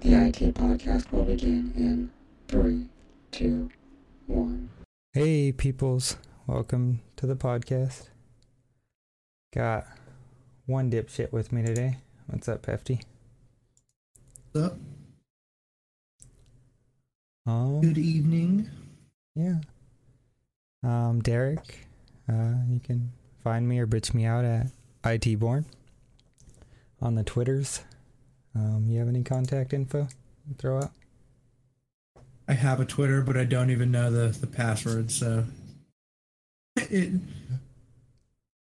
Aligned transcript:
The 0.00 0.14
IT 0.14 0.54
podcast 0.54 1.10
will 1.12 1.24
begin 1.24 1.72
in 1.76 2.10
three, 2.48 2.86
two, 3.30 3.70
one. 4.26 4.70
Hey, 5.12 5.52
peoples. 5.52 6.16
Welcome 6.46 7.00
to 7.16 7.26
the 7.26 7.36
podcast. 7.36 8.08
Got 9.54 9.86
one 10.66 10.90
dipshit 10.90 11.32
with 11.32 11.52
me 11.52 11.62
today. 11.64 11.98
What's 12.26 12.48
up, 12.48 12.64
Hefty? 12.66 13.00
What's 14.52 14.68
up? 14.68 14.78
Um, 17.46 17.80
Good 17.80 17.98
evening. 17.98 18.70
yeah. 19.34 19.56
Um, 20.82 21.20
Derrek. 21.20 21.86
Uh, 22.28 22.54
you 22.70 22.80
can 22.80 23.12
find 23.42 23.68
me 23.68 23.78
or 23.78 23.86
bitch 23.86 24.14
me 24.14 24.24
out 24.24 24.44
at 24.44 24.68
itborn 25.02 25.64
on 27.02 27.16
the 27.16 27.24
Twitters. 27.24 27.82
Um, 28.54 28.86
you 28.88 28.98
have 28.98 29.08
any 29.08 29.22
contact 29.22 29.72
info? 29.72 30.08
Throw 30.58 30.78
out. 30.78 30.90
I 32.48 32.54
have 32.54 32.80
a 32.80 32.84
Twitter, 32.84 33.22
but 33.22 33.36
I 33.36 33.44
don't 33.44 33.70
even 33.70 33.92
know 33.92 34.10
the, 34.10 34.36
the 34.36 34.46
password, 34.48 35.12
so 35.12 35.44
it 36.76 37.12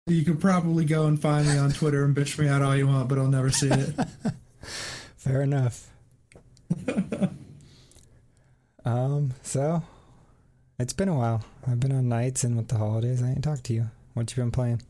you 0.05 0.23
could 0.23 0.39
probably 0.39 0.85
go 0.85 1.05
and 1.05 1.21
find 1.21 1.47
me 1.47 1.57
on 1.57 1.71
Twitter 1.71 2.03
and 2.03 2.15
bitch 2.15 2.37
me 2.39 2.47
out 2.47 2.61
all 2.61 2.75
you 2.75 2.87
want, 2.87 3.09
but 3.09 3.17
I'll 3.17 3.27
never 3.27 3.49
see 3.51 3.69
it. 3.69 3.95
Fair 5.17 5.41
enough. 5.41 5.89
um, 8.85 9.33
so 9.43 9.83
it's 10.79 10.93
been 10.93 11.09
a 11.09 11.15
while. 11.15 11.43
I've 11.67 11.79
been 11.79 11.91
on 11.91 12.09
nights 12.09 12.43
and 12.43 12.57
with 12.57 12.69
the 12.69 12.77
holidays, 12.77 13.21
I 13.21 13.29
ain't 13.29 13.43
talked 13.43 13.65
to 13.65 13.73
you. 13.73 13.89
What 14.13 14.35
you 14.35 14.43
been 14.43 14.51
playing? 14.51 14.81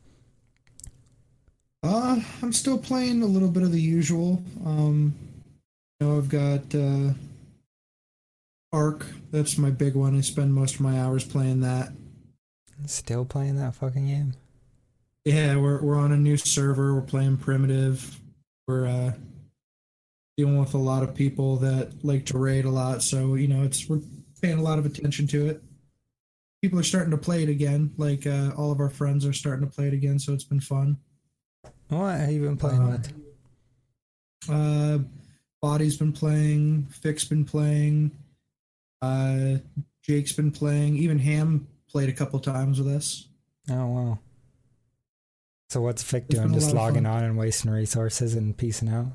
Uh, 1.82 2.20
I'm 2.42 2.52
still 2.52 2.78
playing 2.78 3.22
a 3.22 3.26
little 3.26 3.50
bit 3.50 3.64
of 3.64 3.72
the 3.72 3.82
usual. 3.82 4.44
Um, 4.66 5.16
you 6.00 6.08
know, 6.08 6.18
I've 6.18 6.30
got 6.30 6.76
uh, 6.76 7.14
Ark. 8.74 9.06
That's 9.32 9.58
my 9.58 9.70
big 9.70 9.96
one. 9.96 10.18
I 10.18 10.22
spend 10.22 10.54
most 10.54 10.76
of 10.76 10.82
my 10.82 11.00
hours 11.00 11.24
playing 11.24 11.62
that. 11.62 11.94
Still 12.86 13.26
playing 13.26 13.58
that 13.58 13.76
fucking 13.76 14.08
game? 14.08 14.34
Yeah, 15.26 15.58
we're 15.58 15.82
we're 15.82 15.98
on 15.98 16.12
a 16.12 16.18
new 16.18 16.38
server. 16.38 16.94
We're 16.94 17.02
playing 17.02 17.38
primitive. 17.38 18.20
We're 18.68 18.88
uh, 18.88 19.12
dealing 20.38 20.60
with 20.60 20.74
a 20.74 20.78
lot 20.78 21.04
of 21.04 21.14
people 21.14 21.58
that 21.58 22.04
like 22.04 22.26
to 22.28 22.38
raid 22.38 22.66
a 22.66 22.70
lot, 22.70 23.04
so 23.04 23.36
you 23.36 23.48
know 23.48 23.64
it's 23.64 23.88
we're 23.90 24.02
paying 24.42 24.60
a 24.60 24.64
lot 24.64 24.80
of 24.80 24.86
attention 24.86 25.28
to 25.28 25.48
it. 25.48 25.62
People 26.62 26.80
are 26.80 26.84
starting 26.84 27.12
to 27.12 27.18
play 27.18 27.44
it 27.44 27.50
again. 27.50 27.94
Like 27.98 28.26
uh, 28.26 28.52
all 28.58 28.72
of 28.72 28.80
our 28.80 28.90
friends 28.90 29.26
are 29.26 29.34
starting 29.34 29.68
to 29.68 29.74
play 29.74 29.88
it 29.88 29.94
again, 29.94 30.20
so 30.20 30.34
it's 30.34 30.44
been 30.46 30.62
fun. 30.62 30.98
What 31.90 32.20
have 32.20 32.32
you 32.32 32.42
been 32.42 32.58
playing 32.58 32.82
Uh, 32.82 32.90
with? 32.92 33.14
Uh, 34.50 35.00
Body's 35.62 35.98
been 35.98 36.14
playing. 36.14 36.86
Fick's 36.86 37.26
been 37.26 37.44
playing. 37.46 38.12
Uh, 39.02 39.58
Jake's 40.04 40.32
been 40.32 40.52
playing. 40.52 40.96
Even 40.98 41.20
Ham 41.20 41.68
played 41.90 42.10
a 42.10 42.14
couple 42.14 42.40
times 42.40 42.80
with 42.80 42.88
us. 42.96 43.28
Oh 43.70 43.88
wow. 43.88 44.20
So 45.70 45.82
what's 45.82 46.02
Fick 46.02 46.26
It's 46.30 46.36
doing? 46.40 46.54
Just 46.54 46.74
logging 46.74 47.06
on 47.06 47.24
and 47.24 47.38
wasting 47.38 47.72
resources 47.72 48.34
and 48.36 48.56
peacing 48.58 48.90
out? 48.90 49.08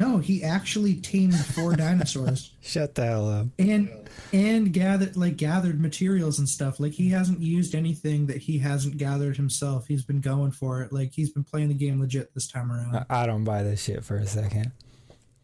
No, 0.00 0.16
he 0.18 0.42
actually 0.42 0.94
tamed 0.96 1.38
four 1.38 1.76
dinosaurs. 1.76 2.52
Shut 2.62 2.94
the 2.94 3.04
hell 3.04 3.28
up. 3.30 3.46
and 3.58 3.90
and 4.32 4.72
gathered 4.72 5.14
like 5.16 5.36
gathered 5.36 5.80
materials 5.80 6.38
and 6.38 6.48
stuff 6.48 6.80
like 6.80 6.92
he 6.92 7.10
hasn't 7.10 7.40
used 7.40 7.74
anything 7.74 8.26
that 8.26 8.38
he 8.38 8.58
hasn't 8.58 8.96
gathered 8.96 9.36
himself 9.36 9.86
he's 9.88 10.04
been 10.04 10.20
going 10.20 10.50
for 10.52 10.82
it 10.82 10.92
like 10.92 11.12
he's 11.12 11.30
been 11.30 11.42
playing 11.44 11.68
the 11.68 11.74
game 11.74 12.00
legit 12.00 12.32
this 12.34 12.46
time 12.48 12.70
around 12.70 13.04
I, 13.10 13.26
don't 13.26 13.44
buy 13.44 13.62
this 13.62 13.82
shit 13.82 14.04
for 14.04 14.16
a 14.16 14.26
second. 14.26 14.72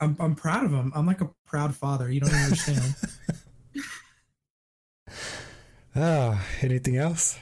i'm, 0.00 0.16
I'm 0.20 0.34
proud 0.36 0.64
of 0.64 0.72
him 0.72 0.92
i'm 0.94 1.06
like 1.06 1.20
a 1.20 1.30
proud 1.46 1.74
father 1.74 2.10
you 2.10 2.20
don't 2.20 2.32
understand 2.34 2.94
Oh, 5.94 6.40
anything 6.62 6.96
else? 6.96 7.38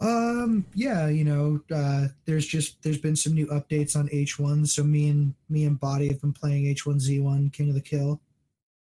Um 0.00 0.64
yeah 0.74 1.08
you 1.08 1.24
know 1.24 1.60
uh 1.74 2.06
there's 2.24 2.46
just 2.46 2.82
there's 2.82 2.98
been 2.98 3.16
some 3.16 3.34
new 3.34 3.46
updates 3.48 3.96
on 3.96 4.08
h1 4.08 4.66
so 4.66 4.82
me 4.82 5.10
and 5.10 5.34
me 5.50 5.64
and 5.64 5.78
body 5.78 6.08
have 6.08 6.20
been 6.20 6.32
playing 6.32 6.64
h1z1 6.74 7.52
king 7.52 7.68
of 7.68 7.74
the 7.74 7.80
kill. 7.80 8.20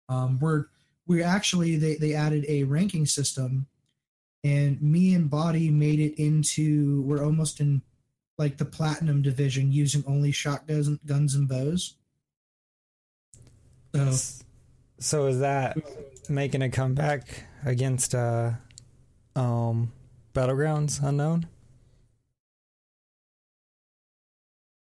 Um 0.07 0.39
we're 0.39 0.65
we 1.07 1.23
actually 1.23 1.77
they 1.77 1.95
they 1.95 2.13
added 2.13 2.45
a 2.47 2.63
ranking 2.63 3.07
system 3.07 3.65
and 4.43 4.81
me 4.81 5.15
and 5.15 5.29
body 5.29 5.71
made 5.71 5.99
it 5.99 6.21
into 6.21 7.01
we're 7.01 7.23
almost 7.23 7.59
in 7.59 7.81
like 8.37 8.57
the 8.57 8.65
platinum 8.65 9.21
division 9.21 9.71
using 9.71 10.03
only 10.07 10.31
shotguns 10.31 10.89
guns 11.05 11.33
and 11.33 11.47
bows. 11.49 11.95
So 13.95 14.11
So 14.99 15.25
is 15.25 15.39
that 15.39 15.75
making 16.29 16.61
a 16.61 16.69
comeback 16.69 17.45
against 17.65 18.13
uh 18.13 18.51
um 19.35 19.91
Battlegrounds 20.33 21.01
Unknown? 21.03 21.47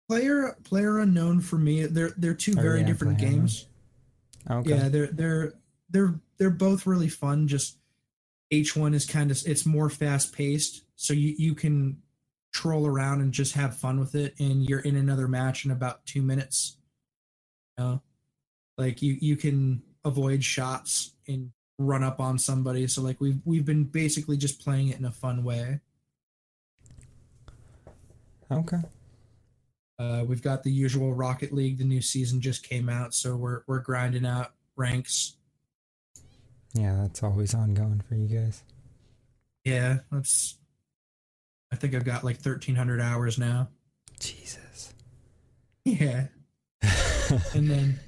player 0.09 0.55
player 0.65 0.99
unknown 0.99 1.39
for 1.39 1.57
me 1.57 1.85
they're 1.85 2.11
they're 2.17 2.33
two 2.33 2.53
Oh, 2.57 2.61
very 2.61 2.81
yeah, 2.81 2.85
different 2.85 3.17
Player 3.17 3.31
games 3.31 3.67
Okay. 4.49 4.69
Yeah, 4.71 4.89
they're 4.89 5.07
they're 5.07 5.53
they're 5.89 6.19
they're 6.37 6.49
both 6.49 6.85
really 6.85 7.07
fun. 7.07 7.47
Just 7.47 7.77
H1 8.51 8.93
is 8.93 9.05
kind 9.05 9.31
of 9.31 9.41
it's 9.45 9.65
more 9.65 9.89
fast 9.89 10.33
paced, 10.35 10.83
so 10.95 11.13
you 11.13 11.35
you 11.37 11.55
can 11.55 12.01
troll 12.51 12.85
around 12.85 13.21
and 13.21 13.31
just 13.31 13.53
have 13.53 13.77
fun 13.77 13.99
with 13.99 14.15
it, 14.15 14.35
and 14.39 14.67
you're 14.67 14.79
in 14.81 14.95
another 14.95 15.27
match 15.27 15.65
in 15.65 15.71
about 15.71 16.05
two 16.05 16.21
minutes. 16.21 16.77
You 17.77 17.83
know, 17.83 18.01
like 18.77 19.01
you 19.01 19.17
you 19.19 19.35
can 19.35 19.81
avoid 20.03 20.43
shots 20.43 21.13
and 21.27 21.51
run 21.79 22.03
up 22.03 22.19
on 22.19 22.37
somebody. 22.37 22.87
So 22.87 23.01
like 23.01 23.19
we've 23.19 23.39
we've 23.45 23.65
been 23.65 23.83
basically 23.83 24.37
just 24.37 24.63
playing 24.63 24.89
it 24.89 24.99
in 24.99 25.05
a 25.05 25.11
fun 25.11 25.43
way. 25.43 25.79
Okay. 28.51 28.81
Uh, 29.99 30.23
we've 30.27 30.41
got 30.41 30.63
the 30.63 30.71
usual 30.71 31.13
Rocket 31.13 31.53
League. 31.53 31.77
The 31.77 31.83
new 31.83 32.01
season 32.01 32.41
just 32.41 32.67
came 32.67 32.89
out, 32.89 33.13
so 33.13 33.35
we're 33.35 33.61
we're 33.67 33.79
grinding 33.79 34.25
out 34.25 34.53
ranks. 34.75 35.35
Yeah, 36.73 36.97
that's 37.01 37.21
always 37.23 37.53
ongoing 37.53 38.01
for 38.01 38.15
you 38.15 38.27
guys. 38.27 38.63
Yeah, 39.63 39.99
that's. 40.11 40.57
I 41.71 41.75
think 41.75 41.95
I've 41.95 42.03
got 42.05 42.23
like 42.23 42.37
thirteen 42.37 42.75
hundred 42.75 43.01
hours 43.01 43.37
now. 43.37 43.69
Jesus. 44.19 44.59
Yeah, 45.85 46.27
and 47.53 47.69
then, 47.69 47.99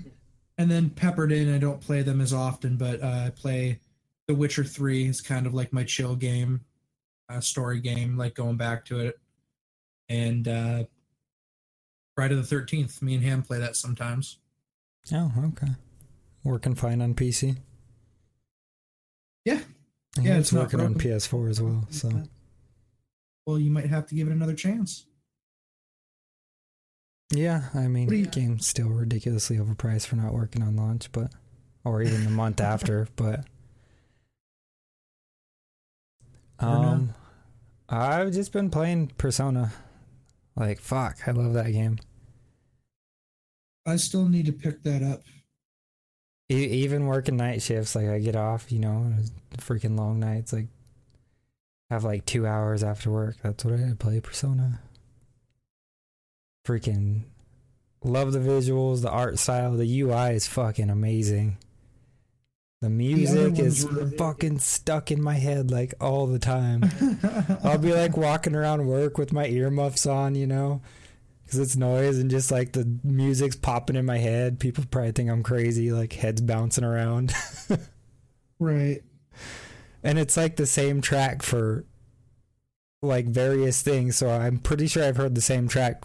and 0.58 0.70
then 0.70 0.90
peppered 0.90 1.32
in. 1.32 1.54
I 1.54 1.58
don't 1.58 1.82
play 1.82 2.02
them 2.02 2.22
as 2.22 2.34
often, 2.34 2.78
but 2.78 3.02
uh, 3.02 3.24
I 3.28 3.32
play 3.36 3.80
The 4.28 4.36
Witcher 4.36 4.64
Three. 4.64 5.06
It's 5.08 5.22
kind 5.22 5.46
of 5.46 5.54
like 5.54 5.74
my 5.74 5.84
chill 5.84 6.16
game, 6.16 6.62
uh, 7.30 7.42
story 7.42 7.80
game. 7.80 8.18
Like 8.18 8.36
going 8.36 8.58
back 8.58 8.86
to 8.86 9.00
it, 9.00 9.20
and 10.10 10.48
uh, 10.48 10.84
Friday 12.16 12.36
the 12.36 12.44
Thirteenth. 12.44 13.02
Me 13.02 13.16
and 13.16 13.24
Ham 13.24 13.42
play 13.42 13.60
that 13.60 13.76
sometimes. 13.76 14.40
Oh, 15.14 15.32
okay. 15.50 15.74
Working 16.44 16.76
fine 16.76 17.02
on 17.02 17.14
PC. 17.14 17.58
Yeah. 19.46 19.60
Yeah, 20.20 20.38
it's 20.38 20.54
not 20.54 20.74
working 20.74 20.80
on. 20.80 20.96
PS4 20.96 21.50
as 21.50 21.62
well. 21.62 21.88
So 21.90 22.10
Well, 23.46 23.60
you 23.60 23.70
might 23.70 23.88
have 23.88 24.08
to 24.08 24.16
give 24.16 24.28
it 24.28 24.32
another 24.32 24.54
chance. 24.54 25.06
Yeah, 27.32 27.70
I 27.74 27.88
mean, 27.88 28.12
you- 28.12 28.26
game's 28.28 28.68
still 28.68 28.90
ridiculously 28.90 29.58
overpriced 29.58 30.08
for 30.08 30.16
not 30.16 30.34
working 30.34 30.62
on 30.64 30.76
launch, 30.76 31.12
but 31.12 31.32
or 31.84 32.02
even 32.02 32.24
the 32.24 32.30
month 32.30 32.60
after. 32.62 33.08
But 33.16 33.46
um, 36.60 37.14
I've 37.90 38.32
just 38.32 38.52
been 38.52 38.70
playing 38.70 39.08
Persona. 39.18 39.72
Like 40.56 40.80
fuck, 40.80 41.28
I 41.28 41.32
love 41.32 41.54
that 41.54 41.72
game. 41.72 41.98
I 43.86 43.98
still 43.98 44.28
need 44.30 44.46
to 44.48 44.54
pick 44.54 44.84
that 44.84 45.04
up. 45.04 45.22
E- 46.50 46.56
even 46.84 47.08
working 47.08 47.36
night 47.38 47.62
shifts, 47.62 47.96
like 47.96 48.08
I 48.08 48.20
get 48.20 48.36
off, 48.36 48.72
you 48.72 48.80
know, 48.80 49.14
freaking 49.58 49.98
long 49.98 50.20
nights, 50.20 50.54
like 50.54 50.68
have 51.90 52.04
like 52.04 52.26
two 52.26 52.48
hours 52.48 52.84
after 52.84 53.12
work. 53.12 53.36
That's 53.44 53.66
what 53.66 53.74
I 53.76 53.94
play 54.00 54.20
Persona. 54.22 54.80
Freaking 56.66 57.24
love 58.04 58.34
the 58.34 58.40
visuals, 58.40 59.02
the 59.02 59.10
art 59.10 59.40
style, 59.40 59.74
the 59.76 60.02
UI 60.02 60.34
is 60.34 60.48
fucking 60.48 60.90
amazing. 60.90 61.58
The 62.82 62.90
music 62.90 63.54
ones 63.54 63.60
is 63.60 63.88
were- 63.90 64.10
fucking 64.12 64.60
stuck 64.60 65.12
in 65.12 65.22
my 65.22 65.36
head 65.36 65.72
like 65.72 65.94
all 66.00 66.28
the 66.28 66.40
time. 66.40 66.84
I'll 67.64 67.78
be 67.78 67.94
like 67.94 68.18
walking 68.18 68.56
around 68.56 68.86
work 68.88 69.18
with 69.18 69.34
my 69.34 69.48
earmuffs 69.48 70.06
on, 70.06 70.36
you 70.36 70.46
know, 70.46 70.82
because 71.44 71.60
it's 71.60 71.76
noise 71.76 72.20
and 72.20 72.30
just 72.30 72.52
like 72.52 72.74
the 72.74 73.00
music's 73.04 73.56
popping 73.56 73.96
in 73.96 74.06
my 74.06 74.18
head. 74.18 74.60
People 74.60 74.84
probably 74.92 75.14
think 75.14 75.30
I'm 75.30 75.44
crazy, 75.44 75.92
like 75.92 76.14
heads 76.14 76.42
bouncing 76.42 76.84
around. 76.84 77.34
right. 78.60 79.02
and 80.04 80.20
it's 80.20 80.38
like 80.38 80.56
the 80.56 80.68
same 80.68 81.02
track 81.02 81.42
for 81.42 81.86
like 83.02 83.26
various 83.26 83.82
things. 83.82 84.16
So 84.18 84.30
I'm 84.30 84.60
pretty 84.60 84.88
sure 84.88 85.04
I've 85.04 85.18
heard 85.18 85.34
the 85.36 85.42
same 85.42 85.68
track 85.68 86.04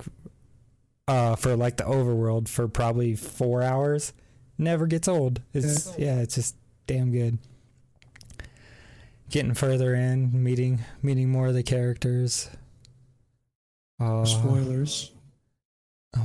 uh, 1.09 1.37
for 1.37 1.57
like 1.57 1.77
the 1.77 1.85
overworld 1.85 2.49
for 2.49 2.69
probably 2.69 3.15
four 3.17 3.63
hours. 3.63 4.13
Never 4.59 4.87
gets 4.87 5.09
old. 5.09 5.41
It's 5.55 5.97
yeah, 5.99 6.21
it's 6.21 6.35
just 6.35 6.57
damn 6.87 7.13
good. 7.13 7.39
Getting 9.31 9.55
further 9.55 9.95
in, 9.95 10.43
meeting 10.43 10.81
meeting 11.03 11.31
more 11.31 11.49
of 11.49 11.55
the 11.55 11.63
characters. 11.63 12.51
Uh, 14.01 14.25
Spoilers. 14.25 15.13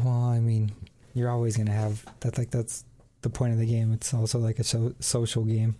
well, 0.03 0.23
I 0.23 0.39
mean, 0.39 0.71
you're 1.13 1.29
always 1.29 1.55
gonna 1.57 1.71
have 1.71 2.05
that's 2.19 2.37
like 2.37 2.51
that's 2.51 2.83
the 3.21 3.29
point 3.29 3.53
of 3.53 3.59
the 3.59 3.65
game. 3.65 3.93
It's 3.93 4.13
also 4.13 4.39
like 4.39 4.59
a 4.59 4.63
so- 4.63 4.95
social 4.99 5.43
game. 5.43 5.75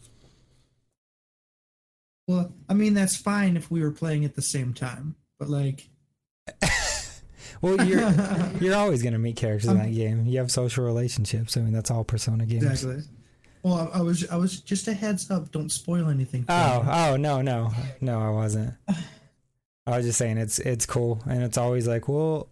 Well, 2.28 2.54
I 2.70 2.74
mean 2.74 2.94
that's 2.94 3.16
fine 3.16 3.56
if 3.58 3.70
we 3.70 3.82
were 3.82 3.92
playing 3.92 4.26
at 4.26 4.36
the 4.36 4.42
same 4.42 4.74
time, 4.74 5.16
but 5.40 5.50
like, 5.50 5.90
Well, 7.66 7.86
you're 7.88 8.12
you're 8.62 8.76
always 8.76 9.02
gonna 9.04 9.18
meet 9.20 9.36
characters 9.36 9.70
in 9.70 9.78
that 9.78 9.92
game. 9.94 10.26
You 10.26 10.38
have 10.40 10.52
social 10.52 10.86
relationships. 10.86 11.58
I 11.58 11.62
mean, 11.62 11.74
that's 11.74 11.90
all 11.92 12.04
Persona 12.04 12.46
games. 12.46 12.64
exactly. 12.64 13.04
Well, 13.64 13.90
I, 13.94 14.00
I 14.00 14.02
was 14.02 14.30
I 14.30 14.36
was 14.36 14.60
just 14.62 14.88
a 14.88 14.94
heads 14.94 15.32
up. 15.32 15.52
Don't 15.52 15.72
spoil 15.72 16.10
anything. 16.10 16.44
for 16.44 16.52
Oh, 16.52 16.84
me. 16.84 16.90
oh 16.92 17.18
no, 17.18 17.42
no, 17.42 17.72
no, 18.02 18.20
I 18.22 18.30
wasn't. 18.30 18.74
I 19.88 19.98
was 19.98 20.06
just 20.06 20.18
saying 20.20 20.38
it's 20.38 20.60
it's 20.60 20.86
cool, 20.86 21.22
and 21.28 21.44
it's 21.44 21.58
always 21.58 21.88
like, 21.88 22.08
well, 22.08 22.48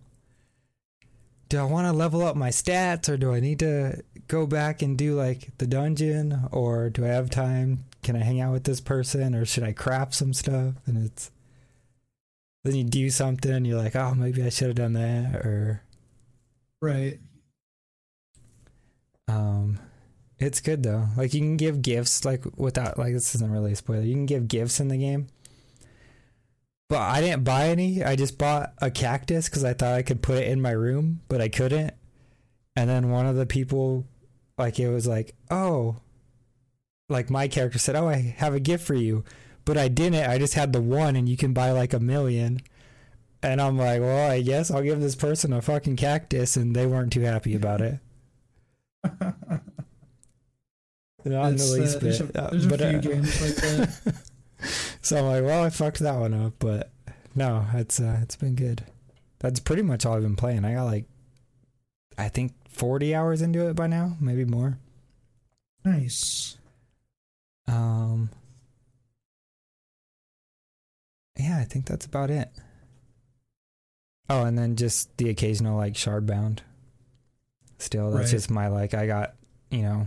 do 1.49 1.59
I 1.59 1.63
want 1.63 1.87
to 1.87 1.93
level 1.93 2.23
up 2.25 2.35
my 2.35 2.49
stats, 2.49 3.09
or 3.09 3.17
do 3.17 3.33
I 3.33 3.39
need 3.39 3.59
to 3.59 4.01
go 4.27 4.47
back 4.47 4.81
and 4.81 4.97
do 4.97 5.15
like 5.15 5.49
the 5.59 5.67
dungeon, 5.67 6.47
or 6.51 6.89
do 6.89 7.05
I 7.05 7.09
have 7.09 7.29
time? 7.29 7.85
Can 8.01 8.15
I 8.15 8.23
hang 8.23 8.41
out 8.41 8.51
with 8.51 8.63
this 8.63 8.81
person, 8.81 9.35
or 9.35 9.45
should 9.45 9.63
I 9.63 9.71
craft 9.71 10.15
some 10.15 10.33
stuff? 10.33 10.73
And 10.87 11.05
it's 11.05 11.29
then 12.63 12.75
you 12.75 12.83
do 12.83 13.09
something, 13.09 13.51
and 13.51 13.67
you're 13.67 13.81
like, 13.81 13.95
oh, 13.95 14.13
maybe 14.15 14.43
I 14.43 14.49
should 14.49 14.67
have 14.67 14.75
done 14.75 14.93
that, 14.93 15.35
or 15.35 15.83
right. 16.81 17.19
Um, 19.27 19.79
it's 20.39 20.61
good 20.61 20.83
though. 20.83 21.07
Like 21.17 21.33
you 21.33 21.39
can 21.39 21.57
give 21.57 21.81
gifts 21.81 22.25
like 22.25 22.43
without 22.57 22.97
like 22.97 23.13
this 23.13 23.35
isn't 23.35 23.51
really 23.51 23.73
a 23.73 23.75
spoiler. 23.75 24.01
You 24.01 24.13
can 24.13 24.25
give 24.25 24.47
gifts 24.47 24.79
in 24.79 24.89
the 24.89 24.97
game. 24.97 25.27
But 26.89 27.01
I 27.01 27.21
didn't 27.21 27.43
buy 27.43 27.69
any. 27.69 28.03
I 28.03 28.15
just 28.15 28.37
bought 28.37 28.73
a 28.79 28.91
cactus 28.91 29.49
because 29.49 29.63
I 29.63 29.73
thought 29.73 29.93
I 29.93 30.03
could 30.03 30.21
put 30.21 30.37
it 30.37 30.47
in 30.47 30.61
my 30.61 30.71
room, 30.71 31.21
but 31.27 31.41
I 31.41 31.49
couldn't. 31.49 31.93
And 32.75 32.89
then 32.89 33.09
one 33.09 33.25
of 33.25 33.35
the 33.35 33.45
people, 33.45 34.05
like 34.57 34.79
it 34.79 34.89
was 34.89 35.07
like, 35.07 35.33
oh, 35.49 35.97
like 37.09 37.29
my 37.29 37.47
character 37.47 37.79
said, 37.79 37.95
oh, 37.95 38.07
I 38.07 38.35
have 38.37 38.53
a 38.53 38.59
gift 38.59 38.85
for 38.85 38.93
you, 38.95 39.23
but 39.65 39.77
I 39.77 39.87
didn't. 39.87 40.29
I 40.29 40.37
just 40.37 40.53
had 40.53 40.73
the 40.73 40.81
one, 40.81 41.15
and 41.15 41.27
you 41.27 41.37
can 41.37 41.53
buy 41.53 41.71
like 41.71 41.93
a 41.93 41.99
million. 41.99 42.59
And 43.41 43.61
I'm 43.61 43.77
like, 43.77 43.99
well, 44.01 44.31
I 44.31 44.41
guess 44.41 44.71
I'll 44.71 44.81
give 44.81 45.01
this 45.01 45.15
person 45.15 45.51
a 45.51 45.61
fucking 45.61 45.97
cactus, 45.97 46.55
and 46.55 46.75
they 46.75 46.85
weren't 46.85 47.11
too 47.11 47.21
happy 47.21 47.55
about 47.55 47.81
it. 47.81 47.99
Not 51.25 51.51
in 51.51 51.55
the 51.57 51.63
uh, 51.63 51.77
least 51.77 51.99
there's 52.01 52.21
bit. 52.21 52.35
a, 52.35 52.43
Uh, 52.43 52.49
there's 52.51 52.65
a 52.65 52.69
but, 52.69 52.79
few 52.79 52.87
uh, 52.87 52.99
games 53.01 53.41
like 53.41 53.55
that. 53.55 54.15
so 55.01 55.17
I'm 55.17 55.25
like, 55.25 55.43
well, 55.43 55.63
I 55.63 55.69
fucked 55.69 55.99
that 55.99 56.15
one 56.19 56.33
up, 56.33 56.53
but 56.59 56.91
no, 57.35 57.65
it's 57.73 57.99
uh, 57.99 58.19
it's 58.21 58.35
been 58.35 58.55
good. 58.55 58.85
That's 59.39 59.59
pretty 59.59 59.81
much 59.81 60.05
all 60.05 60.15
I've 60.15 60.21
been 60.21 60.35
playing. 60.35 60.63
I 60.65 60.73
got 60.75 60.83
like, 60.85 61.05
I 62.17 62.29
think 62.29 62.53
40 62.69 63.13
hours 63.13 63.41
into 63.41 63.67
it 63.67 63.75
by 63.75 63.87
now, 63.87 64.15
maybe 64.19 64.45
more. 64.45 64.79
Nice. 65.83 66.57
Um, 67.67 68.29
yeah, 71.37 71.57
I 71.59 71.63
think 71.65 71.85
that's 71.85 72.05
about 72.05 72.29
it. 72.29 72.49
Oh, 74.29 74.43
and 74.45 74.57
then 74.57 74.75
just 74.75 75.15
the 75.17 75.29
occasional 75.29 75.77
like 75.77 75.93
Shardbound. 75.93 76.59
Still, 77.79 78.11
that's 78.11 78.25
Right. 78.31 78.31
just 78.37 78.49
my 78.51 78.67
like. 78.67 78.93
I 78.93 79.05
got 79.07 79.35
you 79.69 79.81
know 79.81 80.05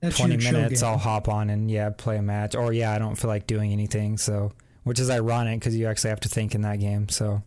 That's 0.00 0.16
20 0.18 0.36
minutes 0.38 0.82
i'll 0.82 0.98
hop 0.98 1.28
on 1.28 1.50
and 1.50 1.70
yeah 1.70 1.90
play 1.90 2.16
a 2.16 2.22
match 2.22 2.56
or 2.56 2.72
yeah 2.72 2.92
i 2.92 2.98
don't 2.98 3.14
feel 3.14 3.28
like 3.28 3.46
doing 3.46 3.72
anything 3.72 4.18
so 4.18 4.50
which 4.82 4.98
is 4.98 5.08
ironic 5.08 5.60
because 5.60 5.76
you 5.76 5.86
actually 5.86 6.10
have 6.10 6.18
to 6.20 6.28
think 6.28 6.52
in 6.56 6.62
that 6.62 6.80
game 6.80 7.08
so 7.08 7.40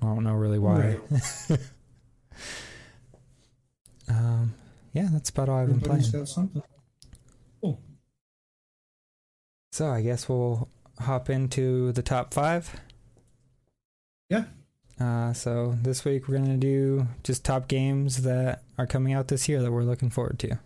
i 0.00 0.06
don't 0.06 0.24
know 0.24 0.32
really 0.32 0.58
why 0.58 0.96
um 4.08 4.54
yeah 4.94 5.08
that's 5.12 5.28
about 5.28 5.50
all 5.50 5.58
i've 5.58 5.68
been 5.68 5.78
playing 5.80 6.00
Everybody's 6.02 6.32
something. 6.34 6.62
so 9.72 9.88
i 9.88 10.00
guess 10.00 10.26
we'll 10.28 10.68
hop 11.02 11.28
into 11.30 11.92
the 11.92 12.02
top 12.02 12.32
five 12.34 12.80
Yeah. 14.30 14.44
uh, 15.00 15.32
so 15.32 15.76
this 15.82 16.04
week 16.04 16.28
we're 16.28 16.38
gonna 16.38 16.56
do 16.56 17.06
just 17.22 17.44
top 17.44 17.68
games 17.68 18.22
that 18.22 18.62
are 18.78 18.86
coming 18.86 19.12
out 19.12 19.28
this 19.28 19.48
year 19.48 19.60
that 19.62 19.70
we're 19.72 19.82
looking 19.84 20.10
forward 20.10 20.38
to 20.40 20.58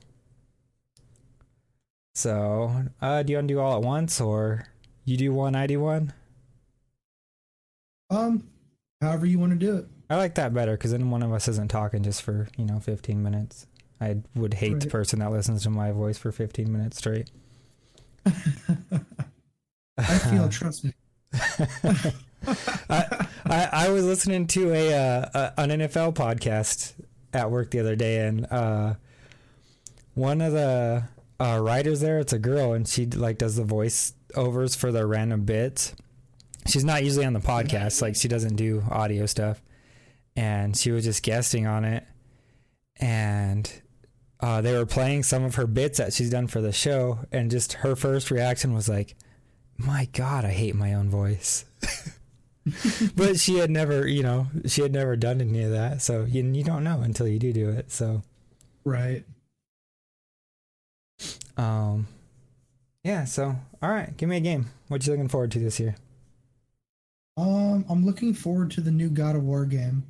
so 2.15 2.85
uh, 3.03 3.23
do 3.23 3.33
you 3.33 3.37
want 3.39 3.49
to 3.49 3.55
do 3.55 3.61
all 3.61 3.77
at 3.77 3.83
once 3.83 4.21
or 4.21 4.67
you 5.05 5.17
do 5.17 5.33
one 5.33 5.55
i 5.55 5.67
do 5.67 5.81
one 5.81 6.13
Um, 8.11 8.49
however 9.03 9.27
you 9.27 9.39
want 9.41 9.53
to 9.53 9.59
do 9.59 9.77
it. 9.79 9.87
I 10.09 10.15
like 10.17 10.37
that 10.37 10.55
better 10.55 10.73
because 10.77 10.93
then 10.93 11.11
one 11.11 11.25
of 11.25 11.33
us 11.33 11.49
isn't 11.49 11.69
talking 11.73 12.05
just 12.05 12.23
for 12.23 12.47
you 12.57 12.65
know 12.65 12.79
15 12.79 13.21
minutes. 13.21 13.67
I 14.01 14.19
would 14.37 14.55
hate 14.55 14.79
the 14.79 14.87
person 14.87 15.19
that 15.19 15.33
listens 15.33 15.65
to 15.65 15.71
my 15.71 15.91
voice 15.91 16.17
for 16.17 16.31
15 16.31 16.71
minutes 16.71 16.99
straight. 16.99 17.29
I 19.99 20.19
feel. 20.19 20.49
trust 20.51 20.85
me. 20.85 20.93
I, 22.89 23.27
I 23.45 23.69
I 23.73 23.89
was 23.91 24.05
listening 24.05 24.47
to 24.49 24.73
a, 24.73 24.95
uh, 24.95 25.53
a 25.57 25.61
an 25.61 25.71
NFL 25.71 26.15
podcast 26.15 26.93
at 27.33 27.51
work 27.51 27.71
the 27.71 27.81
other 27.81 27.97
day, 27.97 28.27
and 28.27 28.47
uh, 28.51 28.95
one 30.15 30.41
of 30.41 30.53
the 30.53 31.05
uh, 31.41 31.59
writers 31.63 32.01
there, 32.01 32.19
it's 32.19 32.33
a 32.33 32.39
girl, 32.39 32.73
and 32.73 32.87
she 32.87 33.07
like 33.07 33.39
does 33.39 33.57
the 33.57 33.65
voice 33.65 34.15
overs 34.35 34.75
for 34.75 34.93
the 34.93 35.07
random 35.07 35.45
bits. 35.45 35.95
She's 36.67 36.85
not 36.85 37.05
usually 37.05 37.27
on 37.27 37.33
the 37.33 37.41
podcast, 37.41 38.03
like 38.03 38.17
she 38.17 38.29
doesn't 38.29 38.57
do 38.57 38.83
audio 38.91 39.27
stuff, 39.27 39.63
and 40.35 40.77
she 40.77 40.91
was 40.91 41.05
just 41.05 41.23
guesting 41.23 41.67
on 41.67 41.85
it, 41.85 42.05
and 42.97 43.71
uh, 44.41 44.61
they 44.61 44.77
were 44.77 44.87
playing 44.87 45.23
some 45.23 45.45
of 45.45 45.55
her 45.57 45.67
bits 45.67 45.99
that 45.99 46.13
she's 46.13 46.31
done 46.31 46.47
for 46.47 46.61
the 46.61 46.73
show, 46.73 47.21
and 47.33 47.51
just 47.51 47.75
her 47.75 47.97
first 47.97 48.31
reaction 48.31 48.75
was 48.75 48.89
like, 48.89 49.17
"My 49.79 50.09
God, 50.13 50.45
I 50.45 50.51
hate 50.51 50.75
my 50.75 50.95
own 50.95 51.09
voice." 51.11 51.65
but 53.17 53.39
she 53.39 53.59
had 53.59 53.71
never, 53.71 54.07
you 54.09 54.23
know, 54.23 54.49
she 54.67 54.83
had 54.83 54.93
never 54.93 55.17
done 55.17 55.41
any 55.41 55.63
of 55.63 55.71
that. 55.71 56.03
So 56.03 56.25
you, 56.25 56.43
you 56.45 56.65
don't 56.65 56.83
know 56.85 57.01
until 57.01 57.29
you 57.29 57.39
do 57.39 57.53
do 57.53 57.71
it. 57.71 57.93
So, 57.93 58.23
Right. 58.85 59.25
um, 61.57 62.07
yeah. 63.05 63.25
So, 63.25 63.55
all 63.83 63.91
right, 63.91 64.17
give 64.17 64.29
me 64.29 64.37
a 64.37 64.41
game. 64.41 64.67
What 64.89 65.07
you 65.07 65.13
looking 65.13 65.29
forward 65.29 65.51
to 65.53 65.59
this 65.59 65.79
year? 65.81 65.97
Um, 67.37 67.85
I'm 67.89 68.05
looking 68.05 68.35
forward 68.35 68.71
to 68.73 68.81
the 68.81 68.91
new 68.91 69.11
God 69.11 69.37
of 69.37 69.43
War 69.45 69.65
game. 69.67 70.05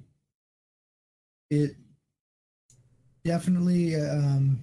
It 1.51 1.77
definitely. 3.25 3.97
Um, 3.97 4.61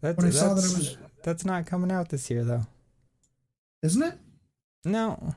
That's, 0.00 0.16
when 0.16 0.26
I 0.26 0.30
saw 0.30 0.54
that 0.54 0.64
it 0.64 0.76
was, 0.78 0.96
that's 1.22 1.44
not 1.44 1.66
coming 1.66 1.90
out 1.92 2.08
this 2.08 2.30
year 2.30 2.44
though. 2.44 2.66
isn't 3.82 4.02
it? 4.02 4.14
No, 4.88 5.34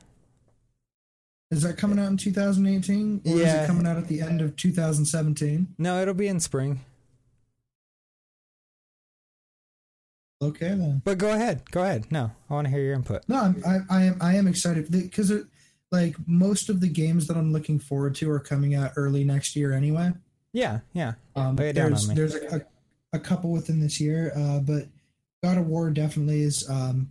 Is 1.50 1.62
that 1.62 1.76
coming 1.76 1.98
out 1.98 2.10
in 2.10 2.16
2018, 2.16 3.22
or 3.26 3.32
is 3.32 3.40
it 3.54 3.66
coming 3.66 3.86
out 3.86 3.96
at 3.98 4.08
the 4.08 4.20
end 4.20 4.40
of 4.40 4.56
2017? 4.56 5.74
no, 5.78 6.00
it'll 6.00 6.14
be 6.14 6.26
in 6.28 6.40
spring. 6.40 6.80
Okay 10.42 10.68
then. 10.68 11.02
But 11.04 11.18
go 11.18 11.32
ahead, 11.32 11.70
go 11.70 11.84
ahead. 11.84 12.10
No, 12.10 12.32
I 12.50 12.54
want 12.54 12.66
to 12.66 12.70
hear 12.70 12.82
your 12.82 12.94
input. 12.94 13.22
No, 13.28 13.36
I'm, 13.36 13.62
I, 13.64 13.78
I 13.88 14.02
am 14.04 14.18
I 14.20 14.34
am 14.34 14.48
excited 14.48 14.90
because 14.90 15.32
like 15.92 16.16
most 16.26 16.68
of 16.68 16.80
the 16.80 16.88
games 16.88 17.28
that 17.28 17.36
I'm 17.36 17.52
looking 17.52 17.78
forward 17.78 18.16
to 18.16 18.30
are 18.30 18.40
coming 18.40 18.74
out 18.74 18.92
early 18.96 19.22
next 19.22 19.54
year 19.54 19.72
anyway. 19.72 20.12
Yeah, 20.52 20.80
yeah. 20.94 21.12
Um, 21.36 21.54
Lay 21.56 21.68
it 21.68 21.74
down 21.74 21.90
there's 21.90 22.08
there's 22.08 22.34
a, 22.34 22.56
a, 22.56 23.16
a 23.16 23.18
couple 23.20 23.52
within 23.52 23.78
this 23.78 24.00
year, 24.00 24.32
uh, 24.34 24.58
but 24.58 24.86
God 25.44 25.58
of 25.58 25.66
War 25.68 25.90
definitely 25.90 26.42
is. 26.42 26.68
Um, 26.68 27.10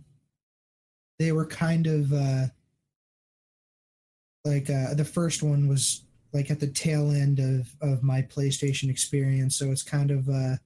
they 1.22 1.30
were 1.32 1.46
kind 1.46 1.86
of 1.86 2.12
uh, 2.12 2.46
like 4.44 4.68
uh, 4.68 4.94
the 4.94 5.04
first 5.04 5.42
one 5.42 5.68
was 5.68 6.02
like 6.32 6.50
at 6.50 6.58
the 6.60 6.66
tail 6.66 7.12
end 7.12 7.38
of 7.38 7.68
of 7.80 8.02
my 8.02 8.22
PlayStation 8.22 8.90
experience, 8.90 9.56
so 9.56 9.70
it's 9.70 9.82
kind 9.84 10.10
of. 10.10 10.28
Uh, 10.28 10.56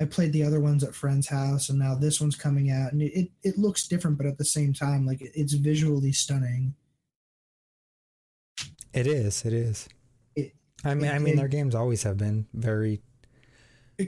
I 0.00 0.04
played 0.06 0.32
the 0.32 0.42
other 0.42 0.58
ones 0.58 0.82
at 0.82 0.96
friend's 0.96 1.28
house, 1.28 1.68
and 1.68 1.78
now 1.78 1.94
this 1.94 2.20
one's 2.20 2.34
coming 2.34 2.70
out, 2.72 2.92
and 2.92 3.00
it, 3.02 3.12
it, 3.14 3.30
it 3.44 3.58
looks 3.58 3.86
different, 3.86 4.16
but 4.18 4.26
at 4.26 4.36
the 4.36 4.44
same 4.44 4.72
time, 4.72 5.06
like 5.06 5.20
it, 5.20 5.30
it's 5.34 5.52
visually 5.52 6.10
stunning. 6.10 6.74
It 8.92 9.06
is. 9.06 9.44
It 9.44 9.52
is. 9.52 9.88
It- 10.34 10.54
I 10.84 10.94
mean, 10.94 11.10
I 11.10 11.18
mean, 11.20 11.36
their 11.36 11.46
games 11.46 11.74
always 11.76 12.02
have 12.02 12.16
been 12.16 12.46
very 12.52 13.00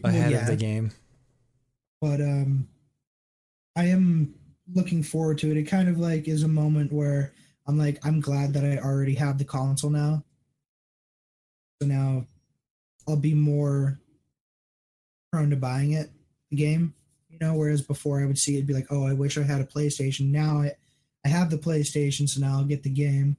well, 0.02 0.12
ahead 0.12 0.32
of 0.32 0.46
the 0.46 0.56
game. 0.56 0.90
but 2.00 2.20
um 2.20 2.66
i 3.76 3.84
am 3.84 4.34
looking 4.72 5.02
forward 5.02 5.36
to 5.38 5.50
it 5.50 5.56
it 5.56 5.64
kind 5.64 5.88
of 5.88 5.98
like 5.98 6.26
is 6.28 6.42
a 6.42 6.48
moment 6.48 6.90
where 6.92 7.32
i'm 7.66 7.76
like 7.76 7.98
i'm 8.06 8.20
glad 8.20 8.52
that 8.54 8.64
i 8.64 8.78
already 8.78 9.14
have 9.14 9.36
the 9.38 9.44
console 9.44 9.90
now 9.90 10.22
so 11.82 11.88
now 11.88 12.24
I'll 13.06 13.16
be 13.16 13.34
more 13.34 13.98
prone 15.32 15.50
to 15.50 15.56
buying 15.56 15.92
it, 15.92 16.10
the 16.50 16.56
game. 16.56 16.94
You 17.28 17.38
know, 17.40 17.54
whereas 17.54 17.82
before 17.82 18.22
I 18.22 18.26
would 18.26 18.38
see 18.38 18.56
it 18.56 18.66
be 18.66 18.72
like, 18.72 18.86
oh, 18.90 19.06
I 19.06 19.12
wish 19.12 19.36
I 19.36 19.42
had 19.42 19.60
a 19.60 19.64
PlayStation. 19.66 20.30
Now 20.30 20.62
I, 20.62 20.72
I 21.24 21.28
have 21.28 21.50
the 21.50 21.58
PlayStation, 21.58 22.26
so 22.28 22.40
now 22.40 22.58
I'll 22.58 22.64
get 22.64 22.82
the 22.84 22.88
game. 22.90 23.36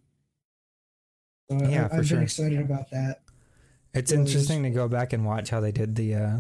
So 1.50 1.58
I- 1.58 1.70
Yeah, 1.70 1.84
I've 1.86 1.90
for 1.92 1.96
been 1.98 2.06
sure. 2.06 2.22
excited 2.22 2.60
about 2.60 2.92
that. 2.92 3.22
It's 3.94 4.12
Well, 4.12 4.22
interesting 4.22 4.62
to 4.64 4.70
go 4.70 4.88
back 4.88 5.14
and 5.14 5.26
watch 5.26 5.50
how 5.50 5.62
they 5.62 5.72
did 5.72 5.96
the 5.96 6.14
uh, 6.16 6.38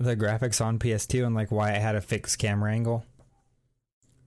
the 0.00 0.16
graphics 0.16 0.64
on 0.64 0.78
PS2 0.80 1.24
and 1.26 1.34
like 1.34 1.52
why 1.52 1.72
it 1.72 1.82
had 1.82 1.94
a 1.94 2.00
fixed 2.00 2.38
camera 2.38 2.72
angle. 2.72 3.04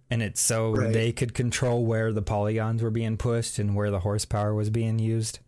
And 0.09 0.21
it's 0.21 0.39
so 0.39 0.71
Right. 0.75 0.93
they 0.93 1.11
could 1.11 1.33
control 1.33 1.83
where 1.85 2.13
the 2.13 2.21
polygons 2.21 2.83
were 2.83 2.91
being 2.91 3.17
pushed 3.17 3.57
and 3.57 3.75
where 3.75 3.89
the 3.89 4.01
horsepower 4.01 4.53
was 4.53 4.69
being 4.69 4.99
used. 4.99 5.39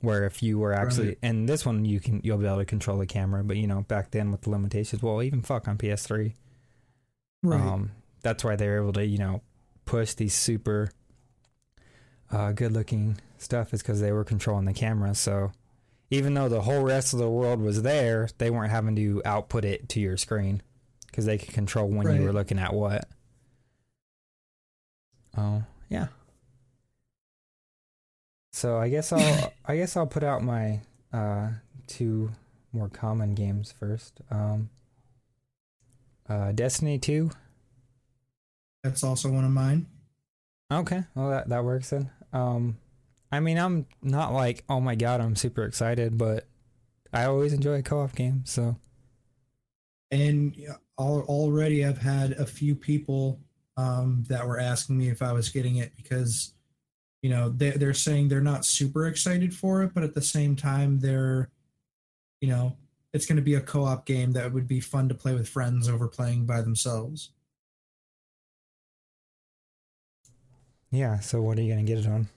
Where 0.00 0.24
if 0.24 0.42
you 0.42 0.58
were 0.58 0.72
actually 0.72 1.08
Right. 1.08 1.18
and 1.22 1.48
this 1.48 1.64
one 1.66 1.84
you 1.84 2.00
can 2.00 2.20
you'll 2.24 2.38
be 2.38 2.46
able 2.46 2.58
to 2.58 2.64
control 2.64 2.98
the 2.98 3.06
camera, 3.06 3.42
but 3.44 3.56
you 3.56 3.66
know 3.66 3.82
back 3.82 4.10
then 4.12 4.30
with 4.30 4.42
the 4.42 4.50
limitations, 4.50 5.02
well 5.02 5.22
even 5.22 5.42
fuck 5.42 5.68
on 5.68 5.76
PS3. 5.78 6.34
Right. 7.42 7.60
Um, 7.60 7.92
that's 8.22 8.42
why 8.44 8.56
they 8.56 8.66
were 8.68 8.78
able 8.82 8.92
to, 8.94 9.04
you 9.06 9.18
know, 9.18 9.42
push 9.84 10.14
these 10.14 10.34
super 10.34 10.90
uh, 12.30 12.52
good 12.52 12.72
looking 12.72 13.18
stuff 13.38 13.72
is 13.72 13.82
because 13.82 14.00
they 14.00 14.12
were 14.12 14.24
controlling 14.24 14.64
the 14.64 14.72
camera. 14.72 15.14
So 15.14 15.52
even 16.10 16.34
though 16.34 16.48
the 16.48 16.62
whole 16.62 16.82
rest 16.82 17.12
of 17.12 17.18
the 17.18 17.28
world 17.30 17.60
was 17.60 17.82
there, 17.82 18.28
they 18.38 18.50
weren't 18.50 18.70
having 18.72 18.96
to 18.96 19.22
output 19.24 19.64
it 19.64 19.88
to 19.90 20.00
your 20.00 20.16
screen 20.16 20.62
because 21.06 21.24
they 21.26 21.38
could 21.38 21.54
control 21.54 21.88
when 21.88 22.06
Right. 22.06 22.16
you 22.16 22.22
were 22.22 22.32
looking 22.32 22.58
at 22.58 22.72
what. 22.74 23.08
Oh, 25.36 25.62
yeah. 25.88 26.08
So 28.52 28.78
I 28.78 28.88
guess 28.88 29.12
I'll 29.12 29.52
I 29.66 29.76
guess 29.76 29.96
I'll 29.96 30.06
put 30.06 30.22
out 30.22 30.42
my 30.42 30.80
uh, 31.12 31.48
two 31.86 32.30
more 32.72 32.88
common 32.88 33.34
games 33.34 33.72
first. 33.72 34.20
Um, 34.30 34.70
uh, 36.28 36.52
Destiny 36.52 36.98
two. 36.98 37.30
That's 38.82 39.04
also 39.04 39.30
one 39.30 39.44
of 39.44 39.50
mine. 39.50 39.86
Okay, 40.72 41.04
well 41.14 41.30
that 41.30 41.48
that 41.48 41.64
works 41.64 41.90
then. 41.90 42.10
Um, 42.32 42.78
I 43.30 43.40
mean, 43.40 43.58
I'm 43.58 43.86
not 44.02 44.32
like, 44.32 44.64
oh 44.68 44.80
my 44.80 44.94
god, 44.94 45.20
I'm 45.20 45.36
super 45.36 45.64
excited, 45.64 46.16
but 46.16 46.46
I 47.12 47.24
always 47.24 47.52
enjoy 47.52 47.74
a 47.78 47.82
co-op 47.82 48.14
game. 48.14 48.42
So 48.46 48.76
And 50.10 50.56
already 50.98 51.84
I've 51.84 51.98
had 51.98 52.32
a 52.32 52.46
few 52.46 52.74
people 52.74 53.40
um, 53.76 54.24
that 54.28 54.46
were 54.46 54.58
asking 54.58 54.98
me 54.98 55.08
if 55.08 55.22
I 55.22 55.32
was 55.32 55.48
getting 55.48 55.76
it 55.76 55.92
because, 55.96 56.52
you 57.22 57.30
know, 57.30 57.50
they, 57.50 57.70
they're 57.70 57.94
saying 57.94 58.28
they're 58.28 58.40
not 58.40 58.64
super 58.64 59.06
excited 59.06 59.54
for 59.54 59.82
it, 59.82 59.92
but 59.94 60.02
at 60.02 60.14
the 60.14 60.22
same 60.22 60.56
time, 60.56 61.00
they're, 61.00 61.50
you 62.40 62.48
know, 62.48 62.76
it's 63.12 63.26
going 63.26 63.36
to 63.36 63.42
be 63.42 63.54
a 63.54 63.60
co 63.60 63.84
op 63.84 64.06
game 64.06 64.32
that 64.32 64.52
would 64.52 64.68
be 64.68 64.80
fun 64.80 65.08
to 65.08 65.14
play 65.14 65.34
with 65.34 65.48
friends 65.48 65.88
over 65.88 66.08
playing 66.08 66.46
by 66.46 66.60
themselves. 66.60 67.30
yeah, 70.96 71.20
so 71.20 71.42
what 71.42 71.58
are 71.58 71.62
you 71.62 71.72
gonna 71.72 71.82
get 71.82 71.98
it 71.98 72.06
on? 72.06 72.28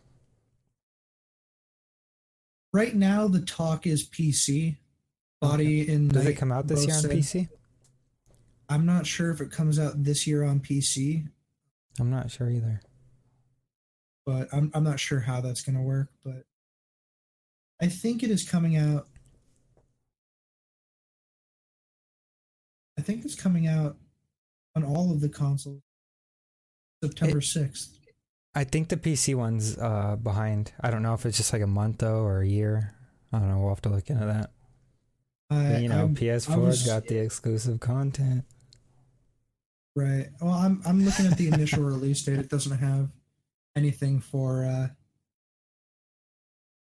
Right 2.73 2.93
now, 2.93 3.27
the 3.27 3.41
talk 3.41 3.87
is 3.87 4.07
PC. 4.07 4.77
Body 5.41 5.89
in. 5.89 6.09
Does 6.09 6.25
it 6.25 6.33
come 6.33 6.51
out 6.51 6.67
this 6.67 6.85
year 6.85 6.95
on 6.95 7.03
PC? 7.03 7.47
I'm 8.69 8.85
not 8.85 9.05
sure 9.07 9.31
if 9.31 9.41
it 9.41 9.51
comes 9.51 9.79
out 9.79 10.03
this 10.03 10.27
year 10.27 10.43
on 10.43 10.59
PC, 10.59 11.27
I'm 11.99 12.11
not 12.11 12.29
sure 12.31 12.49
either. 12.49 12.81
but 14.25 14.47
I'm 14.53 14.69
I'm 14.73 14.83
not 14.83 14.99
sure 14.99 15.19
how 15.19 15.41
that's 15.41 15.61
going 15.63 15.75
to 15.75 15.81
work. 15.81 16.09
But 16.23 16.43
I 17.81 17.87
think 17.87 18.21
it 18.23 18.29
is 18.29 18.47
coming 18.47 18.77
out. 18.77 19.07
I 22.97 23.01
think 23.01 23.25
it's 23.25 23.35
coming 23.35 23.67
out 23.67 23.97
on 24.75 24.83
all 24.83 25.11
of 25.11 25.21
the 25.21 25.29
consoles. 25.29 25.81
September 27.03 27.41
sixth. 27.41 27.97
I 28.53 28.63
think 28.65 28.89
the 28.89 28.97
PC 28.97 29.35
one's 29.35 29.77
uh, 29.77 30.17
behind. 30.21 30.73
I 30.81 30.91
don't 30.91 31.01
know 31.03 31.13
if 31.13 31.25
it's 31.25 31.37
just 31.37 31.53
like 31.53 31.61
a 31.61 31.67
month 31.67 31.99
though 31.99 32.21
or 32.23 32.41
a 32.41 32.47
year. 32.47 32.93
I 33.31 33.39
don't 33.39 33.49
know. 33.49 33.59
We'll 33.59 33.69
have 33.69 33.81
to 33.81 33.89
look 33.89 34.09
into 34.09 34.25
that. 34.25 34.51
I, 35.51 35.77
you 35.77 35.87
know, 35.89 35.97
I'm- 35.99 36.15
PS4's 36.15 36.49
I 36.49 36.57
was- 36.57 36.85
got 36.85 37.05
the 37.07 37.17
exclusive 37.19 37.79
content. 37.79 38.43
Right. 39.99 40.29
Well, 40.41 40.53
I'm 40.53 40.81
I'm 40.85 41.03
looking 41.03 41.25
at 41.25 41.37
the 41.37 41.47
initial 41.47 41.83
release 41.95 42.23
date. 42.23 42.39
It 42.39 42.49
doesn't 42.49 42.77
have 42.77 43.09
anything 43.75 44.19
for 44.19 44.65
uh, 44.65 44.87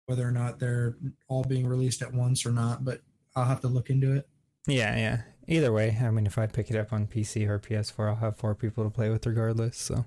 whether 0.06 0.26
or 0.26 0.32
not 0.32 0.58
they're 0.58 0.96
all 1.28 1.44
being 1.44 1.66
released 1.66 2.02
at 2.02 2.12
once 2.14 2.46
or 2.46 2.52
not. 2.52 2.84
But 2.84 3.02
I'll 3.36 3.44
have 3.44 3.60
to 3.62 3.68
look 3.68 3.90
into 3.90 4.14
it. 4.14 4.28
Yeah, 4.66 4.96
yeah. 4.96 5.20
Either 5.46 5.72
way, 5.72 5.96
I 6.02 6.10
mean, 6.10 6.26
if 6.26 6.36
I 6.38 6.46
pick 6.46 6.70
it 6.70 6.76
up 6.76 6.92
on 6.92 7.06
PC 7.06 7.48
or 7.48 7.58
PS4, 7.58 8.08
I'll 8.08 8.16
have 8.16 8.36
four 8.36 8.54
people 8.54 8.84
to 8.84 8.90
play 8.90 9.08
with 9.08 9.26
regardless. 9.26 9.78
So 9.78 10.04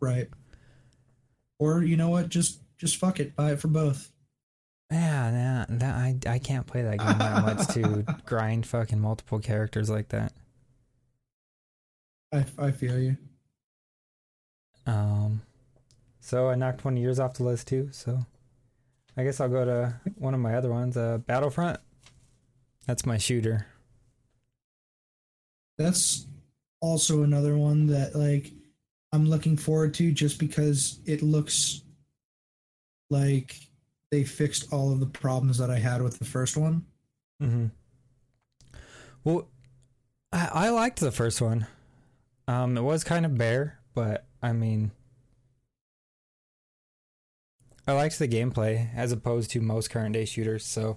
Right. 0.00 0.28
Or 1.58 1.82
you 1.82 1.96
know 1.96 2.10
what? 2.10 2.28
Just 2.28 2.60
just 2.76 2.96
fuck 2.96 3.20
it. 3.20 3.36
Buy 3.36 3.52
it 3.52 3.60
for 3.60 3.68
both. 3.68 4.10
yeah, 4.90 5.66
nah, 5.68 5.76
that 5.78 5.94
I 5.94 6.16
I 6.26 6.38
can't 6.38 6.66
play 6.66 6.82
that 6.82 6.98
game 6.98 7.18
that 7.18 7.42
much 7.42 7.68
to 7.74 8.04
grind 8.26 8.66
fucking 8.66 9.00
multiple 9.00 9.38
characters 9.38 9.88
like 9.88 10.08
that. 10.08 10.32
I 12.34 12.44
I 12.58 12.70
feel 12.72 12.98
you. 12.98 13.16
Um, 14.86 15.42
so 16.20 16.48
I 16.48 16.54
knocked 16.54 16.84
one 16.84 16.96
of 16.96 17.02
yours 17.02 17.20
off 17.20 17.34
the 17.34 17.44
list 17.44 17.68
too. 17.68 17.88
So 17.92 18.18
I 19.16 19.24
guess 19.24 19.40
I'll 19.40 19.48
go 19.48 19.64
to 19.64 19.94
one 20.16 20.34
of 20.34 20.40
my 20.40 20.54
other 20.54 20.70
ones. 20.70 20.96
Uh, 20.96 21.18
Battlefront. 21.18 21.80
That's 22.86 23.06
my 23.06 23.16
shooter. 23.16 23.66
That's 25.78 26.26
also 26.80 27.22
another 27.22 27.56
one 27.56 27.86
that 27.86 28.14
like 28.14 28.52
I'm 29.12 29.28
looking 29.28 29.56
forward 29.56 29.94
to 29.94 30.12
just 30.12 30.38
because 30.38 31.00
it 31.06 31.22
looks 31.22 31.82
like 33.10 33.56
they 34.10 34.24
fixed 34.24 34.72
all 34.72 34.92
of 34.92 35.00
the 35.00 35.06
problems 35.06 35.58
that 35.58 35.70
I 35.70 35.78
had 35.78 36.02
with 36.02 36.18
the 36.18 36.24
first 36.24 36.56
one. 36.56 36.84
Mm-hmm. 37.42 37.66
Well, 39.24 39.48
I, 40.32 40.48
I 40.52 40.68
liked 40.70 41.00
the 41.00 41.12
first 41.12 41.40
one. 41.40 41.66
Um, 42.46 42.76
it 42.76 42.82
was 42.82 43.04
kind 43.04 43.24
of 43.24 43.36
bare, 43.38 43.78
but 43.94 44.26
I 44.42 44.52
mean, 44.52 44.90
I 47.86 47.92
liked 47.92 48.18
the 48.18 48.28
gameplay 48.28 48.94
as 48.94 49.12
opposed 49.12 49.50
to 49.52 49.60
most 49.60 49.90
current 49.90 50.12
day 50.14 50.24
shooters. 50.24 50.66
So, 50.66 50.96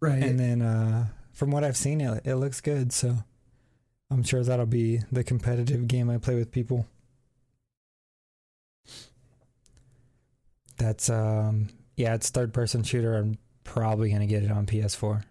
Right. 0.00 0.22
and 0.22 0.38
then 0.38 0.62
uh, 0.62 1.08
from 1.32 1.50
what 1.50 1.64
I've 1.64 1.76
seen, 1.76 2.00
it 2.00 2.22
it 2.24 2.36
looks 2.36 2.60
good. 2.60 2.92
So, 2.92 3.16
I'm 4.10 4.22
sure 4.22 4.42
that'll 4.42 4.66
be 4.66 5.00
the 5.12 5.24
competitive 5.24 5.88
game 5.88 6.08
I 6.08 6.18
play 6.18 6.34
with 6.34 6.50
people. 6.52 6.86
That's 10.78 11.10
um, 11.10 11.68
yeah, 11.96 12.14
it's 12.14 12.30
third 12.30 12.54
person 12.54 12.82
shooter. 12.82 13.16
I'm 13.16 13.36
probably 13.64 14.10
gonna 14.10 14.26
get 14.26 14.44
it 14.44 14.50
on 14.50 14.64
PS4. 14.66 15.22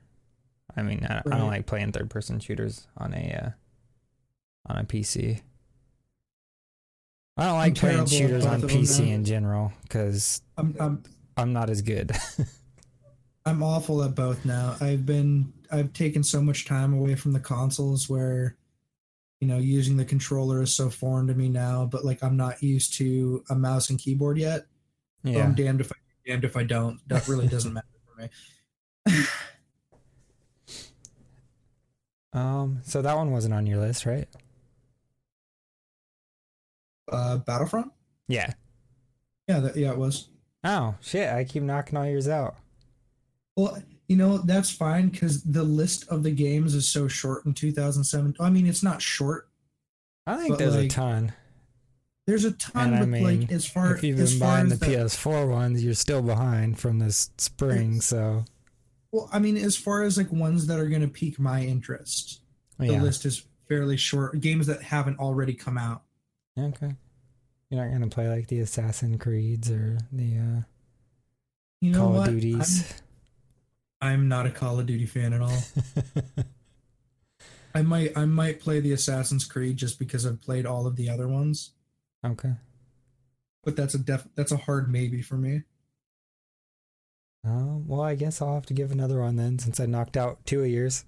I 0.76 0.82
mean, 0.84 1.06
I, 1.10 1.20
I 1.26 1.38
don't 1.38 1.48
like 1.48 1.66
playing 1.66 1.92
third 1.94 2.10
person 2.10 2.40
shooters 2.40 2.86
on 2.98 3.14
a 3.14 3.42
uh, 3.46 3.50
on 4.68 4.78
a 4.78 4.84
PC. 4.84 5.42
I 7.38 7.46
don't 7.46 7.58
like 7.58 7.76
playing 7.76 8.06
terrible 8.06 8.14
at 8.14 8.18
shooters 8.18 8.46
on 8.46 8.62
PC 8.62 9.10
in 9.10 9.24
general 9.24 9.72
because 9.84 10.42
I'm 10.58 10.76
I'm 10.80 11.04
I'm 11.38 11.54
not 11.54 11.70
as 11.70 11.82
good. 11.82 12.12
I'm 13.46 13.64
awful 13.64 14.04
at 14.04 14.16
both 14.16 14.44
now. 14.44 14.76
I've 14.82 15.06
been 15.06 15.54
I've 15.72 15.94
taken 15.94 16.24
so 16.24 16.42
much 16.42 16.66
time 16.66 16.94
away 16.94 17.16
from 17.16 17.34
the 17.34 17.40
consoles 17.40 18.10
where 18.10 18.58
you 19.40 19.48
know 19.48 19.58
using 19.58 19.98
the 19.98 20.06
controller 20.06 20.64
is 20.64 20.74
so 20.74 20.90
foreign 20.90 21.28
to 21.28 21.36
me 21.36 21.48
now, 21.48 21.86
but 21.86 22.04
like 22.04 22.24
I'm 22.24 22.38
not 22.38 22.64
used 22.64 22.96
to 22.96 23.44
a 23.50 23.56
mouse 23.56 23.92
and 23.92 24.00
keyboard 24.00 24.40
yet. 24.40 24.66
So 25.24 25.32
yeah, 25.32 25.44
I'm 25.44 25.54
damned 25.54 25.82
if 25.82 25.92
I 25.92 25.96
damned 26.26 26.44
if 26.44 26.58
I 26.58 26.64
don't. 26.64 27.00
That 27.08 27.28
really 27.28 27.48
doesn't 27.50 27.72
matter 27.72 27.88
for 28.06 28.22
me. 29.14 29.24
um, 32.34 32.80
so 32.84 33.04
that 33.04 33.16
one 33.16 33.32
wasn't 33.32 33.54
on 33.54 33.68
your 33.68 33.80
list, 33.80 34.08
right? 34.08 34.28
Uh, 37.12 37.38
Battlefront? 37.38 37.92
Yeah. 38.28 38.54
Yeah, 39.48 39.60
that, 39.62 39.78
yeah, 39.78 39.92
it 39.92 39.98
was. 39.98 40.28
Oh 40.64 40.96
shit! 41.02 41.30
I 41.30 41.46
keep 41.46 41.64
knocking 41.64 41.98
all 41.98 42.06
yours 42.06 42.28
out. 42.28 42.56
Well, 43.56 43.82
you 44.08 44.18
know 44.18 44.38
that's 44.40 44.70
fine 44.70 45.10
because 45.10 45.44
the 45.44 45.64
list 45.64 46.08
of 46.10 46.24
the 46.24 46.32
games 46.32 46.76
is 46.76 46.88
so 46.88 47.08
short 47.08 47.46
in 47.46 47.54
2007. 47.54 48.36
I 48.40 48.50
mean, 48.50 48.68
it's 48.68 48.84
not 48.84 49.02
short. 49.02 49.50
I 50.26 50.36
think 50.38 50.58
there's 50.58 50.76
like, 50.76 50.86
a 50.86 50.90
ton. 50.90 51.34
There's 52.26 52.44
a 52.44 52.52
ton, 52.52 52.94
And 52.94 53.04
I 53.04 53.06
mean, 53.06 53.24
like 53.24 53.52
as 53.52 53.66
far 53.66 53.96
if 53.96 54.04
you've 54.04 54.18
been 54.18 54.40
buying 54.40 54.68
the 54.68 54.76
that- 54.76 54.90
PS4 54.90 55.50
ones, 55.50 55.84
you're 55.84 55.94
still 55.94 56.22
behind 56.22 56.78
from 56.78 57.00
this 57.00 57.32
spring. 57.38 58.02
So 58.02 58.44
well, 59.12 59.30
I 59.32 59.40
mean, 59.40 59.56
as 59.56 59.78
far 59.78 60.04
as 60.04 60.18
like 60.18 60.32
ones 60.32 60.68
that 60.68 60.80
are 60.80 60.90
going 60.90 61.02
to 61.02 61.08
pique 61.08 61.40
my 61.40 61.64
interest, 61.64 62.42
the 62.78 62.88
yeah, 62.88 63.02
list 63.02 63.26
is 63.26 63.44
fairly 63.70 63.96
short. 63.96 64.40
Games 64.42 64.68
that 64.68 64.82
haven't 64.82 65.20
already 65.20 65.54
come 65.54 65.78
out. 65.78 66.04
Okay. 66.58 66.96
You're 67.70 67.84
not 67.84 67.92
gonna 67.92 68.08
play 68.08 68.30
like 68.30 68.48
the 68.48 68.60
Assassin 68.60 69.18
Creeds 69.18 69.70
or 69.70 69.98
the 70.12 70.38
uh 70.38 70.62
You 71.82 71.92
know 71.92 72.00
Call 72.00 72.14
what? 72.14 72.28
of 72.30 72.34
Duties. 72.34 72.94
I'm, 74.02 74.14
I'm 74.14 74.28
not 74.28 74.46
a 74.46 74.52
Call 74.52 74.80
of 74.80 74.86
Duty 74.86 75.06
fan 75.06 75.34
at 75.34 75.42
all. 75.42 75.58
I 77.76 77.82
might 77.82 78.18
I 78.18 78.26
might 78.26 78.60
play 78.60 78.80
the 78.80 78.94
Assassin's 78.94 79.46
Creed 79.46 79.78
just 79.78 80.00
because 80.00 80.26
I've 80.26 80.42
played 80.42 80.66
all 80.66 80.88
of 80.88 80.96
the 80.96 81.10
other 81.10 81.28
ones, 81.28 81.72
okay. 82.26 82.54
but 83.64 83.76
that's 83.76 83.94
a 83.94 84.00
def 84.00 84.28
that's 84.36 84.52
a 84.52 84.58
hard 84.58 84.92
maybe 84.92 85.22
for 85.22 85.36
me. 85.36 85.64
Um, 87.44 87.88
well, 87.88 88.02
I 88.02 88.16
guess 88.16 88.42
I'll 88.42 88.56
have 88.56 88.66
to 88.66 88.74
give 88.74 88.92
another 88.92 89.22
one 89.22 89.36
then, 89.36 89.60
since 89.60 89.80
I 89.80 89.86
knocked 89.86 90.18
out 90.18 90.46
two 90.46 90.62
of 90.62 90.68
yours. 90.68 91.06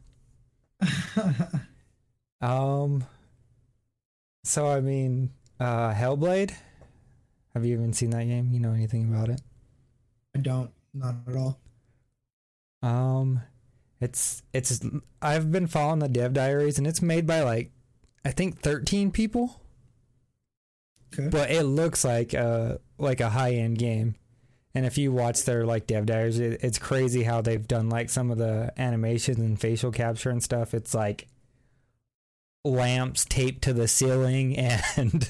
Um. 2.41 3.05
So 4.43 4.67
I 4.67 4.79
mean, 4.79 5.31
uh, 5.59 5.93
Hellblade. 5.93 6.53
Have 7.53 7.65
you 7.65 7.73
even 7.73 7.93
seen 7.93 8.11
that 8.11 8.25
game? 8.25 8.51
You 8.53 8.59
know 8.59 8.73
anything 8.73 9.13
about 9.13 9.29
it? 9.29 9.41
I 10.35 10.39
don't 10.39 10.71
not 10.93 11.15
at 11.27 11.35
all. 11.35 11.59
Um, 12.81 13.41
it's 13.99 14.43
it's. 14.53 14.81
I've 15.21 15.51
been 15.51 15.67
following 15.67 15.99
the 15.99 16.07
dev 16.07 16.33
diaries, 16.33 16.77
and 16.77 16.87
it's 16.87 17.01
made 17.01 17.27
by 17.27 17.41
like, 17.41 17.71
I 18.23 18.31
think 18.31 18.59
thirteen 18.59 19.11
people. 19.11 19.61
Okay. 21.13 21.27
But 21.29 21.51
it 21.51 21.63
looks 21.63 22.05
like 22.05 22.33
a 22.33 22.79
like 22.97 23.19
a 23.19 23.29
high 23.29 23.53
end 23.53 23.77
game. 23.77 24.15
And 24.75 24.85
if 24.85 24.97
you 24.99 25.11
watch 25.11 25.45
their 25.45 25.65
like 25.65 25.87
dev 25.87 26.05
diaries, 26.05 26.39
it, 26.39 26.63
it's 26.63 26.77
crazy 26.77 27.23
how 27.23 27.41
they've 27.41 27.67
done 27.67 27.89
like 27.89 28.09
some 28.09 28.29
of 28.29 28.37
the 28.37 28.71
animations 28.77 29.39
and 29.39 29.59
facial 29.59 29.91
capture 29.91 30.29
and 30.29 30.43
stuff. 30.43 30.73
It's 30.73 30.93
like 30.93 31.27
lamps 32.63 33.25
taped 33.25 33.63
to 33.63 33.73
the 33.73 33.87
ceiling 33.87 34.55
and 34.95 35.29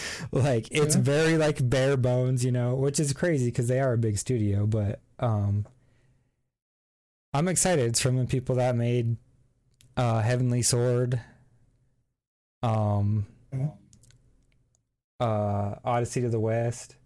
like 0.32 0.68
it's 0.70 0.94
Yeah. 0.96 1.02
very 1.02 1.36
like 1.38 1.68
bare 1.68 1.96
bones, 1.96 2.44
you 2.44 2.52
know, 2.52 2.74
which 2.74 2.98
is 3.00 3.12
crazy 3.12 3.46
because 3.46 3.68
they 3.68 3.80
are 3.80 3.92
a 3.92 3.98
big 3.98 4.18
studio. 4.18 4.66
But 4.66 5.00
um, 5.18 5.66
I'm 7.34 7.48
excited. 7.48 7.86
It's 7.86 8.00
from 8.00 8.16
the 8.16 8.26
people 8.26 8.56
that 8.56 8.76
made 8.76 9.16
uh, 9.96 10.20
Heavenly 10.20 10.62
Sword. 10.62 11.20
Um, 12.62 13.26
uh 15.20 15.74
Odyssey 15.84 16.20
to 16.22 16.28
the 16.28 16.40
West. 16.40 16.96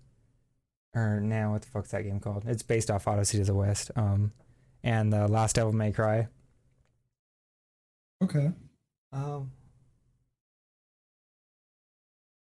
Or 0.94 1.20
now 1.20 1.52
what 1.52 1.62
the 1.62 1.68
fuck's 1.68 1.90
that 1.90 2.02
game 2.02 2.20
called? 2.20 2.44
It's 2.46 2.62
based 2.62 2.90
off 2.90 3.06
Odyssey 3.08 3.38
to 3.38 3.44
the 3.44 3.54
West. 3.54 3.90
Um 3.96 4.32
and 4.82 5.12
the 5.12 5.28
Last 5.28 5.56
Devil 5.56 5.72
May 5.72 5.92
Cry. 5.92 6.28
Okay. 8.22 8.50
Um 9.12 9.50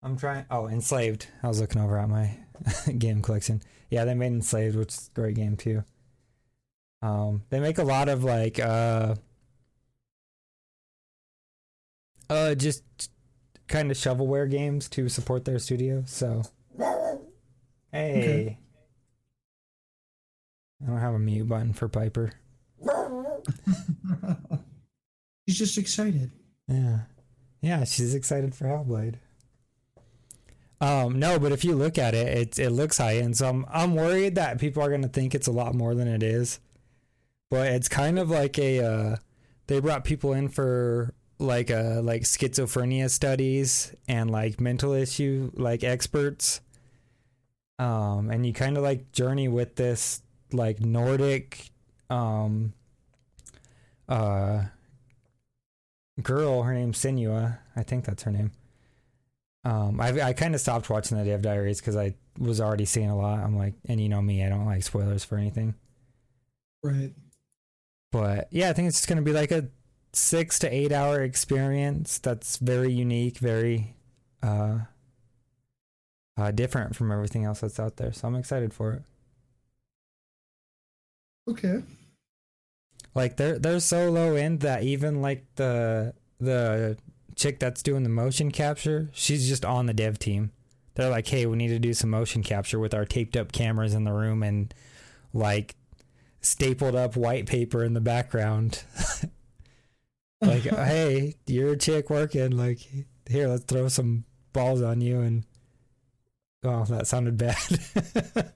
I'm 0.02 0.16
trying 0.16 0.44
oh, 0.50 0.68
Enslaved. 0.68 1.26
I 1.42 1.48
was 1.48 1.60
looking 1.60 1.80
over 1.82 1.98
at 1.98 2.08
my 2.08 2.38
game 2.98 3.22
collection. 3.22 3.62
Yeah, 3.90 4.04
they 4.04 4.14
made 4.14 4.32
Enslaved, 4.32 4.76
which 4.76 4.94
is 4.94 5.10
a 5.12 5.20
great 5.20 5.34
game 5.36 5.56
too. 5.56 5.82
Um 7.02 7.42
they 7.50 7.60
make 7.60 7.78
a 7.78 7.84
lot 7.84 8.08
of 8.08 8.24
like 8.24 8.58
uh 8.58 9.14
uh 12.30 12.54
just 12.54 12.82
kind 13.68 13.90
of 13.90 13.96
shovelware 13.96 14.50
games 14.50 14.88
to 14.90 15.08
support 15.08 15.44
their 15.44 15.58
studio. 15.58 16.04
So, 16.06 16.42
hey, 16.78 17.02
Okay. 17.92 18.58
I 20.82 20.86
don't 20.86 20.98
have 21.00 21.14
a 21.14 21.18
mute 21.18 21.48
button 21.48 21.72
for 21.72 21.88
Piper. 21.88 22.32
she's 25.48 25.58
just 25.58 25.78
excited. 25.78 26.30
Yeah, 26.68 27.00
yeah, 27.60 27.84
she's 27.84 28.14
excited 28.14 28.54
for 28.54 28.66
Hellblade. 28.66 29.14
Um, 30.80 31.18
no, 31.18 31.38
but 31.38 31.52
if 31.52 31.64
you 31.64 31.74
look 31.74 31.96
at 31.98 32.14
it, 32.14 32.38
it 32.38 32.58
it 32.58 32.70
looks 32.70 32.98
high 32.98 33.16
end. 33.16 33.36
So 33.36 33.48
I'm 33.48 33.66
I'm 33.70 33.94
worried 33.94 34.34
that 34.34 34.60
people 34.60 34.82
are 34.82 34.90
gonna 34.90 35.08
think 35.08 35.34
it's 35.34 35.46
a 35.46 35.52
lot 35.52 35.74
more 35.74 35.94
than 35.94 36.08
it 36.08 36.22
is. 36.22 36.60
But 37.50 37.68
it's 37.68 37.88
kind 37.88 38.18
of 38.18 38.28
like 38.28 38.58
a 38.58 38.80
uh, 38.84 39.16
they 39.68 39.80
brought 39.80 40.04
people 40.04 40.32
in 40.32 40.48
for 40.48 41.14
like 41.38 41.70
uh 41.70 42.00
like 42.02 42.22
schizophrenia 42.22 43.10
studies 43.10 43.94
and 44.08 44.30
like 44.30 44.60
mental 44.60 44.92
issue 44.92 45.50
like 45.54 45.82
experts. 45.84 46.60
Um, 47.78 48.30
and 48.30 48.46
you 48.46 48.52
kind 48.52 48.76
of 48.76 48.82
like 48.82 49.12
journey 49.12 49.48
with 49.48 49.76
this 49.76 50.22
like 50.52 50.80
Nordic 50.80 51.70
um 52.10 52.74
uh 54.08 54.64
girl. 56.22 56.62
Her 56.62 56.74
name's 56.74 56.98
Senua. 56.98 57.58
I 57.74 57.82
think 57.82 58.04
that's 58.04 58.24
her 58.24 58.30
name. 58.30 58.52
Um, 59.66 60.00
I 60.00 60.20
I 60.20 60.32
kind 60.32 60.54
of 60.54 60.60
stopped 60.60 60.88
watching 60.88 61.18
the 61.18 61.24
Dev 61.24 61.42
Diaries 61.42 61.80
because 61.80 61.96
I 61.96 62.14
was 62.38 62.60
already 62.60 62.84
seeing 62.84 63.10
a 63.10 63.16
lot. 63.16 63.40
I'm 63.40 63.56
like, 63.56 63.74
and 63.88 64.00
you 64.00 64.08
know 64.08 64.22
me, 64.22 64.44
I 64.44 64.48
don't 64.48 64.64
like 64.64 64.84
spoilers 64.84 65.24
for 65.24 65.36
anything. 65.36 65.74
Right. 66.84 67.12
But 68.12 68.46
yeah, 68.52 68.70
I 68.70 68.74
think 68.74 68.86
it's 68.86 68.98
just 68.98 69.08
gonna 69.08 69.22
be 69.22 69.32
like 69.32 69.50
a 69.50 69.66
six 70.12 70.60
to 70.60 70.72
eight 70.72 70.92
hour 70.92 71.20
experience 71.20 72.18
that's 72.18 72.58
very 72.58 72.92
unique, 72.92 73.38
very 73.38 73.96
uh, 74.40 74.78
uh 76.36 76.52
different 76.52 76.94
from 76.94 77.10
everything 77.10 77.42
else 77.44 77.58
that's 77.58 77.80
out 77.80 77.96
there. 77.96 78.12
So 78.12 78.28
I'm 78.28 78.36
excited 78.36 78.72
for 78.72 78.92
it. 78.92 79.02
Okay. 81.50 81.82
Like 83.16 83.36
they're 83.36 83.58
they're 83.58 83.80
so 83.80 84.12
low 84.12 84.36
end 84.36 84.60
that 84.60 84.84
even 84.84 85.22
like 85.22 85.44
the 85.56 86.14
the 86.38 86.96
chick 87.36 87.58
that's 87.60 87.82
doing 87.82 88.02
the 88.02 88.08
motion 88.08 88.50
capture, 88.50 89.10
she's 89.12 89.46
just 89.48 89.64
on 89.64 89.86
the 89.86 89.94
dev 89.94 90.18
team. 90.18 90.50
They're 90.94 91.10
like, 91.10 91.28
hey, 91.28 91.44
we 91.46 91.56
need 91.56 91.68
to 91.68 91.78
do 91.78 91.92
some 91.92 92.10
motion 92.10 92.42
capture 92.42 92.78
with 92.78 92.94
our 92.94 93.04
taped 93.04 93.36
up 93.36 93.52
cameras 93.52 93.94
in 93.94 94.04
the 94.04 94.12
room 94.12 94.42
and 94.42 94.72
like 95.34 95.76
stapled 96.40 96.94
up 96.94 97.16
white 97.16 97.46
paper 97.46 97.84
in 97.84 97.92
the 97.92 98.00
background. 98.00 98.82
like, 100.40 100.62
hey, 100.62 101.34
you're 101.46 101.72
a 101.72 101.76
chick 101.76 102.08
working. 102.08 102.52
Like, 102.52 102.78
here, 103.28 103.48
let's 103.48 103.64
throw 103.64 103.88
some 103.88 104.24
balls 104.54 104.80
on 104.80 105.02
you. 105.02 105.20
And 105.20 105.44
oh, 106.64 106.84
that 106.86 107.06
sounded 107.06 107.36
bad. 107.36 107.58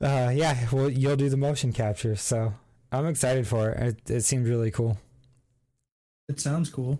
uh, 0.00 0.32
yeah, 0.34 0.66
well, 0.72 0.88
you'll 0.88 1.16
do 1.16 1.28
the 1.28 1.36
motion 1.36 1.74
capture. 1.74 2.16
So 2.16 2.54
I'm 2.90 3.06
excited 3.06 3.46
for 3.46 3.68
it. 3.68 3.82
It, 3.82 4.10
it 4.10 4.20
seems 4.22 4.48
really 4.48 4.70
cool. 4.70 4.96
It 6.28 6.40
sounds 6.40 6.68
cool. 6.70 6.98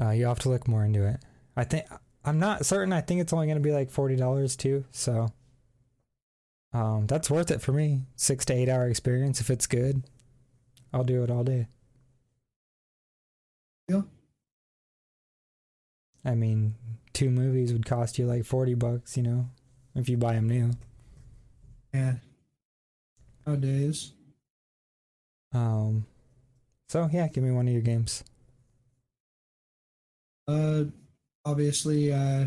Uh, 0.00 0.10
you 0.10 0.26
have 0.26 0.40
to 0.40 0.48
look 0.48 0.66
more 0.66 0.84
into 0.84 1.06
it. 1.06 1.20
I 1.56 1.64
think 1.64 1.86
I'm 2.24 2.38
not 2.38 2.66
certain. 2.66 2.92
I 2.92 3.00
think 3.00 3.20
it's 3.20 3.32
only 3.32 3.46
going 3.46 3.56
to 3.58 3.62
be 3.62 3.72
like 3.72 3.90
forty 3.90 4.16
dollars 4.16 4.56
too. 4.56 4.84
So, 4.90 5.28
um, 6.72 7.06
that's 7.06 7.30
worth 7.30 7.50
it 7.50 7.60
for 7.60 7.72
me. 7.72 8.02
Six 8.16 8.44
to 8.46 8.54
eight 8.54 8.68
hour 8.68 8.88
experience. 8.88 9.40
If 9.40 9.50
it's 9.50 9.66
good, 9.66 10.02
I'll 10.92 11.04
do 11.04 11.22
it 11.22 11.30
all 11.30 11.44
day. 11.44 11.68
Yeah. 13.88 14.02
I 16.24 16.34
mean, 16.34 16.74
two 17.12 17.30
movies 17.30 17.72
would 17.72 17.86
cost 17.86 18.18
you 18.18 18.26
like 18.26 18.44
forty 18.44 18.74
bucks. 18.74 19.16
You 19.16 19.22
know, 19.24 19.50
if 19.94 20.08
you 20.08 20.16
buy 20.16 20.34
them 20.34 20.48
new. 20.48 20.72
Yeah. 21.92 22.14
Nowadays. 23.46 24.12
Um, 25.52 26.06
so 26.92 27.08
yeah, 27.10 27.26
give 27.26 27.42
me 27.42 27.50
one 27.50 27.66
of 27.66 27.72
your 27.72 27.80
games. 27.80 28.22
Uh 30.46 30.84
obviously 31.42 32.12
uh 32.12 32.44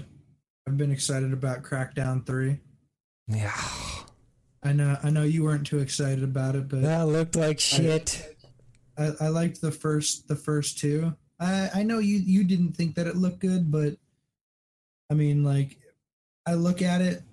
I've 0.67 0.77
been 0.77 0.91
excited 0.91 1.33
about 1.33 1.63
Crackdown 1.63 2.23
3. 2.27 2.59
Yeah, 3.27 3.59
I 4.61 4.71
know 4.71 4.99
I 5.01 5.09
know 5.09 5.23
you 5.23 5.43
weren't 5.43 5.65
too 5.65 5.79
excited 5.79 6.23
about 6.23 6.55
it, 6.55 6.69
but 6.69 6.83
that 6.83 7.07
looked 7.07 7.35
like 7.35 7.59
shit. 7.59 8.37
I, 8.95 9.13
I 9.19 9.27
liked 9.29 9.61
the 9.61 9.71
first 9.71 10.27
the 10.27 10.35
first 10.35 10.77
two. 10.77 11.15
I 11.39 11.71
I 11.73 11.83
know 11.83 11.97
you 11.97 12.17
you 12.17 12.43
didn't 12.43 12.73
think 12.73 12.93
that 12.95 13.07
it 13.07 13.15
looked 13.15 13.39
good, 13.39 13.71
but 13.71 13.97
I 15.09 15.15
mean 15.15 15.43
like 15.43 15.79
I 16.45 16.53
look 16.53 16.83
at 16.83 17.01
it 17.01 17.23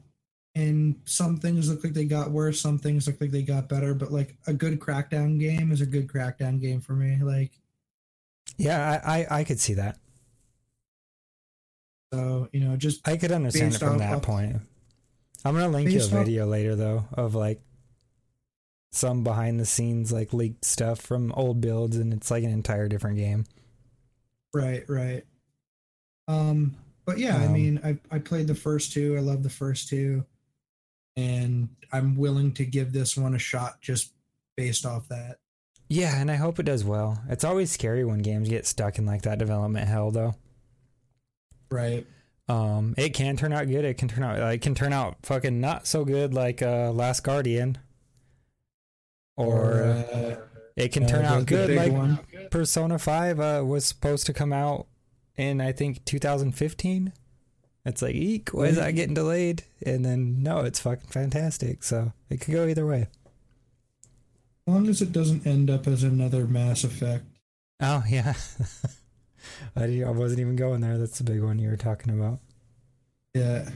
and 0.54 1.00
some 1.04 1.38
things 1.38 1.70
look 1.70 1.82
like 1.82 1.94
they 1.94 2.04
got 2.04 2.30
worse, 2.30 2.60
some 2.60 2.78
things 2.78 3.06
look 3.06 3.20
like 3.20 3.30
they 3.30 3.42
got 3.42 3.68
better, 3.68 3.94
but 3.94 4.12
like 4.12 4.36
a 4.46 4.52
good 4.52 4.78
crackdown 4.80 5.38
game 5.40 5.72
is 5.72 5.80
a 5.80 5.86
good 5.86 6.06
crackdown 6.08 6.60
game 6.60 6.80
for 6.80 6.92
me. 6.92 7.16
Like 7.22 7.52
Yeah, 8.58 9.00
I, 9.04 9.20
I 9.20 9.26
I 9.40 9.44
could 9.44 9.60
see 9.60 9.74
that. 9.74 9.98
so, 12.12 12.48
you 12.52 12.60
know, 12.60 12.76
just 12.76 13.06
I 13.08 13.16
could 13.16 13.32
understand 13.32 13.74
it 13.74 13.78
from 13.78 13.98
that 13.98 14.14
of- 14.14 14.22
point. 14.22 14.56
I'm 15.44 15.54
gonna 15.54 15.68
link 15.68 15.90
you 15.90 16.00
a 16.00 16.06
video 16.06 16.46
later 16.46 16.76
though 16.76 17.04
of 17.14 17.34
like 17.34 17.60
some 18.92 19.24
behind 19.24 19.58
the 19.58 19.64
scenes 19.66 20.12
like 20.12 20.32
leaked 20.32 20.64
stuff 20.64 21.00
from 21.00 21.32
old 21.32 21.60
builds 21.60 21.96
and 21.96 22.12
it's 22.12 22.30
like 22.30 22.44
an 22.44 22.50
entire 22.50 22.86
different 22.88 23.16
game. 23.16 23.44
Right, 24.54 24.84
right. 24.88 25.24
Um, 26.28 26.76
but 27.06 27.18
yeah, 27.18 27.38
I 27.38 27.46
Um, 27.46 27.52
mean, 27.54 27.80
I 27.82 27.98
I 28.14 28.18
played 28.20 28.46
the 28.46 28.54
first 28.54 28.92
two. 28.92 29.16
I 29.16 29.20
love 29.20 29.42
the 29.42 29.50
first 29.50 29.88
two, 29.88 30.24
and 31.16 31.68
I'm 31.92 32.16
willing 32.16 32.52
to 32.54 32.64
give 32.64 32.92
this 32.92 33.16
one 33.16 33.34
a 33.34 33.38
shot 33.38 33.80
just 33.80 34.12
based 34.56 34.86
off 34.86 35.08
that. 35.08 35.38
Yeah, 35.88 36.18
and 36.18 36.30
I 36.30 36.36
hope 36.36 36.58
it 36.58 36.64
does 36.64 36.84
well. 36.84 37.22
It's 37.28 37.44
always 37.44 37.70
scary 37.70 38.04
when 38.04 38.20
games 38.20 38.48
get 38.48 38.66
stuck 38.66 38.98
in 38.98 39.04
like 39.04 39.22
that 39.22 39.38
development 39.38 39.88
hell 39.88 40.10
though. 40.10 40.34
Right. 41.70 42.06
Um, 42.48 42.94
it 42.96 43.10
can 43.10 43.36
turn 43.36 43.52
out 43.52 43.68
good. 43.68 43.84
It 43.84 43.98
can 43.98 44.08
turn 44.08 44.24
out. 44.24 44.38
It 44.38 44.62
can 44.62 44.74
turn 44.74 44.92
out 44.92 45.16
fucking 45.22 45.60
not 45.60 45.86
so 45.86 46.04
good, 46.04 46.34
like 46.34 46.62
uh, 46.62 46.90
Last 46.92 47.24
Guardian. 47.24 47.78
Or, 49.36 49.82
uh, 49.82 50.36
it 50.76 50.92
can 50.92 51.04
uh, 51.04 51.08
turn 51.08 51.24
out 51.24 51.46
good, 51.46 51.70
like 51.70 51.92
one. 51.92 52.20
Persona 52.50 52.98
Five 52.98 53.40
uh, 53.40 53.62
was 53.64 53.84
supposed 53.84 54.26
to 54.26 54.32
come 54.32 54.52
out 54.52 54.86
in 55.36 55.60
I 55.60 55.72
think 55.72 56.04
2015. 56.04 57.12
It's 57.84 58.00
like, 58.00 58.14
eek, 58.14 58.50
why 58.50 58.64
is 58.66 58.76
that 58.76 58.94
getting 58.94 59.14
delayed? 59.14 59.64
And 59.84 60.04
then 60.04 60.42
no, 60.42 60.60
it's 60.60 60.80
fucking 60.80 61.10
fantastic. 61.10 61.82
So 61.82 62.12
it 62.30 62.40
could 62.40 62.54
go 62.54 62.66
either 62.66 62.86
way. 62.86 63.08
As 64.66 64.72
long 64.74 64.88
as 64.88 65.02
it 65.02 65.12
doesn't 65.12 65.46
end 65.46 65.68
up 65.68 65.88
as 65.88 66.04
another 66.04 66.46
Mass 66.46 66.84
Effect. 66.84 67.24
Oh 67.80 68.04
yeah, 68.08 68.34
I, 69.76 70.04
I 70.06 70.10
wasn't 70.10 70.40
even 70.40 70.54
going 70.54 70.80
there. 70.80 70.98
That's 70.98 71.18
the 71.18 71.24
big 71.24 71.42
one 71.42 71.58
you 71.58 71.68
were 71.68 71.76
talking 71.76 72.12
about. 72.12 72.38
Yeah. 73.34 73.68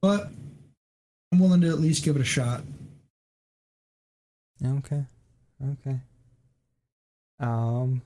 But 0.00 0.28
I'm 1.30 1.38
willing 1.38 1.60
to 1.60 1.68
at 1.68 1.78
least 1.78 2.04
give 2.04 2.16
it 2.16 2.22
a 2.22 2.24
shot. 2.24 2.62
Okay. 4.64 5.04
Okay. 5.72 5.98
Um 7.38 8.00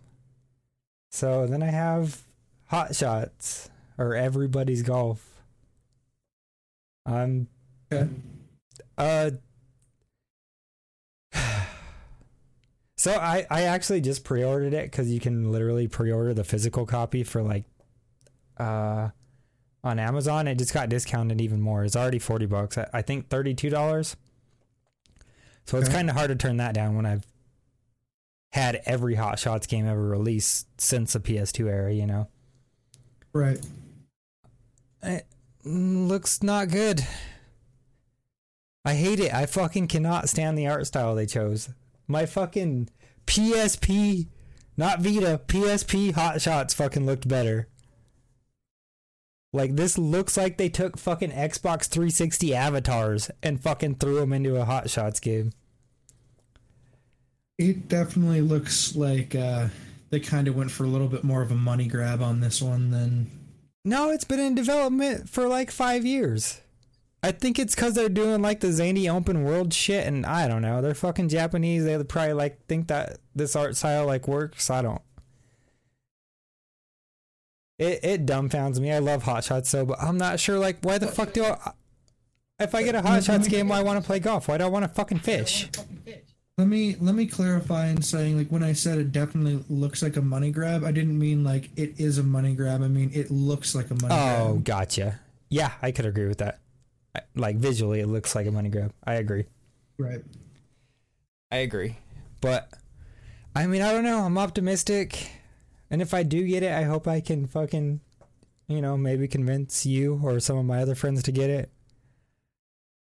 so 1.10 1.46
then 1.46 1.62
I 1.62 1.70
have 1.70 2.22
Hot 2.66 2.94
Shots 2.96 3.70
or 3.98 4.14
Everybody's 4.14 4.82
Golf. 4.82 5.42
Um 7.04 7.48
Okay. 7.92 8.10
uh 8.98 9.30
So 12.98 13.12
I 13.12 13.46
I 13.50 13.62
actually 13.62 14.00
just 14.00 14.24
pre-ordered 14.24 14.72
it 14.74 14.90
cuz 14.90 15.10
you 15.10 15.20
can 15.20 15.52
literally 15.52 15.86
pre-order 15.86 16.34
the 16.34 16.44
physical 16.44 16.86
copy 16.86 17.22
for 17.22 17.42
like 17.42 17.64
uh 18.58 19.10
on 19.84 19.98
Amazon. 20.00 20.48
It 20.48 20.56
just 20.58 20.72
got 20.74 20.88
discounted 20.88 21.40
even 21.40 21.60
more. 21.60 21.84
It's 21.84 21.94
already 21.94 22.18
40 22.18 22.46
bucks. 22.46 22.76
I, 22.78 22.88
I 22.92 23.02
think 23.02 23.28
$32. 23.28 24.16
So 25.64 25.78
it's 25.78 25.88
Okay. 25.88 25.94
kind 25.96 26.10
of 26.10 26.16
hard 26.16 26.28
to 26.28 26.36
turn 26.36 26.56
that 26.56 26.74
down 26.74 26.96
when 26.96 27.06
I've 27.06 27.24
had 28.52 28.80
every 28.86 29.14
Hot 29.16 29.38
Shots 29.38 29.66
game 29.66 29.86
ever 29.86 30.02
released 30.08 30.66
since 30.80 31.12
the 31.12 31.20
PS2 31.20 31.68
era, 31.68 31.92
you 31.92 32.06
know. 32.06 32.28
Right. 33.32 33.60
It 35.06 35.26
looks 35.64 36.42
not 36.42 36.68
good. 36.68 37.06
I 38.84 38.94
hate 38.94 39.20
it. 39.20 39.32
I 39.32 39.46
fucking 39.46 39.88
cannot 39.88 40.28
stand 40.28 40.58
the 40.58 40.66
art 40.66 40.86
style 40.86 41.14
they 41.14 41.26
chose. 41.26 41.70
My 42.06 42.26
fucking 42.26 42.88
PSP, 43.26 44.28
not 44.76 45.00
Vita, 45.00 45.40
PSP 45.46 46.12
Hot 46.12 46.40
Shots 46.40 46.74
fucking 46.74 47.06
looked 47.06 47.26
better. 47.26 47.68
Like 49.52 49.76
this 49.76 49.96
looks 49.96 50.36
like 50.36 50.56
they 50.56 50.68
took 50.68 50.98
fucking 50.98 51.30
Xbox 51.30 51.86
360 51.88 52.54
avatars 52.54 53.30
and 53.42 53.60
fucking 53.60 53.96
threw 53.96 54.20
them 54.20 54.32
into 54.32 54.56
a 54.56 54.64
Hot 54.64 54.90
Shots 54.90 55.18
game. 55.18 55.52
It 57.58 57.88
definitely 57.88 58.42
looks 58.42 58.94
like 58.94 59.34
uh, 59.34 59.68
they 60.10 60.20
kind 60.20 60.46
of 60.46 60.56
went 60.56 60.70
for 60.70 60.84
a 60.84 60.88
little 60.88 61.08
bit 61.08 61.24
more 61.24 61.42
of 61.42 61.50
a 61.50 61.56
money 61.56 61.86
grab 61.86 62.20
on 62.20 62.40
this 62.40 62.60
one 62.60 62.90
than. 62.90 63.30
No, 63.86 64.10
it's 64.10 64.24
been 64.24 64.40
in 64.40 64.56
development 64.56 65.28
for 65.28 65.46
like 65.46 65.70
five 65.70 66.04
years. 66.04 66.60
I 67.22 67.30
think 67.30 67.56
it's 67.56 67.76
because 67.76 67.94
they're 67.94 68.08
doing 68.08 68.42
like 68.42 68.58
the 68.58 68.72
zany 68.72 69.08
open 69.08 69.44
world 69.44 69.72
shit, 69.72 70.08
and 70.08 70.26
I 70.26 70.48
don't 70.48 70.60
know. 70.60 70.82
They're 70.82 70.92
fucking 70.92 71.28
Japanese. 71.28 71.84
They 71.84 72.02
probably 72.02 72.32
like 72.32 72.66
think 72.66 72.88
that 72.88 73.18
this 73.36 73.54
art 73.54 73.76
style 73.76 74.04
like 74.04 74.26
works. 74.26 74.70
I 74.70 74.82
don't. 74.82 75.00
It 77.78 78.00
it 78.02 78.26
dumbfounds 78.26 78.80
me. 78.80 78.90
I 78.92 78.98
love 78.98 79.22
Hot 79.22 79.44
Shots 79.44 79.70
so, 79.70 79.86
but 79.86 80.02
I'm 80.02 80.18
not 80.18 80.40
sure 80.40 80.58
like 80.58 80.78
why 80.82 80.98
the 80.98 81.06
fuck 81.06 81.32
do 81.32 81.44
I? 81.44 81.70
If 82.58 82.74
I 82.74 82.82
get 82.82 82.96
a 82.96 83.02
Hot 83.02 83.22
Shots 83.22 83.46
game, 83.46 83.68
why 83.68 83.78
I 83.78 83.82
want 83.84 84.02
to 84.02 84.06
play 84.06 84.18
golf? 84.18 84.48
Why 84.48 84.58
do 84.58 84.64
I 84.64 84.68
want 84.68 84.84
to 84.84 84.88
fucking 84.88 85.20
fish? 85.20 85.70
Let 86.58 86.68
me 86.68 86.96
let 86.98 87.14
me 87.14 87.26
clarify 87.26 87.88
in 87.88 88.00
saying 88.00 88.38
like 88.38 88.48
when 88.48 88.62
I 88.62 88.72
said 88.72 88.96
it 88.98 89.12
definitely 89.12 89.62
looks 89.68 90.02
like 90.02 90.16
a 90.16 90.22
money 90.22 90.50
grab, 90.50 90.84
I 90.84 90.90
didn't 90.90 91.18
mean 91.18 91.44
like 91.44 91.68
it 91.76 92.00
is 92.00 92.16
a 92.16 92.22
money 92.22 92.54
grab. 92.54 92.82
I 92.82 92.88
mean 92.88 93.10
it 93.12 93.30
looks 93.30 93.74
like 93.74 93.90
a 93.90 93.94
money 93.94 94.08
grab. 94.08 94.40
Oh, 94.40 94.52
grab. 94.54 94.64
gotcha. 94.64 95.20
Yeah, 95.50 95.72
I 95.82 95.90
could 95.92 96.06
agree 96.06 96.26
with 96.26 96.38
that. 96.38 96.60
I- 97.14 97.20
Like 97.34 97.56
visually, 97.56 98.00
it 98.00 98.06
looks 98.06 98.34
like 98.34 98.46
a 98.46 98.50
money 98.50 98.70
grab. 98.70 98.92
I 99.04 99.14
agree. 99.14 99.44
Right. 99.98 100.22
I 101.52 101.56
agree. 101.58 101.96
But 102.40 102.72
I 103.54 103.66
mean, 103.66 103.82
I 103.82 103.92
don't 103.92 104.04
know. 104.04 104.20
I'm 104.20 104.38
optimistic. 104.38 105.28
And 105.90 106.00
if 106.00 106.14
I 106.14 106.22
do 106.22 106.42
get 106.46 106.62
it, 106.62 106.72
I 106.72 106.84
hope 106.84 107.06
I 107.06 107.20
can 107.20 107.46
fucking, 107.46 108.00
you 108.66 108.80
know, 108.80 108.96
maybe 108.96 109.28
convince 109.28 109.84
you 109.84 110.18
or 110.24 110.40
some 110.40 110.56
of 110.56 110.64
my 110.64 110.80
other 110.80 110.94
friends 110.94 111.22
to 111.24 111.32
get 111.32 111.50
it. 111.50 111.70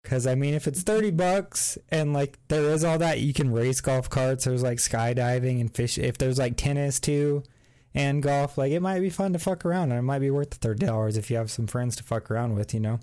Cause 0.04 0.28
I 0.28 0.36
mean, 0.36 0.54
if 0.54 0.68
it's 0.68 0.82
30 0.84 1.12
bucks 1.12 1.78
and 1.90 2.12
like 2.14 2.38
there 2.50 2.64
is 2.72 2.84
all 2.84 2.98
that, 2.98 3.20
you 3.22 3.34
can 3.34 3.54
race 3.54 3.80
golf 3.80 4.10
carts. 4.10 4.44
There's 4.44 4.62
like 4.62 4.78
skydiving 4.80 5.62
and 5.62 5.74
fish. 5.74 5.98
If 5.98 6.18
there's 6.18 6.38
like 6.38 6.58
tennis 6.58 7.00
too 7.00 7.44
and 7.96 8.22
golf, 8.22 8.58
like 8.58 8.74
it 8.74 8.82
might 8.82 9.00
be 9.00 9.10
fun 9.10 9.32
to 9.34 9.40
fuck 9.40 9.64
around 9.66 9.92
and 9.92 10.00
it 10.00 10.04
might 10.04 10.20
be 10.20 10.30
worth 10.30 10.50
the 10.60 10.68
$30 10.76 11.18
if 11.18 11.32
you 11.32 11.38
have 11.38 11.50
some 11.50 11.68
friends 11.68 11.96
to 11.96 12.04
fuck 12.04 12.30
around 12.30 12.56
with, 12.56 12.74
you 12.74 12.82
know? 12.82 13.00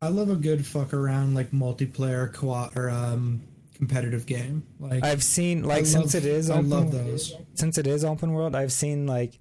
I 0.00 0.08
love 0.08 0.30
a 0.30 0.36
good 0.36 0.64
fuck 0.66 0.94
around 0.94 1.34
like 1.34 1.50
multiplayer 1.50 2.32
co 2.32 2.70
or 2.74 2.88
um 2.88 3.42
competitive 3.74 4.24
game. 4.24 4.62
Like 4.80 5.04
I've 5.04 5.22
seen 5.22 5.64
like 5.64 5.80
I 5.80 5.84
since 5.84 6.14
love- 6.14 6.24
it 6.24 6.28
is 6.28 6.48
I 6.48 6.60
love 6.60 6.92
those. 6.92 7.34
since 7.54 7.76
it 7.76 7.86
is 7.86 8.04
open 8.06 8.32
world, 8.32 8.54
I've 8.56 8.72
seen 8.72 9.06
like 9.06 9.38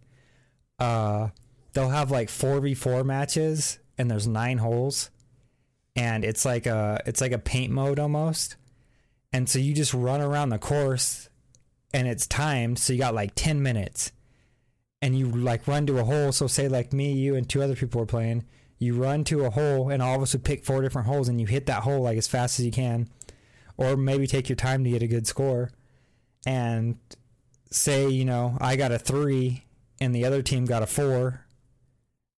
uh 0.79 1.29
they'll 1.73 1.89
have 1.89 2.11
like 2.11 2.27
4v4 2.27 3.05
matches 3.05 3.79
and 3.97 4.11
there's 4.11 4.27
9 4.27 4.57
holes 4.57 5.09
and 5.95 6.25
it's 6.25 6.45
like 6.45 6.65
a 6.65 7.01
it's 7.05 7.21
like 7.21 7.31
a 7.31 7.39
paint 7.39 7.71
mode 7.71 7.99
almost. 7.99 8.55
And 9.31 9.49
so 9.49 9.59
you 9.59 9.73
just 9.73 9.93
run 9.93 10.21
around 10.21 10.49
the 10.49 10.57
course 10.57 11.29
and 11.93 12.07
it's 12.07 12.27
timed 12.27 12.79
so 12.79 12.93
you 12.93 12.99
got 12.99 13.15
like 13.15 13.33
10 13.35 13.61
minutes. 13.61 14.11
And 15.01 15.17
you 15.17 15.29
like 15.29 15.67
run 15.67 15.85
to 15.87 15.99
a 15.99 16.03
hole, 16.03 16.31
so 16.31 16.47
say 16.47 16.67
like 16.67 16.91
me, 16.91 17.13
you 17.13 17.35
and 17.35 17.47
two 17.47 17.61
other 17.61 17.75
people 17.75 17.99
were 17.99 18.07
playing, 18.07 18.43
you 18.79 18.95
run 18.95 19.23
to 19.25 19.45
a 19.45 19.49
hole 19.49 19.89
and 19.89 20.01
all 20.01 20.15
of 20.15 20.21
us 20.21 20.33
would 20.33 20.43
pick 20.43 20.65
four 20.65 20.81
different 20.81 21.07
holes 21.07 21.29
and 21.29 21.39
you 21.39 21.47
hit 21.47 21.65
that 21.67 21.83
hole 21.83 22.01
like 22.01 22.17
as 22.17 22.27
fast 22.27 22.59
as 22.59 22.65
you 22.65 22.71
can 22.71 23.09
or 23.77 23.95
maybe 23.95 24.27
take 24.27 24.49
your 24.49 24.55
time 24.55 24.83
to 24.83 24.89
get 24.89 25.03
a 25.03 25.07
good 25.07 25.27
score 25.27 25.71
and 26.45 26.97
say 27.71 28.07
you 28.07 28.25
know 28.25 28.57
i 28.61 28.75
got 28.75 28.91
a 28.91 28.99
three 28.99 29.63
and 29.99 30.13
the 30.13 30.25
other 30.25 30.41
team 30.41 30.65
got 30.65 30.83
a 30.83 30.87
four 30.87 31.45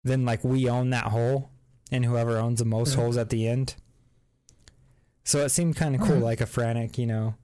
then 0.04 0.26
like 0.26 0.43
we 0.43 0.70
own 0.70 0.89
that 0.89 1.06
hole 1.06 1.50
and 1.91 2.06
whoever 2.06 2.38
owns 2.38 2.60
the 2.60 2.65
most 2.65 2.95
Yeah. 2.95 3.02
holes 3.04 3.17
at 3.17 3.30
the 3.30 3.47
end 3.47 3.76
so 5.23 5.39
it 5.43 5.50
seemed 5.50 5.76
kind 5.76 5.93
of 5.95 6.02
cool 6.02 6.10
Alright. 6.12 6.23
like 6.23 6.41
a 6.41 6.45
frantic 6.45 6.97
you 6.97 7.06
know 7.08 7.36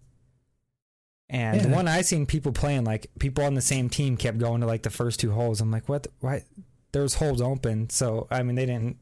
and 1.29 1.61
the 1.61 1.69
one 1.69 1.87
i 1.87 2.01
seen 2.01 2.25
people 2.25 2.51
playing 2.51 2.83
like 2.83 3.07
people 3.19 3.43
on 3.43 3.53
the 3.55 3.61
same 3.61 3.89
team 3.89 4.17
kept 4.17 4.37
going 4.37 4.61
to 4.61 4.67
like 4.67 4.83
the 4.83 4.89
first 4.89 5.19
two 5.19 5.31
holes 5.31 5.61
i'm 5.61 5.71
like 5.71 5.87
what 5.89 6.03
the, 6.03 6.09
why 6.19 6.43
there's 6.91 7.15
holes 7.15 7.41
open 7.41 7.89
so 7.89 8.27
i 8.29 8.43
mean 8.43 8.55
they 8.55 8.65
didn't 8.65 8.97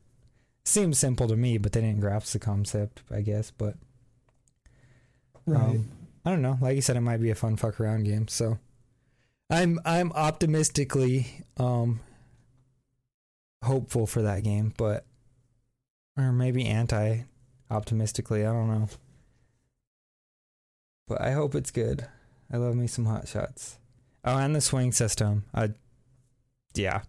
seem 0.63 0.93
simple 0.93 1.27
to 1.27 1.36
me 1.36 1.58
but 1.58 1.71
they 1.71 1.82
didn't 1.82 1.99
grasp 1.99 2.32
the 2.34 2.39
concept 2.39 3.01
i 3.12 3.21
guess 3.21 3.51
but 3.51 3.75
Right. 5.47 5.60
um, 5.60 5.89
I 6.23 6.30
don't 6.30 6.43
know. 6.43 6.60
Like 6.62 6.75
you 6.75 6.84
said, 6.84 6.95
it 6.97 7.01
might 7.01 7.17
be 7.19 7.32
a 7.32 7.36
fun 7.36 7.56
fuck 7.58 7.80
around 7.82 8.04
game. 8.04 8.27
So 8.27 8.60
I'm 9.49 9.80
I'm 9.84 10.12
optimistically 10.12 11.43
um 11.58 11.99
hopeful 13.63 14.06
for 14.06 14.21
that 14.21 14.43
game, 14.43 14.71
but 14.77 15.04
or 16.21 16.31
maybe 16.31 16.65
anti 16.65 17.21
optimistically. 17.69 18.45
I 18.45 18.51
don't 18.51 18.67
know. 18.67 18.89
But 21.07 21.21
I 21.21 21.31
hope 21.31 21.55
it's 21.55 21.71
good. 21.71 22.07
I 22.51 22.57
love 22.57 22.75
me 22.75 22.88
some 22.88 23.05
hot 23.05 23.27
shots. 23.27 23.77
Oh, 24.23 24.38
and 24.38 24.55
the 24.55 24.62
swing 24.62 24.91
system. 24.91 25.45
I 25.53 25.71
yeah. 26.73 27.01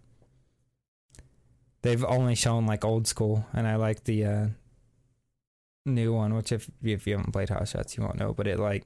They've 1.81 2.03
only 2.03 2.35
shown 2.35 2.65
like 2.65 2.85
old 2.85 3.07
school, 3.07 3.45
and 3.53 3.67
I 3.67 3.75
like 3.75 4.05
the 4.05 4.25
uh, 4.25 4.47
new 5.85 6.13
one. 6.13 6.33
Which 6.33 6.51
if 6.51 6.69
if 6.81 7.05
you 7.05 7.17
haven't 7.17 7.33
played 7.33 7.49
Hot 7.49 7.67
Shots, 7.67 7.97
you 7.97 8.03
won't 8.03 8.19
know. 8.19 8.33
But 8.33 8.47
it 8.47 8.59
like 8.59 8.85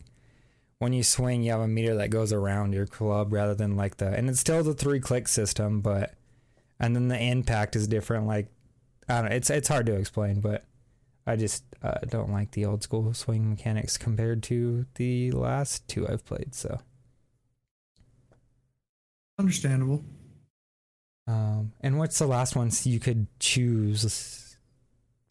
when 0.80 0.94
you 0.94 1.04
swing, 1.04 1.44
you 1.44 1.52
have 1.52 1.62
a 1.62 1.68
meter 1.68 1.96
that 1.96 2.10
goes 2.10 2.34
around 2.34 2.74
your 2.74 2.86
club 2.86 3.34
rather 3.34 3.56
than 3.56 3.76
like 3.76 3.98
the, 3.98 4.08
and 4.08 4.30
it's 4.30 4.40
still 4.40 4.64
the 4.64 4.74
three 4.74 5.00
click 5.00 5.28
system, 5.28 5.82
but 5.82 6.14
and 6.80 6.96
then 6.96 7.08
the 7.08 7.20
impact 7.20 7.76
is 7.76 7.88
different. 7.88 8.28
Like 8.28 8.48
I 9.10 9.22
don't, 9.22 9.30
know, 9.30 9.36
it's 9.36 9.50
it's 9.50 9.68
hard 9.68 9.86
to 9.86 9.96
explain, 9.96 10.42
but 10.42 10.66
I 11.26 11.36
just 11.36 11.64
uh, 11.82 12.00
don't 12.10 12.32
like 12.32 12.52
the 12.52 12.66
old 12.66 12.84
school 12.84 13.14
swing 13.14 13.50
mechanics 13.50 13.98
compared 13.98 14.44
to 14.44 14.86
the 14.96 15.32
last 15.32 15.88
two 15.88 16.08
I've 16.08 16.26
played. 16.26 16.54
So. 16.56 16.80
Understandable. 19.40 20.04
Um, 21.28 21.74
and 21.82 21.98
what's 22.00 22.18
the 22.20 22.28
last 22.28 22.56
one? 22.56 22.72
So 22.72 22.90
you 22.90 23.00
could 23.00 23.28
choose 23.40 24.58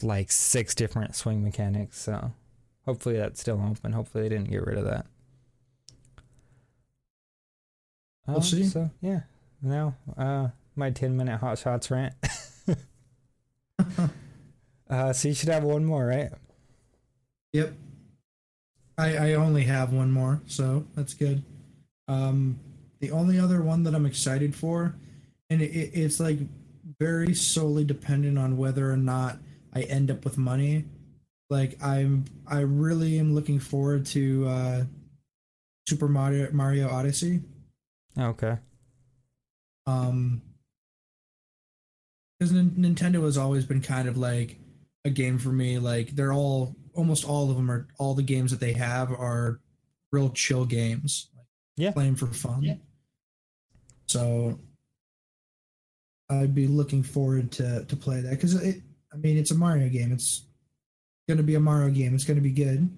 like 0.02 0.30
six 0.30 0.74
different 0.74 1.16
swing 1.16 1.42
mechanics. 1.42 1.98
So 2.00 2.32
hopefully 2.84 3.16
that's 3.16 3.40
still 3.40 3.60
open. 3.62 3.92
Hopefully 3.92 4.24
they 4.28 4.36
didn't 4.36 4.50
get 4.50 4.64
rid 4.64 4.78
of 4.78 4.84
that. 4.84 5.06
We'll 8.26 8.36
Um, 8.36 8.42
see. 8.42 8.64
So 8.64 8.90
yeah, 9.00 9.20
now 9.62 9.96
uh, 10.16 10.48
my 10.76 10.90
10 10.90 11.16
minute 11.16 11.38
hot 11.38 11.58
shots 11.58 11.90
rant. 11.90 12.14
uh, 14.90 15.12
so 15.12 15.28
you 15.28 15.34
should 15.34 15.48
have 15.48 15.64
one 15.64 15.84
more, 15.84 16.06
right? 16.06 16.30
Yep. 17.52 17.72
I 18.98 19.16
I 19.16 19.34
only 19.34 19.64
have 19.64 19.92
one 19.92 20.10
more, 20.10 20.40
so 20.46 20.86
that's 20.94 21.14
good. 21.14 21.42
Um, 22.08 22.58
the 23.00 23.10
only 23.10 23.38
other 23.38 23.62
one 23.62 23.82
that 23.84 23.94
I'm 23.94 24.06
excited 24.06 24.54
for, 24.54 24.94
and 25.50 25.60
it, 25.60 25.70
it, 25.70 25.90
it's 25.94 26.18
like 26.20 26.38
very 26.98 27.34
solely 27.34 27.84
dependent 27.84 28.38
on 28.38 28.56
whether 28.56 28.90
or 28.90 28.96
not 28.96 29.38
I 29.74 29.82
end 29.82 30.10
up 30.10 30.24
with 30.24 30.38
money. 30.38 30.84
Like 31.50 31.82
I'm, 31.82 32.24
I 32.46 32.60
really 32.60 33.18
am 33.18 33.34
looking 33.34 33.60
forward 33.60 34.06
to 34.06 34.46
uh, 34.48 34.84
Super 35.88 36.08
Mario 36.08 36.50
Mario 36.52 36.88
Odyssey. 36.88 37.42
Okay. 38.18 38.56
Um, 39.86 40.42
because 42.38 42.52
Nintendo 42.52 43.22
has 43.24 43.38
always 43.38 43.64
been 43.64 43.80
kind 43.80 44.08
of 44.08 44.16
like 44.16 44.58
a 45.04 45.10
game 45.10 45.38
for 45.38 45.48
me. 45.50 45.78
Like 45.78 46.10
they're 46.10 46.32
all, 46.32 46.76
almost 46.94 47.24
all 47.24 47.50
of 47.50 47.56
them 47.56 47.70
are, 47.70 47.88
all 47.98 48.14
the 48.14 48.22
games 48.22 48.50
that 48.50 48.60
they 48.60 48.72
have 48.74 49.10
are 49.10 49.60
real 50.12 50.30
chill 50.30 50.64
games. 50.64 51.30
Like 51.36 51.46
Yeah. 51.76 51.90
playing 51.92 52.16
for 52.16 52.26
fun. 52.26 52.62
Yeah. 52.62 52.74
So 54.06 54.60
I'd 56.30 56.54
be 56.54 56.66
looking 56.66 57.02
forward 57.02 57.52
to 57.52 57.84
to 57.84 57.96
play 57.96 58.20
that 58.20 58.30
because 58.30 58.54
it. 58.54 58.82
I 59.12 59.16
mean, 59.16 59.36
it's 59.38 59.50
a 59.50 59.54
Mario 59.54 59.88
game. 59.88 60.12
It's 60.12 60.42
gonna 61.28 61.42
be 61.42 61.54
a 61.54 61.60
Mario 61.60 61.90
game. 61.90 62.14
It's 62.14 62.24
gonna 62.24 62.40
be 62.40 62.50
good. 62.52 62.88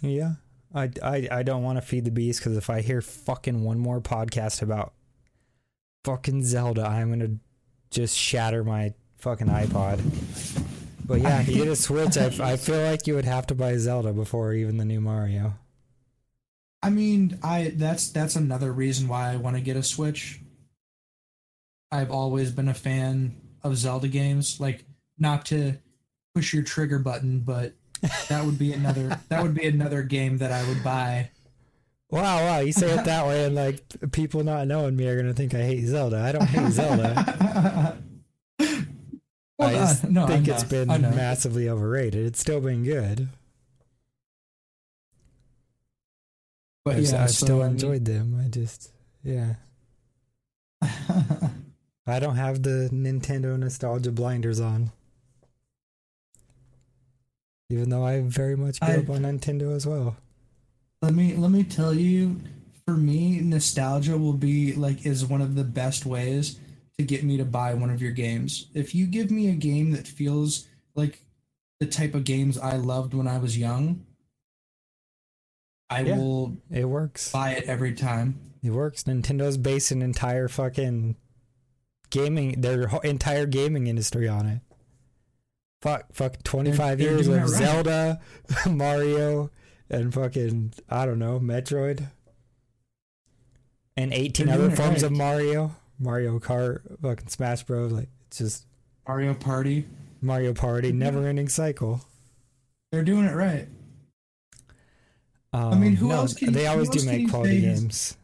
Yeah. 0.00 0.34
I, 0.74 0.90
I, 1.02 1.28
I 1.30 1.42
don't 1.42 1.62
want 1.62 1.76
to 1.76 1.82
feed 1.82 2.04
the 2.04 2.10
beast 2.10 2.40
because 2.40 2.56
if 2.56 2.70
I 2.70 2.80
hear 2.80 3.02
fucking 3.02 3.62
one 3.62 3.78
more 3.78 4.00
podcast 4.00 4.62
about 4.62 4.94
fucking 6.04 6.44
Zelda, 6.44 6.86
I'm 6.86 7.18
to 7.20 7.38
just 7.90 8.16
shatter 8.16 8.64
my 8.64 8.94
fucking 9.18 9.48
iPod. 9.48 10.00
But 11.04 11.20
yeah, 11.20 11.40
if 11.40 11.48
you 11.48 11.56
get 11.56 11.68
a 11.68 11.76
Switch, 11.76 12.16
I, 12.16 12.26
I 12.52 12.56
feel 12.56 12.82
like 12.82 13.06
you 13.06 13.14
would 13.14 13.24
have 13.24 13.46
to 13.48 13.54
buy 13.54 13.76
Zelda 13.76 14.12
before 14.12 14.52
even 14.52 14.76
the 14.76 14.84
new 14.84 15.00
Mario. 15.00 15.54
I 16.82 16.90
mean, 16.90 17.38
I 17.42 17.72
that's 17.76 18.10
that's 18.10 18.36
another 18.36 18.72
reason 18.72 19.08
why 19.08 19.32
I 19.32 19.36
want 19.36 19.56
to 19.56 19.62
get 19.62 19.76
a 19.76 19.82
Switch. 19.82 20.40
I've 21.90 22.10
always 22.10 22.50
been 22.50 22.68
a 22.68 22.74
fan 22.74 23.36
of 23.62 23.76
Zelda 23.76 24.08
games. 24.08 24.58
Like, 24.58 24.84
not 25.18 25.44
to 25.46 25.74
push 26.34 26.54
your 26.54 26.62
trigger 26.62 26.98
button, 26.98 27.40
but 27.40 27.74
that 28.28 28.44
would 28.44 28.58
be 28.58 28.72
another 28.72 29.20
that 29.28 29.42
would 29.42 29.54
be 29.54 29.66
another 29.66 30.02
game 30.02 30.38
that 30.38 30.50
I 30.50 30.66
would 30.66 30.82
buy. 30.82 31.30
Wow, 32.12 32.44
wow, 32.44 32.58
you 32.58 32.72
say 32.72 32.90
it 32.90 33.06
that 33.06 33.26
way, 33.26 33.46
and 33.46 33.54
like 33.54 33.82
people 34.12 34.44
not 34.44 34.66
knowing 34.66 34.94
me 34.94 35.08
are 35.08 35.14
going 35.14 35.28
to 35.28 35.32
think 35.32 35.54
I 35.54 35.62
hate 35.62 35.86
Zelda. 35.86 36.20
I 36.20 36.30
don't 36.32 36.46
hate 36.46 36.70
Zelda. 36.72 37.96
Well, 39.58 39.68
I 39.68 39.72
just 39.74 40.04
uh, 40.04 40.08
no, 40.08 40.26
think 40.26 40.48
I 40.48 40.52
it's 40.52 40.62
know, 40.72 40.84
been 40.86 41.00
massively 41.02 41.68
overrated. 41.68 42.26
It's 42.26 42.40
still 42.40 42.60
been 42.60 42.82
good. 42.82 43.28
But 46.84 46.96
I've, 46.96 47.02
yeah, 47.04 47.22
I've 47.22 47.30
so, 47.30 47.46
still 47.46 47.62
enjoyed 47.62 48.04
them. 48.04 48.40
I 48.44 48.48
just, 48.48 48.90
yeah. 49.22 49.54
I 50.82 52.18
don't 52.18 52.34
have 52.36 52.64
the 52.64 52.88
Nintendo 52.92 53.56
nostalgia 53.56 54.10
blinders 54.10 54.58
on. 54.58 54.90
Even 57.70 57.90
though 57.90 58.04
I 58.04 58.22
very 58.22 58.56
much 58.56 58.80
grew 58.80 58.94
I- 58.94 58.98
up 58.98 59.10
on 59.10 59.20
Nintendo 59.22 59.76
as 59.76 59.86
well. 59.86 60.16
Let 61.02 61.14
me 61.14 61.34
let 61.34 61.50
me 61.50 61.64
tell 61.64 61.92
you, 61.92 62.40
for 62.86 62.94
me, 62.96 63.40
nostalgia 63.40 64.16
will 64.16 64.32
be 64.32 64.72
like 64.74 65.04
is 65.04 65.26
one 65.26 65.42
of 65.42 65.54
the 65.56 65.64
best 65.64 66.06
ways 66.06 66.58
to 66.98 67.04
get 67.04 67.24
me 67.24 67.36
to 67.36 67.44
buy 67.44 67.74
one 67.74 67.90
of 67.90 68.00
your 68.00 68.12
games. 68.12 68.66
If 68.74 68.94
you 68.94 69.06
give 69.06 69.30
me 69.30 69.48
a 69.50 69.54
game 69.54 69.90
that 69.92 70.06
feels 70.06 70.66
like 70.94 71.18
the 71.80 71.86
type 71.86 72.14
of 72.14 72.24
games 72.24 72.56
I 72.56 72.76
loved 72.76 73.14
when 73.14 73.26
I 73.26 73.38
was 73.38 73.58
young, 73.58 74.06
I 75.90 76.02
Yeah. 76.02 76.16
will 76.16 76.56
It 76.70 76.84
works. 76.88 77.32
buy 77.32 77.52
it 77.52 77.64
every 77.64 77.94
time. 77.94 78.38
It 78.62 78.70
works. 78.70 79.02
Nintendo's 79.04 79.56
based 79.58 79.90
an 79.90 80.02
entire 80.02 80.46
fucking 80.48 81.16
gaming, 82.10 82.60
their 82.60 82.84
entire 83.02 83.46
gaming 83.46 83.88
industry 83.88 84.28
on 84.28 84.46
it. 84.46 84.60
Fuck, 85.80 86.12
fuck, 86.14 86.40
25 86.44 86.98
they're 86.98 87.10
years 87.10 87.26
of 87.26 87.40
right. 87.40 87.48
Zelda, 87.48 88.20
Mario, 88.70 89.50
and 89.92 90.12
fucking, 90.12 90.72
I 90.88 91.06
don't 91.06 91.18
know, 91.18 91.38
Metroid. 91.38 92.08
And 93.96 94.12
18 94.12 94.46
They're 94.46 94.54
other 94.54 94.64
doing 94.64 94.72
it 94.72 94.76
forms 94.76 95.02
of. 95.02 95.12
Mario. 95.12 95.74
Mario 95.98 96.38
Kart, 96.40 96.80
fucking 97.00 97.28
Smash 97.28 97.62
Bros. 97.64 97.92
Like, 97.92 98.08
it's 98.26 98.38
just 98.38 98.66
Mario 99.06 99.34
Party, 99.34 99.86
Mario 100.20 100.52
Party, 100.54 100.90
never 100.92 101.26
ending 101.28 101.48
cycle. 101.48 102.00
they're 102.90 103.04
doing 103.04 103.24
it 103.26 103.34
right. 103.34 103.68
Um, 105.52 105.72
I 105.72 105.76
mean, 105.76 105.96
who 105.96 106.08
no, 106.08 106.14
else 106.16 106.34
can- 106.34 106.52
They 106.52 106.66
always 106.66 106.88
do 106.88 107.04
make 107.06 107.28
quality 107.30 107.60
say 107.60 107.66
games. 107.74 108.16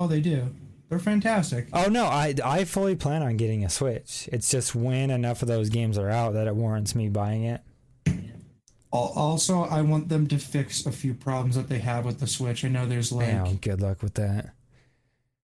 Oh, 0.00 0.06
they 0.06 0.20
do. 0.20 0.54
They're 0.88 0.98
fantastic. 1.00 1.68
Oh 1.72 1.86
no, 1.88 2.04
I 2.06 2.34
I 2.44 2.64
fully 2.64 2.94
plan 2.94 3.22
on 3.22 3.36
getting 3.36 3.64
a 3.64 3.70
Switch. 3.70 4.28
It's 4.32 4.48
just 4.50 4.74
when 4.74 5.10
enough 5.10 5.42
of 5.42 5.48
those 5.48 5.68
games 5.68 5.98
are 5.98 6.08
out 6.10 6.34
that 6.34 6.46
it 6.46 6.54
warrants 6.54 6.94
me 6.94 7.08
buying 7.08 7.42
it. 7.44 7.60
Al- 8.94 9.12
Also, 9.16 9.62
I 9.64 9.82
want 9.82 10.08
them 10.08 10.26
to 10.28 10.38
fix 10.38 10.86
a 10.86 10.92
few 10.92 11.12
problems 11.14 11.56
that 11.56 11.68
they 11.68 11.80
have 11.80 12.04
with 12.06 12.20
the 12.20 12.26
Switch. 12.26 12.64
I 12.64 12.68
know 12.68 12.86
there's 12.86 13.10
like 13.12 13.26
Damn, 13.26 13.56
good 13.56 13.80
luck 13.82 14.02
with 14.02 14.14
that. 14.14 14.50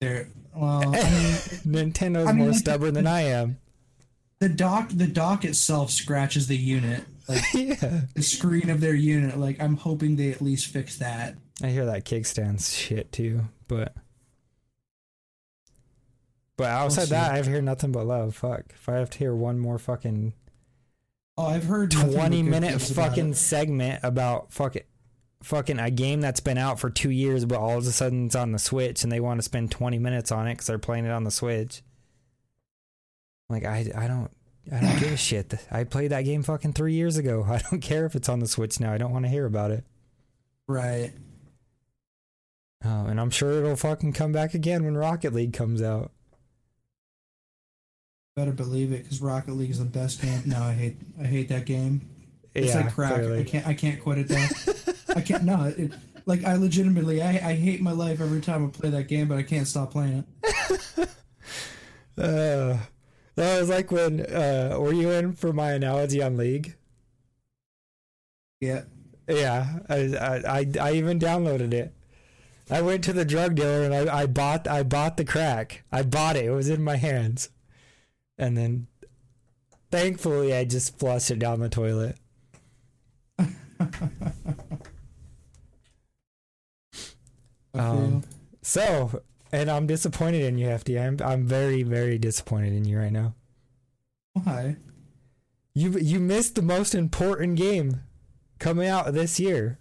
there. 0.00 0.28
Well, 0.54 0.82
I 0.84 0.86
mean, 0.86 0.92
Nintendo's 1.92 2.26
I 2.26 2.32
mean, 2.32 2.38
more 2.38 2.48
like- 2.48 2.56
stubborn 2.58 2.94
than 2.94 3.06
I 3.06 3.20
am. 3.22 3.58
the 4.40 4.48
dock 4.48 4.88
the 4.90 5.06
dock 5.06 5.44
itself 5.44 5.90
scratches 5.90 6.46
the 6.48 6.56
unit, 6.56 7.04
like 7.28 7.44
yeah, 7.54 8.00
the 8.14 8.22
screen 8.22 8.68
of 8.70 8.80
their 8.80 8.94
unit. 8.94 9.38
Like 9.38 9.60
I'm 9.60 9.76
hoping 9.76 10.16
they 10.16 10.30
at 10.30 10.40
least 10.42 10.66
fix 10.66 10.96
that. 10.98 11.36
I 11.62 11.68
hear 11.68 11.86
that 11.86 12.04
kickstand's 12.04 12.74
shit 12.76 13.12
too, 13.12 13.42
but 13.68 13.94
but 16.56 16.66
outside 16.68 17.04
see. 17.04 17.10
that, 17.10 17.32
I've 17.32 17.46
heard 17.46 17.64
nothing 17.64 17.92
but 17.92 18.06
love. 18.06 18.34
Fuck, 18.36 18.64
if 18.70 18.88
I 18.88 18.94
have 18.94 19.10
to 19.10 19.18
hear 19.18 19.34
one 19.34 19.58
more 19.58 19.78
fucking 19.78 20.32
Oh, 21.38 21.46
I've 21.46 21.64
heard 21.64 21.90
twenty 21.90 22.42
minute 22.42 22.80
fucking 22.80 23.34
segment 23.34 24.00
about 24.02 24.52
fucking 24.52 24.84
fucking 25.42 25.78
a 25.78 25.90
game 25.90 26.20
that's 26.20 26.40
been 26.40 26.56
out 26.58 26.80
for 26.80 26.88
two 26.90 27.10
years, 27.10 27.44
but 27.44 27.58
all 27.58 27.76
of 27.78 27.86
a 27.86 27.90
sudden 27.92 28.26
it's 28.26 28.34
on 28.34 28.52
the 28.52 28.58
Switch, 28.58 29.02
and 29.02 29.12
they 29.12 29.20
want 29.20 29.38
to 29.38 29.42
spend 29.42 29.70
twenty 29.70 29.98
minutes 29.98 30.32
on 30.32 30.46
it 30.48 30.54
because 30.54 30.66
they're 30.66 30.78
playing 30.78 31.04
it 31.04 31.10
on 31.10 31.24
the 31.24 31.30
Switch. 31.30 31.82
Like 33.50 33.64
I, 33.64 33.90
I 33.94 34.08
don't, 34.08 34.30
I 34.72 34.80
don't 34.80 34.98
give 34.98 35.12
a 35.12 35.16
shit. 35.16 35.54
I 35.70 35.84
played 35.84 36.10
that 36.10 36.22
game 36.22 36.42
fucking 36.42 36.72
three 36.72 36.94
years 36.94 37.16
ago. 37.16 37.44
I 37.48 37.58
don't 37.58 37.80
care 37.80 38.06
if 38.06 38.16
it's 38.16 38.28
on 38.28 38.40
the 38.40 38.48
Switch 38.48 38.80
now. 38.80 38.92
I 38.92 38.98
don't 38.98 39.12
want 39.12 39.24
to 39.24 39.30
hear 39.30 39.46
about 39.46 39.70
it. 39.70 39.84
right. 40.66 41.12
Oh, 42.84 43.06
and 43.06 43.20
I'm 43.20 43.30
sure 43.30 43.52
it'll 43.52 43.74
fucking 43.74 44.12
come 44.12 44.32
back 44.32 44.54
again 44.54 44.84
when 44.84 44.96
Rocket 44.96 45.32
League 45.32 45.52
comes 45.52 45.82
out. 45.82 46.12
Better 48.36 48.52
believe 48.52 48.92
it, 48.92 49.02
because 49.04 49.22
Rocket 49.22 49.52
League 49.52 49.70
is 49.70 49.78
the 49.78 49.86
best 49.86 50.20
game. 50.20 50.42
No, 50.44 50.62
I 50.62 50.74
hate 50.74 50.98
I 51.18 51.24
hate 51.24 51.48
that 51.48 51.64
game. 51.64 52.06
It's 52.52 52.74
yeah, 52.74 52.82
like 52.82 52.94
crack. 52.94 53.14
clearly. 53.14 53.40
I 53.40 53.44
can't 53.44 53.66
I 53.66 53.72
can't 53.72 53.98
quit 54.02 54.18
it 54.18 54.28
though. 54.28 55.14
I 55.16 55.22
can't. 55.22 55.44
No, 55.44 55.64
it, 55.74 55.92
like 56.26 56.44
I 56.44 56.56
legitimately 56.56 57.22
I, 57.22 57.30
I 57.30 57.54
hate 57.54 57.80
my 57.80 57.92
life 57.92 58.20
every 58.20 58.42
time 58.42 58.66
I 58.66 58.68
play 58.78 58.90
that 58.90 59.08
game, 59.08 59.28
but 59.28 59.38
I 59.38 59.42
can't 59.42 59.66
stop 59.66 59.90
playing 59.90 60.24
it. 60.44 61.08
Uh, 62.18 62.78
that 63.34 63.60
was 63.60 63.68
like 63.68 63.90
when 63.92 64.22
uh, 64.22 64.74
were 64.80 64.94
you 64.94 65.10
in 65.10 65.34
for 65.34 65.52
my 65.52 65.72
analogy 65.72 66.22
on 66.22 66.38
League? 66.38 66.74
Yeah. 68.58 68.84
Yeah, 69.28 69.80
I, 69.90 69.96
I 69.96 70.42
I 70.60 70.66
I 70.80 70.92
even 70.94 71.18
downloaded 71.18 71.74
it. 71.74 71.94
I 72.70 72.80
went 72.80 73.04
to 73.04 73.12
the 73.12 73.26
drug 73.26 73.54
dealer 73.54 73.82
and 73.82 73.94
I, 73.94 74.20
I 74.22 74.26
bought 74.26 74.66
I 74.66 74.82
bought 74.82 75.18
the 75.18 75.26
crack. 75.26 75.84
I 75.92 76.02
bought 76.04 76.36
it. 76.36 76.46
It 76.46 76.52
was 76.52 76.70
in 76.70 76.82
my 76.82 76.96
hands, 76.96 77.50
and 78.38 78.56
then 78.56 78.86
thankfully 79.90 80.54
I 80.54 80.64
just 80.64 80.98
flushed 80.98 81.30
it 81.30 81.38
down 81.38 81.60
the 81.60 81.68
toilet. 81.68 82.16
Um. 87.74 88.24
So, 88.62 89.22
and 89.52 89.70
I'm 89.70 89.86
disappointed 89.86 90.42
in 90.42 90.58
you, 90.58 90.66
Hefty. 90.66 90.98
I'm 90.98 91.18
I'm 91.22 91.46
very 91.46 91.82
very 91.82 92.18
disappointed 92.18 92.72
in 92.72 92.84
you 92.84 92.98
right 92.98 93.12
now. 93.12 93.34
Why? 94.32 94.76
You 95.74 95.90
you 95.98 96.18
missed 96.20 96.54
the 96.54 96.62
most 96.62 96.94
important 96.94 97.56
game 97.56 98.02
coming 98.58 98.88
out 98.88 99.12
this 99.12 99.38
year. 99.38 99.78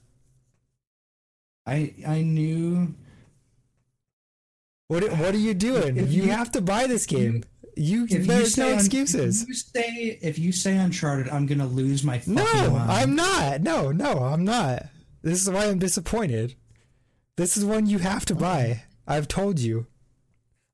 I 1.66 1.94
I 2.06 2.22
knew 2.22 2.94
What 4.88 5.04
what 5.18 5.34
are 5.34 5.38
you 5.40 5.54
doing? 5.54 5.96
You, 5.96 6.04
you- 6.06 6.30
have 6.32 6.52
to 6.52 6.62
buy 6.62 6.86
this 6.88 7.06
game. 7.06 7.44
You, 7.78 8.08
if 8.10 8.26
there's 8.26 8.58
you 8.58 8.64
no 8.64 8.70
un- 8.72 8.76
excuses. 8.76 9.42
If 9.42 9.48
you 9.50 9.54
say 9.54 10.20
if 10.22 10.40
you 10.40 10.52
say 10.52 10.78
Uncharted, 10.78 11.30
I'm 11.30 11.46
gonna 11.46 11.68
lose 11.68 12.04
my 12.04 12.20
fucking 12.20 12.36
No, 12.36 12.72
mind. 12.72 12.92
I'm 12.92 13.16
not. 13.16 13.62
No, 13.62 13.92
no, 13.92 14.20
I'm 14.20 14.46
not. 14.46 14.86
This 15.22 15.42
is 15.42 15.50
why 15.50 15.66
I'm 15.66 15.80
disappointed. 15.80 16.56
This 17.36 17.58
is 17.58 17.66
one 17.66 17.88
you 17.88 18.00
have 18.00 18.26
to 18.26 18.34
oh. 18.34 18.38
buy. 18.38 18.84
I've 19.08 19.28
told 19.28 19.60
you. 19.60 19.88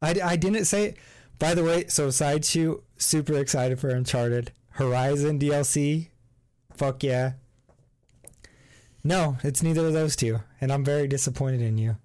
I, 0.01 0.15
I 0.23 0.35
didn't 0.35 0.65
say. 0.65 0.95
By 1.39 1.55
the 1.55 1.63
way, 1.63 1.85
so 1.87 2.11
side 2.11 2.45
shoot, 2.45 2.83
super 2.97 3.33
excited 3.33 3.79
for 3.79 3.89
Uncharted 3.89 4.51
Horizon 4.71 5.39
DLC. 5.39 6.09
Fuck 6.75 7.03
yeah. 7.03 7.33
No, 9.03 9.37
it's 9.43 9.63
neither 9.63 9.87
of 9.87 9.93
those 9.93 10.15
two, 10.15 10.41
and 10.59 10.71
I'm 10.71 10.85
very 10.85 11.07
disappointed 11.07 11.61
in 11.61 11.79
you. 11.79 11.97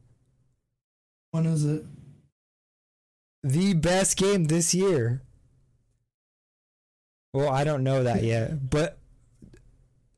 When 1.33 1.45
is 1.45 1.67
it? 1.67 1.85
The 3.43 3.75
best 3.75 4.17
game 4.17 4.45
this 4.45 4.75
year. 4.75 5.23
Well, 7.33 7.49
I 7.49 7.65
don't 7.65 7.85
know 7.85 8.03
that 8.03 8.23
yet, 8.25 8.71
but 8.71 8.99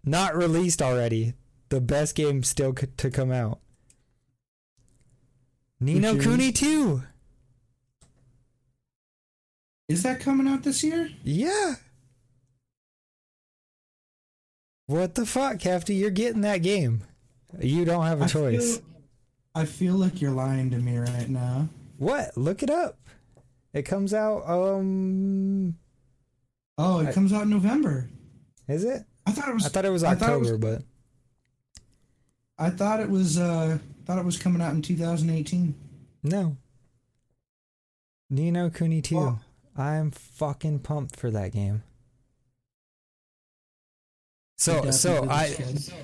not 0.05 0.37
released 0.37 0.81
already. 0.81 1.35
The 1.69 1.81
best 1.81 2.15
game 2.15 2.43
still 2.43 2.75
c- 2.75 2.87
to 2.97 3.11
come 3.11 3.31
out. 3.31 3.61
Ni 5.81 5.99
no 5.99 6.15
Which? 6.15 6.23
Kuni 6.23 6.53
2. 6.53 7.03
Is 9.89 10.03
that 10.03 10.21
coming 10.21 10.49
out 10.49 10.63
this 10.63 10.83
year? 10.83 11.11
Yeah. 11.23 11.77
What 14.87 15.15
the 15.15 15.27
fuck, 15.27 15.61
Hefty? 15.63 15.95
You're 15.95 16.11
getting 16.11 16.41
that 16.43 16.59
game. 16.63 17.05
You 17.61 17.85
don't 17.85 18.07
have 18.07 18.21
a 18.21 18.25
I 18.25 18.29
choice. 18.29 18.77
Feel, 18.79 18.87
I 19.55 19.65
feel 19.65 19.95
like 19.95 20.21
you're 20.21 20.31
lying 20.31 20.71
to 20.71 20.79
me 20.79 20.99
right 20.99 21.29
now. 21.29 21.69
What? 21.99 22.37
Look 22.37 22.63
it 22.63 22.71
up. 22.71 22.99
It 23.75 23.83
comes 23.83 24.15
out 24.15 24.49
um 24.49 25.77
Oh, 26.79 27.01
it 27.01 27.09
I- 27.09 27.13
comes 27.13 27.33
out 27.33 27.43
in 27.43 27.51
November. 27.51 28.09
is 28.67 28.85
it? 28.85 29.05
I 29.27 29.33
thought 29.33 29.49
it 29.49 29.55
was. 29.55 29.67
I 29.67 29.69
thought 29.69 29.85
it 29.85 29.91
was 29.91 30.05
I 30.05 30.15
thought 30.15 30.31
it 30.31 30.33
October, 30.37 30.57
was- 30.57 30.79
but 30.79 30.83
I 32.57 32.71
thought 32.71 33.01
it 33.01 33.11
was. 33.11 33.39
Uh, 33.39 33.79
thought 34.07 34.19
it 34.19 34.25
was 34.25 34.39
coming 34.39 34.63
out 34.63 34.73
in 34.75 34.81
2018. 34.83 35.75
no. 36.23 36.57
Ni 38.31 38.51
no 38.51 38.69
Kuni 38.71 39.01
2. 39.03 39.17
Well- 39.17 39.41
I'm 39.77 40.11
fucking 40.11 40.81
pumped 40.81 41.17
for 41.17 41.31
that 41.31 41.53
game. 41.53 41.83
So 44.57 44.91
so 44.91 45.27
I 45.31 45.49
looks 45.49 45.89
good. 45.89 45.95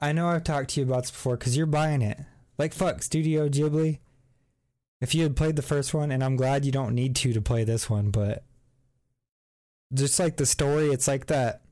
I 0.00 0.12
know 0.12 0.28
I've 0.28 0.44
talked 0.44 0.70
to 0.70 0.80
you 0.80 0.86
about 0.86 1.02
this 1.04 1.10
before 1.10 1.36
because 1.36 1.56
you're 1.56 1.66
buying 1.66 2.02
it. 2.02 2.18
Like 2.58 2.72
fuck, 2.74 3.02
Studio 3.02 3.48
Ghibli. 3.48 3.98
If 5.00 5.14
you 5.14 5.22
had 5.24 5.36
played 5.36 5.56
the 5.56 5.62
first 5.62 5.92
one, 5.94 6.10
and 6.10 6.24
I'm 6.24 6.36
glad 6.36 6.64
you 6.64 6.72
don't 6.72 6.94
need 6.94 7.14
to 7.16 7.32
to 7.32 7.40
play 7.42 7.64
this 7.64 7.90
one, 7.90 8.10
but 8.10 8.44
just 9.92 10.18
like 10.18 10.36
the 10.36 10.46
story, 10.46 10.90
it's 10.90 11.06
like 11.06 11.26
that. 11.26 11.62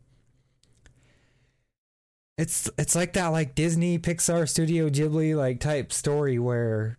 It's 2.37 2.69
it's 2.79 2.95
like 2.97 3.13
that 3.15 3.29
like 3.29 3.55
Disney, 3.55 3.99
Pixar, 3.99 4.49
Studio 4.49 4.89
Ghibli 4.91 5.37
like 5.37 5.61
type 5.61 5.93
story 5.93 6.39
where 6.39 6.99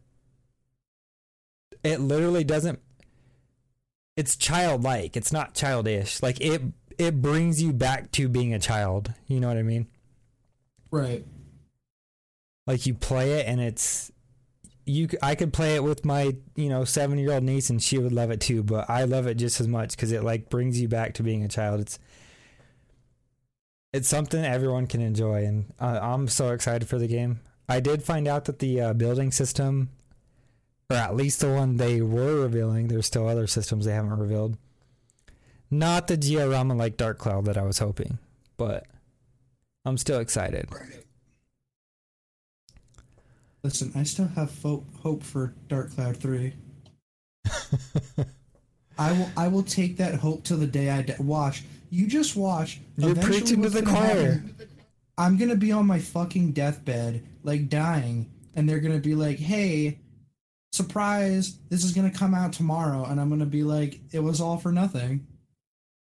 it 1.84 2.00
literally 2.00 2.44
doesn't. 2.44 2.80
It's 4.16 4.36
childlike. 4.38 5.18
It's 5.18 5.34
not 5.34 5.54
childish. 5.54 6.24
Like 6.24 6.40
it 6.42 6.62
it 6.98 7.22
brings 7.22 7.62
you 7.62 7.74
back 7.74 8.12
to 8.14 8.30
being 8.30 8.54
a 8.54 8.60
child. 8.60 9.14
You 9.28 9.40
know 9.42 9.50
what 9.50 9.58
I 9.58 9.64
mean? 9.64 9.88
Right. 10.92 11.26
like 12.68 12.86
you 12.86 12.94
play 12.94 13.34
it 13.34 13.48
and 13.48 13.60
it's 13.62 14.12
you 14.86 15.10
I 15.22 15.36
could 15.36 15.52
play 15.52 15.76
it 15.76 15.84
with 15.84 16.06
my 16.06 16.36
you 16.56 16.70
know 16.70 16.86
7 16.86 17.18
year 17.18 17.34
old 17.34 17.44
niece 17.44 17.70
and 17.70 17.82
she 17.82 17.98
would 17.98 18.12
love 18.12 18.32
it 18.32 18.40
too 18.40 18.64
but 18.64 18.90
I 18.90 19.04
love 19.04 19.28
it 19.28 19.36
just 19.36 19.60
as 19.60 19.68
much 19.68 19.98
cuz 19.98 20.12
it 20.12 20.24
like 20.24 20.50
brings 20.50 20.80
you 20.80 20.88
back 20.88 21.14
to 21.16 21.24
being 21.24 21.44
a 21.44 21.48
child. 21.48 21.80
It's 21.80 22.00
it's 23.94 24.08
something 24.08 24.44
everyone 24.44 24.88
can 24.88 25.02
enjoy 25.02 25.46
and 25.46 25.74
I'm 25.80 26.28
so 26.28 26.52
excited 26.52 26.88
for 26.88 27.00
the 27.00 27.08
game. 27.08 27.40
I 27.68 27.80
did 27.80 28.04
find 28.04 28.28
out 28.28 28.46
that 28.46 28.60
the 28.60 28.80
uh, 28.80 28.94
building 28.94 29.32
system 29.32 29.90
or 30.90 30.98
at 30.98 31.16
least 31.16 31.40
the 31.40 31.52
one 31.52 31.78
they 31.78 32.02
were 32.02 32.42
revealing 32.42 32.88
there's 32.88 33.08
still 33.08 33.28
other 33.28 33.48
systems 33.48 33.86
they 33.86 33.94
haven't 33.94 34.18
revealed. 34.20 34.58
Not 35.72 36.08
the 36.08 36.18
diorama 36.18 36.76
like 36.76 36.96
dark 36.96 37.18
cloud 37.18 37.46
that 37.46 37.58
I 37.58 37.64
was 37.64 37.80
hoping 37.80 38.20
but 38.58 38.86
I'm 39.84 39.98
still 39.98 40.20
excited 40.20 40.70
Listen, 43.66 43.92
I 43.96 44.04
still 44.04 44.28
have 44.28 44.52
fo- 44.52 44.86
hope 45.02 45.24
for 45.24 45.56
Dark 45.70 45.92
Cloud 45.96 46.18
3. 46.18 46.54
I 49.00 49.12
will. 49.12 49.30
I 49.36 49.48
will 49.48 49.64
take 49.64 49.98
that 49.98 50.14
hope 50.14 50.44
till 50.44 50.58
the 50.58 50.68
day 50.68 50.92
I 50.92 51.02
die. 51.02 51.16
Watch. 51.18 51.64
You 51.90 52.06
just 52.06 52.36
watch. 52.36 52.80
You're 52.96 53.16
preaching 53.16 53.64
to 53.64 53.70
the 53.70 53.82
choir. 53.82 54.44
I'm 55.18 55.38
gonna 55.38 55.56
be 55.56 55.72
on 55.72 55.88
my 55.88 55.98
fucking 55.98 56.52
deathbed, 56.52 57.26
like 57.42 57.68
dying, 57.68 58.32
and 58.54 58.70
they're 58.70 58.80
gonna 58.80 59.00
be 59.00 59.16
like, 59.16 59.40
"Hey, 59.40 59.98
surprise! 60.72 61.58
This 61.70 61.84
is 61.84 61.92
gonna 61.92 62.12
come 62.12 62.36
out 62.36 62.54
tomorrow," 62.54 63.04
and 63.06 63.20
I'm 63.20 63.30
gonna 63.30 63.48
be 63.48 63.64
like, 63.64 64.00
"It 64.12 64.20
was 64.20 64.40
all 64.40 64.58
for 64.58 64.72
nothing." 64.72 65.26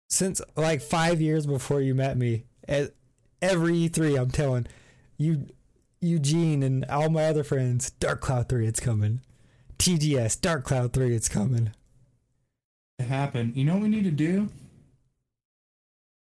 since 0.10 0.42
like 0.56 0.82
five 0.82 1.22
years 1.22 1.46
before 1.46 1.82
you 1.82 1.94
met 1.94 2.18
me 2.18 2.46
at 2.68 2.94
every 3.42 3.74
E3 3.74 4.20
I'm 4.20 4.32
telling 4.32 4.66
you 5.18 5.48
Eugene 6.04 6.62
and 6.64 6.86
all 6.86 7.10
my 7.10 7.26
other 7.26 7.44
friends 7.44 7.90
Dark 7.92 8.22
Cloud 8.22 8.50
3 8.50 8.68
it's 8.68 8.80
coming 8.80 9.22
TGS 9.80 10.40
Dark 10.40 10.64
Cloud 10.64 10.94
3 10.94 11.16
it's 11.16 11.30
coming 11.30 11.72
It 13.00 13.06
happened. 13.06 13.56
You 13.56 13.66
know 13.66 13.74
what 13.74 13.84
we 13.84 13.90
need 13.90 14.04
to 14.04 14.12
do? 14.12 14.50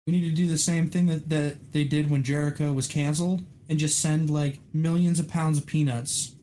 We 0.06 0.12
need 0.12 0.28
to 0.28 0.34
do 0.34 0.48
the 0.48 0.58
same 0.58 0.88
thing 0.88 1.06
that, 1.06 1.28
that 1.28 1.72
they 1.72 1.84
did 1.84 2.10
when 2.10 2.22
Jericho 2.22 2.72
was 2.72 2.86
canceled 2.86 3.42
and 3.68 3.78
just 3.78 4.00
send 4.00 4.30
like 4.30 4.58
millions 4.72 5.20
of 5.20 5.28
pounds 5.28 5.58
of 5.58 5.66
peanuts 5.66 6.34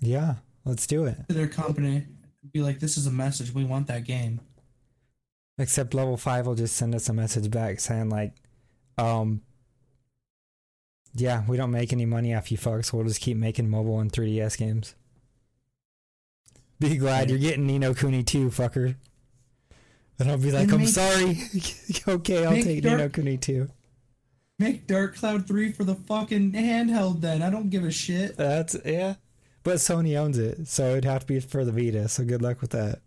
yeah 0.00 0.34
let's 0.64 0.86
do 0.86 1.04
it 1.06 1.16
to 1.28 1.34
their 1.34 1.46
company. 1.48 2.06
Be 2.52 2.60
like, 2.62 2.78
this 2.78 2.98
is 2.98 3.06
a 3.06 3.10
message. 3.10 3.52
We 3.52 3.64
want 3.64 3.86
that 3.86 4.04
game. 4.04 4.40
except 5.58 5.94
level 5.94 6.16
5 6.16 6.46
will 6.46 6.54
just 6.54 6.76
send 6.76 6.94
us 6.94 7.08
a 7.08 7.12
message 7.12 7.50
back 7.50 7.80
saying 7.80 8.10
like 8.10 8.34
um 8.98 9.40
yeah 11.14 11.42
we 11.46 11.56
don't 11.56 11.70
make 11.70 11.92
any 11.92 12.04
money 12.06 12.34
off 12.34 12.50
you 12.50 12.58
fucks 12.58 12.92
we'll 12.92 13.04
just 13.04 13.20
keep 13.20 13.36
making 13.36 13.68
mobile 13.68 14.00
and 14.00 14.12
3DS 14.12 14.58
games 14.58 14.94
be 16.80 16.96
glad 16.96 17.30
you're 17.30 17.38
getting 17.38 17.66
Ni 17.66 17.78
no 17.78 17.94
Kuni 17.94 18.22
too 18.22 18.48
fucker 18.48 18.96
and 20.18 20.30
I'll 20.30 20.38
be 20.38 20.50
like 20.52 20.70
I'm 20.72 20.80
make- 20.80 20.88
sorry 20.88 21.38
okay 22.08 22.44
I'll 22.44 22.52
take 22.62 22.82
Dark- 22.82 22.98
Ni 22.98 23.02
no 23.04 23.08
Kuni 23.08 23.36
too 23.36 23.68
Make 24.58 24.86
Dark 24.86 25.16
Cloud 25.16 25.48
3 25.48 25.72
for 25.72 25.82
the 25.82 25.96
fucking 25.96 26.52
handheld 26.52 27.20
then. 27.20 27.42
I 27.42 27.50
don't 27.50 27.70
give 27.70 27.84
a 27.84 27.90
shit. 27.90 28.36
That's 28.36 28.76
yeah. 28.84 29.14
But 29.64 29.76
Sony 29.76 30.16
owns 30.16 30.38
it, 30.38 30.68
so 30.68 30.90
it'd 30.90 31.04
have 31.04 31.22
to 31.22 31.26
be 31.26 31.40
for 31.40 31.64
the 31.64 31.72
Vita. 31.72 32.08
So 32.08 32.24
good 32.24 32.40
luck 32.40 32.60
with 32.60 32.70
that. 32.70 33.00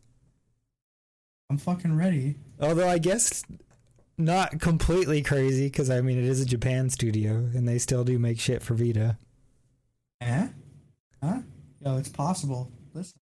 I'm 1.49 1.57
fucking 1.57 1.95
ready. 1.95 2.35
Although 2.59 2.89
I 2.89 2.97
guess 2.97 3.45
not 4.17 4.59
completely 4.59 5.21
crazy 5.21 5.67
because 5.67 5.89
I 5.89 6.01
mean 6.01 6.17
it 6.17 6.23
is 6.23 6.41
a 6.41 6.45
Japan 6.45 6.89
studio 6.89 7.31
and 7.31 7.67
they 7.67 7.77
still 7.77 8.03
do 8.03 8.17
make 8.17 8.39
shit 8.39 8.63
for 8.63 8.73
Vita. 8.73 9.17
Eh? 10.21 10.47
Huh? 11.23 11.39
Yo, 11.79 11.97
it's 11.97 12.09
possible. 12.09 12.71
Listen. 12.93 13.19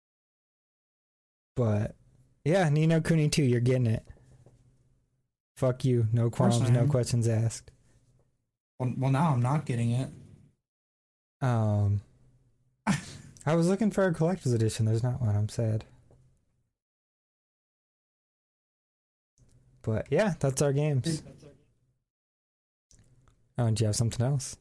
But 1.57 1.95
yeah, 2.45 2.69
Ni 2.69 2.87
no 2.87 3.01
Kuni 3.01 3.29
2, 3.29 3.43
you're 3.43 3.61
getting 3.61 3.87
it. 3.87 4.07
Fuck 5.57 5.85
you. 5.85 6.09
No 6.13 6.31
qualms, 6.31 6.71
no 6.71 6.87
questions 6.87 7.29
asked. 7.29 7.71
Well, 8.79 8.95
well, 8.97 9.11
now 9.11 9.33
I'm 9.33 9.43
not 9.43 9.67
getting 9.67 9.93
it. 9.93 10.09
Um 11.41 12.01
I 13.47 13.55
was 13.55 13.69
looking 13.69 13.91
for 13.91 14.05
a 14.05 14.13
collector's 14.13 14.53
edition. 14.53 14.87
There's 14.87 15.03
not 15.03 15.21
one. 15.21 15.37
I'm 15.37 15.49
sad. 15.49 15.85
But 19.83 20.07
yeah, 20.11 20.35
that's 20.39 20.63
our 20.63 20.73
games. 20.73 21.23
Oh, 23.59 23.71
do 23.71 23.83
you 23.83 23.87
have 23.87 23.97
something 23.97 24.25
else? 24.25 24.57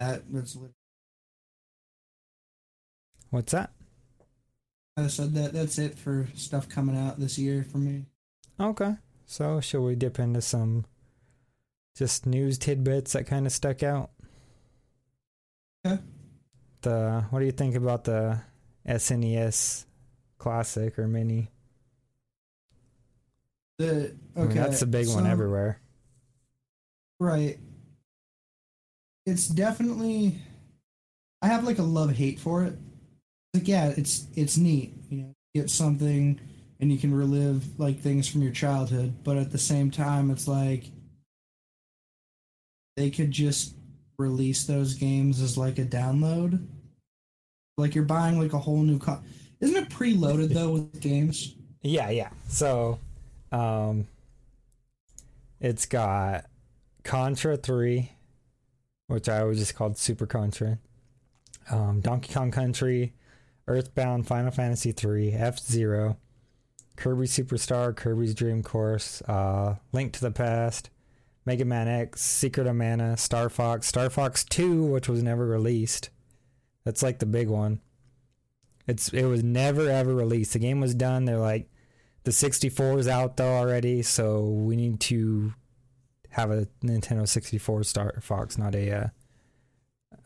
That, 0.00 0.22
that's 0.30 0.56
What's 3.30 3.52
that? 3.52 3.70
I 4.96 5.08
said 5.08 5.34
that. 5.34 5.52
That's 5.52 5.78
it 5.78 5.98
for 5.98 6.28
stuff 6.34 6.68
coming 6.68 6.96
out 6.96 7.20
this 7.20 7.38
year 7.38 7.64
for 7.70 7.78
me. 7.78 8.06
Okay. 8.58 8.94
So, 9.26 9.60
shall 9.60 9.82
we 9.82 9.94
dip 9.94 10.18
into 10.18 10.40
some 10.40 10.86
just 11.96 12.26
news 12.26 12.58
tidbits 12.58 13.12
that 13.12 13.26
kind 13.26 13.46
of 13.46 13.52
stuck 13.52 13.82
out? 13.82 14.10
Okay. 15.84 16.00
The 16.82 17.24
what 17.30 17.40
do 17.40 17.46
you 17.46 17.52
think 17.52 17.74
about 17.74 18.04
the 18.04 18.40
SNES 18.88 19.84
Classic 20.38 20.98
or 20.98 21.08
Mini? 21.08 21.50
The 23.78 24.16
okay, 24.36 24.60
I 24.60 24.62
mean, 24.62 24.64
that's 24.64 24.80
the 24.80 24.86
big 24.86 25.08
one 25.08 25.26
everywhere. 25.26 25.80
Right. 27.20 27.58
It's 29.26 29.48
definitely. 29.48 30.38
I 31.42 31.48
have 31.48 31.64
like 31.64 31.78
a 31.78 31.82
love 31.82 32.12
hate 32.12 32.40
for 32.40 32.64
it. 32.64 32.76
Like 33.54 33.68
yeah, 33.68 33.92
it's 33.96 34.26
it's 34.34 34.56
neat. 34.56 34.94
You 35.10 35.18
know, 35.18 35.34
you 35.54 35.62
get 35.62 35.70
something 35.70 36.40
and 36.80 36.92
you 36.92 36.98
can 36.98 37.14
relive 37.14 37.78
like 37.78 38.00
things 38.00 38.28
from 38.28 38.42
your 38.42 38.52
childhood, 38.52 39.24
but 39.24 39.36
at 39.36 39.50
the 39.50 39.58
same 39.58 39.90
time, 39.90 40.30
it's 40.30 40.46
like 40.48 40.90
they 42.96 43.10
could 43.10 43.30
just 43.30 43.74
release 44.18 44.64
those 44.64 44.94
games 44.94 45.40
as 45.42 45.58
like 45.58 45.78
a 45.78 45.84
download 45.84 46.66
Like 47.76 47.94
you're 47.94 48.04
buying 48.04 48.40
like 48.40 48.52
a 48.54 48.58
whole 48.58 48.82
new 48.82 48.98
co- 48.98 49.22
Isn't 49.60 49.76
it 49.76 49.88
preloaded 49.90 50.52
though 50.52 50.70
with 50.70 51.00
games? 51.00 51.54
Yeah, 51.82 52.10
yeah. 52.10 52.30
So, 52.48 52.98
um, 53.52 54.06
it's 55.60 55.86
got 55.86 56.46
Contra 57.04 57.56
3, 57.56 58.12
which 59.06 59.28
I 59.28 59.40
always 59.40 59.58
just 59.58 59.74
called 59.74 59.96
Super 59.98 60.26
Contra, 60.26 60.78
um, 61.70 62.00
Donkey 62.00 62.32
Kong 62.32 62.50
Country, 62.50 63.14
Earthbound, 63.68 64.26
Final 64.26 64.50
Fantasy 64.50 64.92
3, 64.92 65.32
F 65.32 65.58
Zero, 65.58 66.16
Kirby 66.96 67.26
Superstar, 67.26 67.94
Kirby's 67.94 68.34
Dream 68.34 68.62
Course, 68.62 69.22
uh, 69.22 69.76
Link 69.92 70.12
to 70.14 70.20
the 70.20 70.30
Past, 70.30 70.90
Mega 71.44 71.64
Man 71.64 71.88
X, 71.88 72.22
Secret 72.22 72.66
of 72.66 72.76
Mana, 72.76 73.16
Star 73.16 73.48
Fox, 73.48 73.86
Star 73.86 74.10
Fox 74.10 74.44
2, 74.44 74.84
which 74.84 75.08
was 75.08 75.22
never 75.22 75.46
released. 75.46 76.10
That's 76.84 77.02
like 77.02 77.18
the 77.18 77.26
big 77.26 77.48
one. 77.48 77.80
It's 78.86 79.08
it 79.08 79.24
was 79.24 79.42
never 79.42 79.90
ever 79.90 80.14
released. 80.14 80.52
The 80.52 80.60
game 80.60 80.80
was 80.80 80.94
done. 80.94 81.24
They're 81.24 81.38
like, 81.38 81.68
the 82.26 82.32
64 82.32 82.98
is 82.98 83.06
out 83.06 83.36
though 83.36 83.54
already, 83.54 84.02
so 84.02 84.40
we 84.42 84.74
need 84.74 84.98
to 84.98 85.54
have 86.30 86.50
a 86.50 86.66
Nintendo 86.82 87.26
64 87.26 87.84
Star 87.84 88.18
Fox, 88.20 88.58
not 88.58 88.74
a 88.74 88.90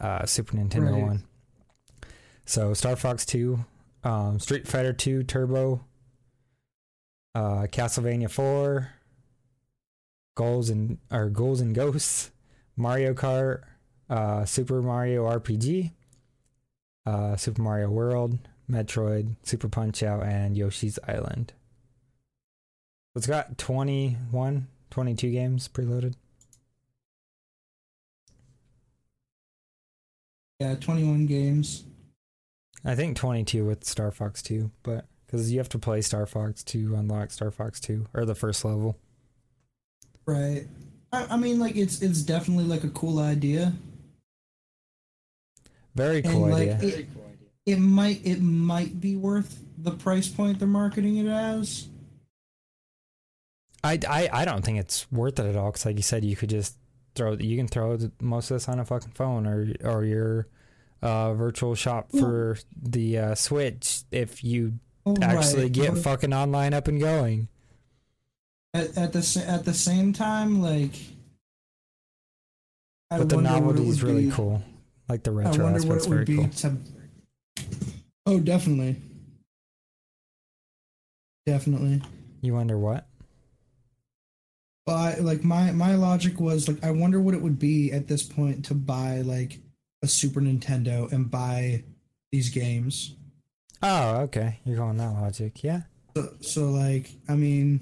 uh, 0.01 0.03
uh, 0.03 0.25
Super 0.25 0.57
Nintendo 0.57 0.93
Right. 0.93 1.03
one. 1.03 1.25
So 2.47 2.73
Star 2.73 2.97
Fox 2.97 3.27
2, 3.27 3.63
um, 4.03 4.41
Street 4.41 4.67
Fighter 4.67 4.95
2 4.95 5.25
Turbo, 5.25 5.85
uh, 7.35 7.67
Castlevania 7.71 8.31
4, 8.31 8.89
Goals 10.37 10.71
and 10.71 10.97
or 11.11 11.29
Ghouls 11.29 11.61
and 11.61 11.75
Ghosts, 11.75 12.31
Mario 12.79 13.13
Kart, 13.13 13.61
uh, 14.09 14.47
Super 14.47 14.81
Mario 14.81 15.27
RPG, 15.27 15.93
uh, 17.05 17.37
Super 17.37 17.61
Mario 17.61 17.91
World, 17.91 18.39
Metroid, 18.71 19.37
Super 19.43 19.69
Punch 19.69 20.03
Out, 20.03 20.23
and 20.23 20.57
Yoshi's 20.57 20.99
Island. 21.07 21.53
It's 23.17 23.27
got 23.27 23.59
21, 23.59 24.69
22 24.91 25.31
games 25.31 25.69
preloaded. 25.69 26.15
Yeah, 30.61 30.75
21 30.77 31.27
games. 31.27 31.85
I 32.85 32.95
think 32.95 33.17
22 33.17 33.65
with 33.65 33.85
Star 33.85 34.11
Fox 34.11 34.43
2, 34.43 34.71
but 34.83 35.07
because 35.27 35.51
you 35.51 35.59
have 35.59 35.69
to 35.71 35.79
play 35.79 36.01
Star 36.03 36.27
Fox 36.27 36.63
to 36.65 36.95
unlock 36.95 37.31
Star 37.31 37.51
Fox 37.51 37.81
2 37.81 38.07
or 38.15 38.25
the 38.25 38.35
first 38.35 38.65
level. 38.65 38.99
Right. 40.27 40.67
I, 41.13 41.27
I 41.31 41.37
mean, 41.37 41.59
like 41.59 41.77
it's 41.77 42.03
it's 42.03 42.23
definitely 42.23 42.65
like 42.65 42.85
a 42.85 42.91
cool 42.91 43.19
idea. 43.19 43.73
Very 45.95 46.23
cool 46.23 46.47
and 46.47 46.55
idea. 46.55 46.75
like 46.75 46.83
it, 46.85 47.07
it 47.67 47.79
might 47.79 48.25
it 48.25 48.41
might 48.41 49.01
be 49.01 49.17
worth 49.17 49.63
the 49.79 49.91
price 49.91 50.29
point 50.29 50.59
they're 50.59 50.69
marketing 50.69 51.17
it 51.17 51.27
as. 51.27 51.89
I, 53.83 53.99
I, 54.09 54.29
I 54.33 54.45
don't 54.45 54.63
think 54.65 54.79
it's 54.79 55.11
worth 55.11 55.39
it 55.39 55.47
at 55.47 55.57
all 55.57 55.71
because, 55.71 55.87
like 55.87 55.97
you 55.97 56.03
said, 56.03 56.25
you 56.25 56.37
could 56.37 56.51
just 56.51 56.77
throw 57.15 57.33
you 57.33 57.57
can 57.57 57.67
throw 57.67 57.99
most 58.21 58.51
of 58.51 58.57
this 58.57 58.69
on 58.69 58.79
a 58.79 58.85
fucking 58.85 59.13
phone 59.13 59.47
or 59.47 59.73
or 59.83 60.05
your 60.05 60.47
uh, 61.03 61.33
virtual 61.35 61.75
shop 61.75 62.11
for 62.11 62.59
the 62.81 63.19
uh, 63.19 63.35
Switch 63.35 64.03
if 64.11 64.45
you 64.45 64.75
Oh, 65.07 65.17
actually 65.23 65.71
get 65.71 65.97
fucking 65.97 66.35
online 66.35 66.75
up 66.75 66.87
and 66.87 67.01
going. 67.01 67.49
at, 68.75 68.97
at 68.99 69.13
the 69.15 69.45
at 69.49 69.65
the 69.65 69.73
same 69.75 70.13
time, 70.13 70.61
like. 70.61 70.93
I 73.11 73.19
But 73.19 73.31
the 73.31 73.37
wonder 73.37 73.51
what 73.51 73.57
it 73.59 73.61
novelty 73.63 73.89
is 73.89 74.03
really 74.03 74.27
be- 74.27 74.31
cool. 74.31 74.63
Like 75.09 75.23
the 75.25 75.31
I 75.33 75.35
retro 75.35 75.65
wonder 75.65 75.81
what 75.81 75.97
aspect's 75.97 76.07
very 76.07 76.25
be 76.27 76.37
cool. 76.37 76.49
to. 76.49 76.77
Oh, 78.27 78.39
definitely. 78.41 78.97
Definitely. 81.47 82.03
You 82.43 82.55
wonder 82.55 82.79
what? 82.79 83.07
I, 84.95 85.15
like 85.17 85.45
my 85.45 85.73
my 85.73 85.95
logic 85.95 86.41
was 86.41 86.69
like 86.69 86.83
I 86.85 86.91
wonder 86.91 87.21
what 87.21 87.35
it 87.35 87.43
would 87.43 87.59
be 87.59 87.93
at 87.93 88.09
this 88.09 88.23
point 88.23 88.65
to 88.67 88.75
buy 88.75 89.21
like 89.23 89.59
a 90.03 90.07
Super 90.09 90.41
Nintendo 90.41 91.11
and 91.13 91.31
buy 91.31 91.85
these 92.33 92.49
games. 92.49 93.15
Oh, 93.83 94.17
okay. 94.23 94.61
You're 94.65 94.77
going 94.77 94.97
that 94.99 95.13
logic. 95.13 95.63
Yeah. 95.63 95.83
So, 96.17 96.35
so 96.41 96.71
like 96.71 97.11
I 97.29 97.35
mean, 97.37 97.81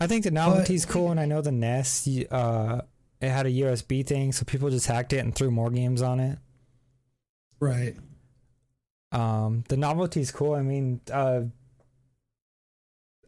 I 0.00 0.06
think 0.06 0.24
the 0.24 0.30
novelty's 0.30 0.84
cool, 0.86 1.10
and 1.10 1.20
I 1.20 1.24
know 1.26 1.40
the 1.40 1.52
NES. 1.52 2.06
y- 2.06 2.26
Uh, 2.30 2.80
it 3.20 3.30
had 3.30 3.46
a 3.46 3.50
USB 3.50 4.04
thing, 4.06 4.32
so 4.32 4.44
people 4.44 4.68
just 4.70 4.86
hacked 4.86 5.12
it 5.14 5.18
and 5.18 5.34
threw 5.34 5.50
more 5.50 5.70
games 5.70 6.02
on 6.02 6.20
it. 6.20 6.38
right? 7.60 7.96
Um, 9.12 9.64
the 9.68 9.76
novelty's 9.76 10.30
cool. 10.30 10.54
I 10.54 10.62
mean, 10.62 11.00
uh, 11.10 11.42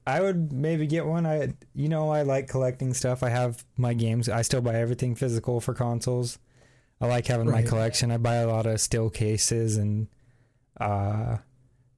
I 0.07 0.21
would 0.21 0.53
maybe 0.53 0.87
get 0.87 1.05
one. 1.05 1.27
I, 1.27 1.55
you 1.75 1.89
know, 1.89 2.11
I 2.11 2.23
like 2.23 2.49
collecting 2.49 2.95
stuff. 2.95 3.23
I 3.23 3.31
have 3.31 3.65
my 3.77 3.93
games. 3.93 4.29
I 4.29 4.43
still 4.43 4.61
buy 4.61 4.77
everything 4.77 5.15
physical 5.17 5.61
for 5.61 5.75
consoles. 5.75 6.39
I 7.01 7.07
like 7.07 7.27
having 7.27 7.51
my 7.51 7.63
collection. 7.63 8.11
I 8.11 8.17
buy 8.19 8.37
a 8.37 8.47
lot 8.47 8.67
of 8.67 8.81
steel 8.81 9.11
cases 9.11 9.77
and, 9.77 10.07
uh, 10.81 11.39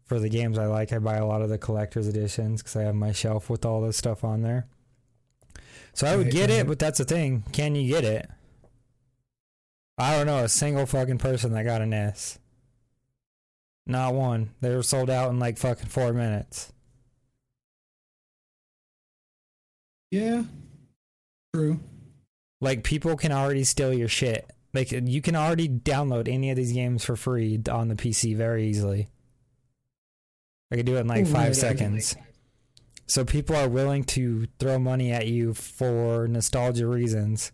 for 0.07 0.19
the 0.19 0.31
games 0.31 0.59
I 0.59 0.67
like, 0.67 0.93
I 0.93 0.99
buy 0.99 1.17
a 1.17 1.27
lot 1.27 1.43
of 1.43 1.51
the 1.51 1.59
collector's 1.59 2.09
editions 2.09 2.63
because 2.63 2.77
I 2.77 2.83
have 2.85 2.95
my 2.95 3.13
shelf 3.13 3.51
with 3.51 3.67
all 3.67 3.83
this 3.83 3.99
stuff 3.99 4.25
on 4.25 4.41
there. 4.41 4.67
So 5.93 6.07
I 6.07 6.17
would 6.17 6.31
get 6.31 6.49
it, 6.49 6.67
but 6.67 6.79
that's 6.79 6.99
the 6.99 7.05
thing. 7.05 7.45
Can 7.53 7.75
you 7.75 7.87
get 7.93 8.05
it? 8.05 8.29
I 9.99 10.17
don't 10.17 10.27
know 10.27 10.45
a 10.45 10.49
single 10.49 10.87
fucking 10.87 11.19
person 11.19 11.53
that 11.53 11.65
got 11.65 11.83
an 11.83 11.93
S. 11.93 12.39
Not 13.87 14.15
one. 14.15 14.51
They 14.61 14.75
were 14.75 14.83
sold 14.83 15.11
out 15.11 15.31
in 15.31 15.39
like 15.39 15.59
fucking 15.59 15.89
four 15.89 16.13
minutes. 16.13 16.73
Yeah, 20.11 20.45
true. 21.55 21.81
Like 22.61 22.83
people 22.85 23.17
can 23.17 23.33
already 23.33 23.65
steal 23.65 23.93
your 23.93 24.09
shit. 24.09 24.51
Like 24.75 24.93
you 24.93 25.23
can 25.23 25.37
already 25.37 25.69
download 25.69 26.29
any 26.29 26.51
of 26.51 26.57
these 26.57 26.73
games 26.73 27.05
for 27.05 27.17
free 27.17 27.61
on 27.71 27.89
the 27.89 27.95
PC 27.95 28.37
very 28.37 28.67
easily. 28.67 29.09
I 30.71 30.77
could 30.77 30.87
do 30.87 30.97
it 30.97 31.01
in 31.01 31.09
like 31.09 31.27
five 31.27 31.57
seconds. 31.57 32.17
So 33.07 33.25
people 33.25 33.57
are 33.57 33.69
willing 33.69 34.05
to 34.05 34.47
throw 34.59 34.79
money 34.79 35.13
at 35.13 35.27
you 35.27 35.55
for 35.55 36.29
nostalgia 36.29 36.87
reasons, 36.87 37.53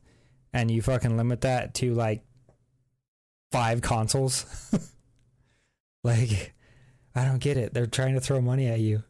and 0.53 0.69
you 0.69 0.83
fucking 0.83 1.17
limit 1.17 1.43
that 1.43 1.75
to 1.75 1.95
like 1.95 2.25
five 3.53 3.81
consoles. 3.81 4.45
like, 6.05 6.55
I 7.15 7.25
don't 7.25 7.39
get 7.39 7.57
it. 7.57 7.73
They're 7.73 7.87
trying 7.87 8.15
to 8.15 8.21
throw 8.21 8.41
money 8.41 8.67
at 8.67 8.81
you. 8.81 9.05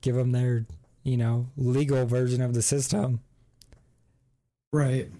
Give 0.00 0.14
them 0.14 0.30
their, 0.30 0.64
you 1.02 1.16
know, 1.16 1.48
legal 1.56 2.06
version 2.06 2.42
of 2.42 2.54
the 2.54 2.62
system. 2.62 3.20
Right. 4.72 5.10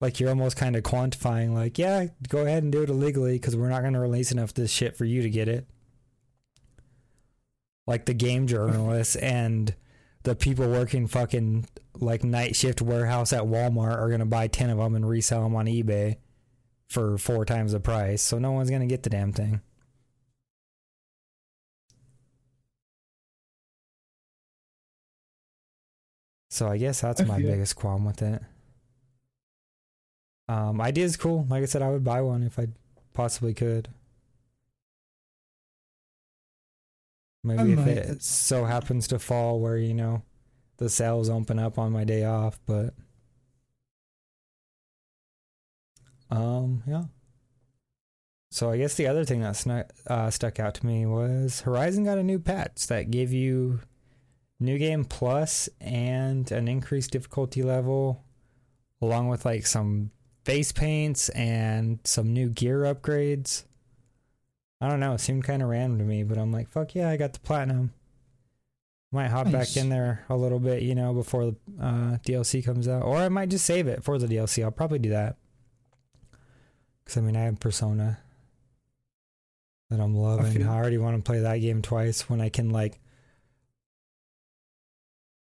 Like 0.00 0.20
you're 0.20 0.28
almost 0.28 0.56
kind 0.56 0.76
of 0.76 0.82
quantifying, 0.84 1.54
like, 1.54 1.78
yeah, 1.78 2.06
go 2.28 2.46
ahead 2.46 2.62
and 2.62 2.70
do 2.70 2.82
it 2.82 2.90
illegally 2.90 3.34
because 3.34 3.56
we're 3.56 3.68
not 3.68 3.82
going 3.82 3.94
to 3.94 4.00
release 4.00 4.30
enough 4.30 4.50
of 4.50 4.54
this 4.54 4.70
shit 4.70 4.96
for 4.96 5.04
you 5.04 5.22
to 5.22 5.30
get 5.30 5.48
it. 5.48 5.66
Like 7.86 8.06
the 8.06 8.14
game 8.14 8.46
journalists 8.46 9.16
and 9.16 9.74
the 10.22 10.36
people 10.36 10.68
working 10.68 11.06
fucking 11.06 11.66
like 11.94 12.22
night 12.22 12.54
shift 12.54 12.80
warehouse 12.80 13.32
at 13.32 13.42
Walmart 13.42 13.96
are 13.96 14.08
going 14.08 14.20
to 14.20 14.26
buy 14.26 14.46
10 14.46 14.70
of 14.70 14.78
them 14.78 14.94
and 14.94 15.08
resell 15.08 15.42
them 15.42 15.56
on 15.56 15.66
eBay 15.66 16.16
for 16.88 17.18
four 17.18 17.44
times 17.44 17.72
the 17.72 17.80
price. 17.80 18.22
So 18.22 18.38
no 18.38 18.52
one's 18.52 18.70
going 18.70 18.82
to 18.82 18.86
get 18.86 19.02
the 19.02 19.10
damn 19.10 19.32
thing. 19.32 19.62
So 26.58 26.66
I 26.66 26.76
guess 26.76 27.02
that's 27.02 27.20
I 27.20 27.24
my 27.24 27.40
biggest 27.40 27.76
qualm 27.76 28.04
with 28.04 28.20
it. 28.20 28.42
Um, 30.48 30.80
is 30.80 31.16
cool. 31.16 31.46
Like 31.48 31.62
I 31.62 31.66
said, 31.66 31.82
I 31.82 31.90
would 31.90 32.02
buy 32.02 32.20
one 32.20 32.42
if 32.42 32.58
I 32.58 32.66
possibly 33.14 33.54
could. 33.54 33.86
Maybe 37.44 37.74
if 37.74 37.78
might. 37.78 37.88
it 37.88 38.22
so 38.24 38.64
happens 38.64 39.06
to 39.06 39.20
fall 39.20 39.60
where 39.60 39.76
you 39.76 39.94
know 39.94 40.22
the 40.78 40.88
sales 40.88 41.30
open 41.30 41.60
up 41.60 41.78
on 41.78 41.92
my 41.92 42.02
day 42.02 42.24
off, 42.24 42.58
but 42.66 42.92
um, 46.28 46.82
yeah. 46.88 47.04
So 48.50 48.68
I 48.72 48.78
guess 48.78 48.94
the 48.94 49.06
other 49.06 49.24
thing 49.24 49.42
that 49.42 49.54
snuck, 49.54 49.92
uh, 50.08 50.28
stuck 50.30 50.58
out 50.58 50.74
to 50.74 50.86
me 50.86 51.06
was 51.06 51.60
Horizon 51.60 52.02
got 52.02 52.18
a 52.18 52.24
new 52.24 52.40
patch 52.40 52.88
that 52.88 53.12
gave 53.12 53.32
you 53.32 53.78
new 54.60 54.78
game 54.78 55.04
plus 55.04 55.68
and 55.80 56.50
an 56.52 56.68
increased 56.68 57.10
difficulty 57.12 57.62
level, 57.62 58.22
along 59.00 59.28
with 59.28 59.44
like 59.44 59.66
some 59.66 60.10
face 60.44 60.72
paints 60.72 61.28
and 61.30 61.98
some 62.04 62.32
new 62.32 62.48
gear 62.48 62.80
upgrades. 62.82 63.64
I 64.80 64.88
don't 64.88 65.00
know, 65.00 65.14
it 65.14 65.20
seemed 65.20 65.44
kind 65.44 65.62
of 65.62 65.68
random 65.68 65.98
to 65.98 66.04
me, 66.04 66.22
but 66.22 66.38
I'm 66.38 66.52
like, 66.52 66.68
fuck 66.68 66.94
yeah, 66.94 67.08
I 67.10 67.16
got 67.16 67.32
the 67.32 67.40
platinum. 67.40 67.92
Might 69.10 69.28
hop 69.28 69.46
Nice. 69.46 69.74
back 69.74 69.82
in 69.82 69.88
there 69.88 70.24
a 70.28 70.36
little 70.36 70.58
bit, 70.60 70.82
you 70.82 70.94
know, 70.94 71.14
before 71.14 71.46
the 71.46 71.56
uh, 71.80 72.18
DLC 72.26 72.64
comes 72.64 72.86
out, 72.86 73.02
or 73.02 73.16
I 73.16 73.28
might 73.30 73.48
just 73.48 73.64
save 73.64 73.86
it 73.88 74.04
for 74.04 74.18
the 74.18 74.26
DLC. 74.26 74.62
I'll 74.62 74.70
probably 74.70 74.98
do 74.98 75.08
that. 75.10 75.36
Because 77.04 77.16
I 77.16 77.20
mean, 77.22 77.34
I 77.36 77.40
have 77.44 77.58
Persona. 77.58 78.18
that 79.90 79.98
I'm 80.00 80.14
loving. 80.14 80.52
feel- 80.52 80.68
I 80.68 80.76
already 80.76 80.98
want 80.98 81.16
to 81.16 81.22
play 81.22 81.40
that 81.40 81.56
game 81.58 81.80
twice 81.80 82.28
when 82.28 82.40
I 82.42 82.50
can 82.50 82.68
like 82.70 83.00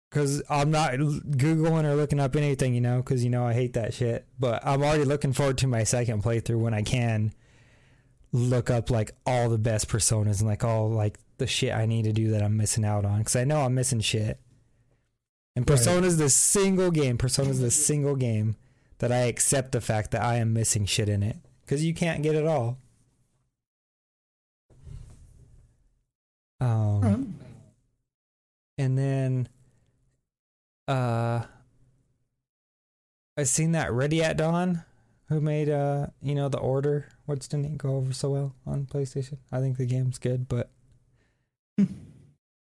because 0.09 0.41
I'm 0.49 0.71
not 0.71 0.93
googling 0.93 1.83
or 1.83 1.95
looking 1.95 2.19
up 2.19 2.35
anything, 2.35 2.73
you 2.73 2.81
know, 2.81 2.97
because 2.97 3.23
you 3.23 3.29
know 3.29 3.45
I 3.45 3.53
hate 3.53 3.73
that 3.73 3.93
shit. 3.93 4.25
But 4.39 4.65
I'm 4.65 4.81
already 4.81 5.03
looking 5.03 5.33
forward 5.33 5.57
to 5.59 5.67
my 5.67 5.83
second 5.83 6.23
playthrough 6.23 6.59
when 6.59 6.73
I 6.73 6.81
can 6.81 7.33
look 8.31 8.69
up 8.69 8.89
like 8.89 9.11
all 9.25 9.49
the 9.49 9.57
best 9.57 9.87
personas 9.89 10.39
and 10.39 10.47
like 10.47 10.63
all 10.63 10.89
like 10.89 11.17
the 11.37 11.47
shit 11.47 11.73
I 11.73 11.85
need 11.85 12.03
to 12.03 12.13
do 12.13 12.31
that 12.31 12.43
I'm 12.43 12.57
missing 12.57 12.83
out 12.85 13.05
on 13.05 13.19
because 13.19 13.35
I 13.35 13.43
know 13.43 13.61
I'm 13.61 13.75
missing 13.75 13.99
shit. 13.99 14.39
And 15.55 15.67
Right. 15.67 15.75
Persona's 15.77 16.17
the 16.17 16.29
single 16.29 16.91
game. 16.91 17.17
Persona's 17.17 17.59
the 17.59 17.71
single 17.71 18.15
game 18.15 18.55
that 18.99 19.11
I 19.11 19.25
accept 19.25 19.71
the 19.71 19.81
fact 19.81 20.11
that 20.11 20.21
I 20.21 20.35
am 20.35 20.53
missing 20.53 20.85
shit 20.85 21.09
in 21.09 21.23
it 21.23 21.37
because 21.65 21.83
you 21.83 21.93
can't 21.93 22.23
get 22.23 22.35
it 22.35 22.45
all. 22.45 22.77
Um, 26.59 27.03
Um, 27.03 27.39
and 28.77 28.97
then 28.97 29.47
uh 30.87 31.43
I 33.37 33.43
seen 33.43 33.73
that 33.73 33.91
Ready 33.91 34.23
at 34.23 34.37
Dawn 34.37 34.83
who 35.29 35.41
made 35.41 35.69
uh 35.69 36.07
you 36.21 36.33
know 36.33 36.49
the 36.49 36.59
order 36.59 37.09
which 37.25 37.47
didn't 37.49 37.77
go 37.77 37.95
over 37.97 38.13
so 38.13 38.29
well 38.29 38.55
on 38.65 38.85
PlayStation. 38.85 39.37
I 39.51 39.59
think 39.59 39.77
the 39.77 39.85
game's 39.85 40.17
good, 40.17 40.47
but 40.47 40.69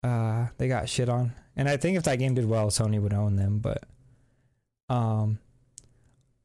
uh 0.02 0.48
they 0.58 0.68
got 0.68 0.88
shit 0.88 1.08
on. 1.08 1.32
And 1.56 1.68
I 1.68 1.76
think 1.76 1.96
if 1.96 2.04
that 2.04 2.18
game 2.18 2.34
did 2.34 2.48
well, 2.48 2.68
Sony 2.68 3.00
would 3.00 3.14
own 3.14 3.36
them, 3.36 3.58
but 3.58 3.84
um 4.88 5.38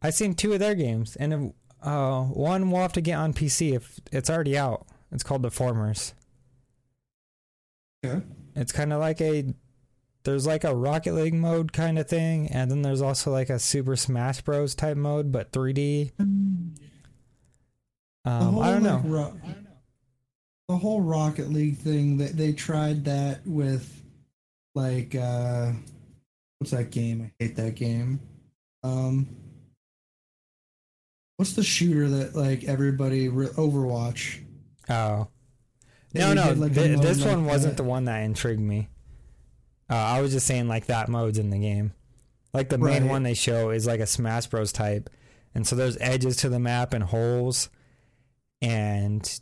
I 0.01 0.09
seen 0.09 0.35
two 0.35 0.53
of 0.53 0.59
their 0.59 0.75
games 0.75 1.15
and 1.15 1.53
uh 1.81 2.23
one 2.23 2.69
we'll 2.71 2.81
have 2.81 2.93
to 2.93 3.01
get 3.01 3.17
on 3.17 3.33
PC 3.33 3.75
if 3.75 3.99
it's 4.11 4.29
already 4.29 4.57
out. 4.57 4.85
It's 5.11 5.23
called 5.23 5.43
Deformers. 5.43 6.13
Okay. 8.05 8.23
It's 8.55 8.71
kind 8.71 8.93
of 8.93 8.99
like 8.99 9.21
a 9.21 9.53
there's 10.23 10.45
like 10.47 10.63
a 10.63 10.75
Rocket 10.75 11.13
League 11.13 11.33
mode 11.33 11.73
kind 11.73 11.99
of 11.99 12.07
thing, 12.07 12.47
and 12.47 12.69
then 12.71 12.81
there's 12.81 13.01
also 13.01 13.31
like 13.31 13.49
a 13.49 13.59
Super 13.59 13.95
Smash 13.95 14.41
Bros 14.41 14.73
type 14.75 14.97
mode, 14.97 15.31
but 15.31 15.51
3D. 15.51 16.11
The 16.17 16.23
Um, 18.25 18.53
whole, 18.53 18.63
I 18.63 18.71
don't 18.71 18.83
know. 18.83 18.95
like, 18.95 19.03
ro- 19.05 19.37
the 20.69 20.77
whole 20.77 21.01
Rocket 21.01 21.49
League 21.49 21.77
thing 21.77 22.17
that 22.17 22.37
they 22.37 22.53
tried 22.53 23.03
that 23.05 23.45
with, 23.45 24.01
like, 24.75 25.13
uh, 25.13 25.73
what's 26.59 26.71
that 26.71 26.89
game? 26.91 27.21
I 27.39 27.43
hate 27.43 27.55
that 27.57 27.75
game. 27.75 28.21
Um, 28.83 29.27
what's 31.37 31.53
the 31.53 31.63
shooter 31.63 32.07
that 32.09 32.35
like 32.35 32.63
everybody 32.63 33.27
re- 33.29 33.47
Overwatch? 33.47 34.39
Oh 34.89 35.27
They 36.11 36.19
no, 36.21 36.33
no, 36.33 36.49
did, 36.49 36.59
like, 36.59 36.71
mode 36.75 37.01
this 37.01 37.19
like 37.19 37.29
one 37.35 37.45
wasn't 37.45 37.75
that. 37.77 37.83
the 37.83 37.89
one 37.89 38.05
that 38.05 38.19
intrigued 38.23 38.61
me. 38.61 38.87
Uh, 39.89 39.95
I 39.95 40.21
was 40.21 40.31
just 40.31 40.47
saying 40.47 40.67
like 40.67 40.85
that 40.87 41.09
mode's 41.09 41.37
in 41.37 41.49
the 41.49 41.59
game. 41.59 41.93
Like 42.53 42.69
the 42.69 42.77
main 42.77 43.03
Right. 43.03 43.09
one 43.11 43.23
they 43.23 43.33
show 43.33 43.69
is 43.71 43.85
like 43.87 43.99
a 43.99 44.05
Smash 44.07 44.47
Bros 44.47 44.71
type, 44.71 45.09
and 45.55 45.65
so 45.67 45.75
there's 45.75 45.97
edges 45.99 46.35
to 46.37 46.49
the 46.49 46.59
map 46.59 46.93
and 46.93 47.03
holes, 47.03 47.69
and 48.61 49.39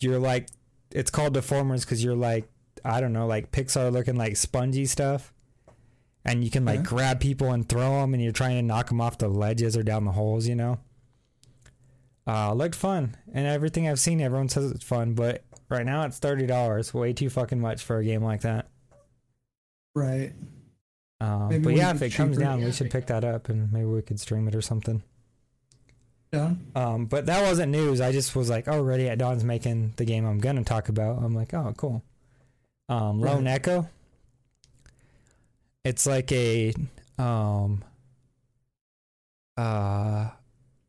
you're 0.00 0.18
like, 0.18 0.48
it's 0.90 1.10
called 1.10 1.34
deformers 1.34 1.80
because 1.80 2.02
you're 2.04 2.14
like, 2.16 2.48
I 2.84 3.00
don't 3.00 3.12
know, 3.12 3.26
like 3.26 3.50
Pixar 3.52 3.92
looking 3.92 4.16
like 4.16 4.36
spongy 4.36 4.86
stuff, 4.86 5.32
and 6.24 6.44
you 6.44 6.50
can 6.50 6.64
like 6.64 6.80
Okay. 6.80 6.88
grab 6.88 7.20
people 7.20 7.50
and 7.52 7.68
throw 7.68 8.00
them, 8.00 8.14
and 8.14 8.22
you're 8.22 8.32
trying 8.32 8.56
to 8.56 8.62
knock 8.62 8.88
them 8.88 9.00
off 9.00 9.18
the 9.18 9.28
ledges 9.28 9.76
or 9.76 9.82
down 9.82 10.04
the 10.04 10.12
holes, 10.12 10.46
you 10.46 10.54
know. 10.54 10.78
Uh, 12.26 12.54
looked 12.54 12.74
fun, 12.74 13.16
and 13.32 13.46
everything 13.46 13.88
I've 13.88 14.00
seen, 14.00 14.20
everyone 14.20 14.48
says 14.48 14.70
it's 14.70 14.84
fun, 14.84 15.14
but 15.14 15.44
right 15.68 15.84
now 15.84 16.04
it's 16.04 16.18
thirty 16.18 16.46
dollars, 16.46 16.94
way 16.94 17.12
too 17.12 17.28
fucking 17.28 17.60
much 17.60 17.82
for 17.82 17.98
a 17.98 18.04
game 18.04 18.22
like 18.22 18.40
that. 18.42 18.68
Right. 19.94 20.32
Um, 21.20 21.62
but 21.62 21.74
yeah, 21.74 21.90
if 21.92 22.02
it 22.02 22.10
comes 22.14 22.36
down, 22.36 22.62
we 22.62 22.72
should 22.72 22.90
pick 22.90 23.06
that 23.06 23.24
up, 23.24 23.48
and 23.48 23.72
maybe 23.72 23.86
we 23.86 24.02
could 24.02 24.20
stream 24.20 24.48
it 24.48 24.54
or 24.54 24.60
something. 24.62 25.02
Done. 26.32 26.66
Um, 26.74 27.06
but 27.06 27.26
that 27.26 27.42
wasn't 27.42 27.70
news. 27.70 28.00
I 28.00 28.10
just 28.10 28.34
was 28.34 28.50
like, 28.50 28.66
oh, 28.66 28.82
Ready 28.82 29.08
at 29.08 29.18
Dawn's 29.18 29.44
making 29.44 29.92
the 29.96 30.04
game 30.04 30.26
I'm 30.26 30.38
gonna 30.40 30.64
talk 30.64 30.88
about. 30.88 31.22
I'm 31.22 31.34
like, 31.34 31.54
oh, 31.54 31.72
cool. 31.76 32.02
Um, 32.88 33.20
Lone 33.20 33.44
Right. 33.44 33.52
Echo. 33.52 33.88
It's 35.84 36.06
like 36.06 36.32
a 36.32 36.74
um 37.18 37.84
uh 39.56 40.30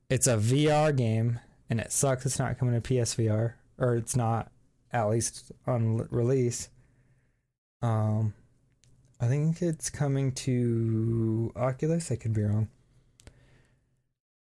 it's 0.10 0.26
a 0.26 0.38
VR 0.38 0.96
game 0.96 1.40
and 1.70 1.80
it 1.80 1.92
sucks 1.92 2.26
it's 2.26 2.40
not 2.40 2.58
coming 2.58 2.80
to 2.80 2.94
PSVR 2.94 3.54
or 3.78 3.96
it's 3.96 4.16
not 4.16 4.52
at 4.92 5.10
least 5.10 5.52
on 5.68 6.00
l- 6.00 6.08
release. 6.10 6.70
Um 7.82 8.34
I 9.20 9.28
think 9.28 9.62
it's 9.62 9.90
coming 9.90 10.32
to 10.34 11.52
Oculus, 11.56 12.12
I 12.12 12.16
could 12.16 12.34
be 12.34 12.44
wrong. 12.44 12.70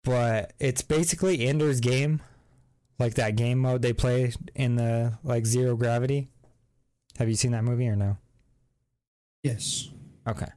But 0.03 0.53
it's 0.59 0.82
basically 0.82 1.45
Ender's 1.45 1.80
Game, 1.80 2.22
like 2.97 3.15
that 3.15 3.36
game 3.36 3.59
mode 3.59 3.82
they 3.82 3.93
play 3.93 4.34
in 4.55 4.76
the 4.76 5.17
like 5.24 5.45
Zero 5.45 5.76
Gravity. 5.76 6.30
Have 7.17 7.30
you 7.30 7.36
seen 7.36 7.51
that 7.51 7.63
movie 7.63 7.88
or 7.88 7.95
no? 7.95 8.17
Yes. 9.43 9.89
Okay. 10.28 10.47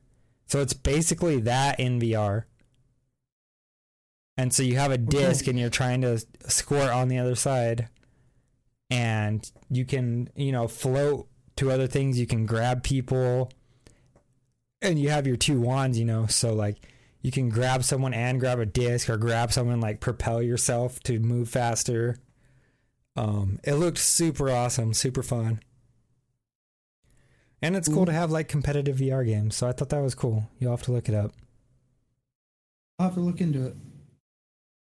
So 0.46 0.60
it's 0.60 0.74
basically 0.74 1.40
that 1.40 1.80
in 1.80 1.98
VR. 1.98 2.44
And 4.36 4.52
so 4.52 4.62
you 4.62 4.76
have 4.76 4.90
a 4.90 4.98
disc 4.98 5.46
and 5.46 5.58
you're 5.58 5.70
trying 5.70 6.02
to 6.02 6.24
score 6.48 6.90
on 6.90 7.08
the 7.08 7.18
other 7.18 7.34
side. 7.34 7.88
And 8.90 9.50
you 9.70 9.84
can, 9.84 10.28
you 10.36 10.52
know, 10.52 10.68
float 10.68 11.28
to 11.56 11.70
other 11.70 11.86
things. 11.86 12.18
You 12.18 12.26
can 12.26 12.46
grab 12.46 12.82
people. 12.82 13.50
And 14.82 14.98
you 14.98 15.10
have 15.10 15.26
your 15.26 15.36
two 15.36 15.60
wands, 15.60 15.98
you 15.98 16.04
know. 16.04 16.26
So, 16.26 16.52
like, 16.52 16.76
you 17.22 17.30
can 17.30 17.48
grab 17.48 17.84
someone 17.84 18.12
and 18.12 18.40
grab 18.40 18.58
a 18.58 18.66
disc 18.66 19.08
or 19.08 19.16
grab 19.16 19.52
someone, 19.52 19.80
like, 19.80 20.00
propel 20.00 20.42
yourself 20.42 21.00
to 21.04 21.20
move 21.20 21.48
faster. 21.48 22.18
Um, 23.14 23.60
it 23.62 23.74
looked 23.74 23.98
super 23.98 24.50
awesome, 24.50 24.94
super 24.94 25.22
fun. 25.22 25.60
And 27.62 27.76
it's 27.76 27.88
cool 27.88 28.06
to 28.06 28.12
have 28.12 28.32
like 28.32 28.48
competitive 28.48 28.96
VR 28.96 29.24
games, 29.24 29.54
so 29.54 29.68
I 29.68 29.72
thought 29.72 29.90
that 29.90 30.02
was 30.02 30.16
cool. 30.16 30.50
You'll 30.58 30.72
have 30.72 30.82
to 30.82 30.92
look 30.92 31.08
it 31.08 31.14
up. 31.14 31.32
I'll 32.98 33.06
have 33.06 33.14
to 33.14 33.20
look 33.20 33.40
into 33.40 33.66
it. 33.66 33.76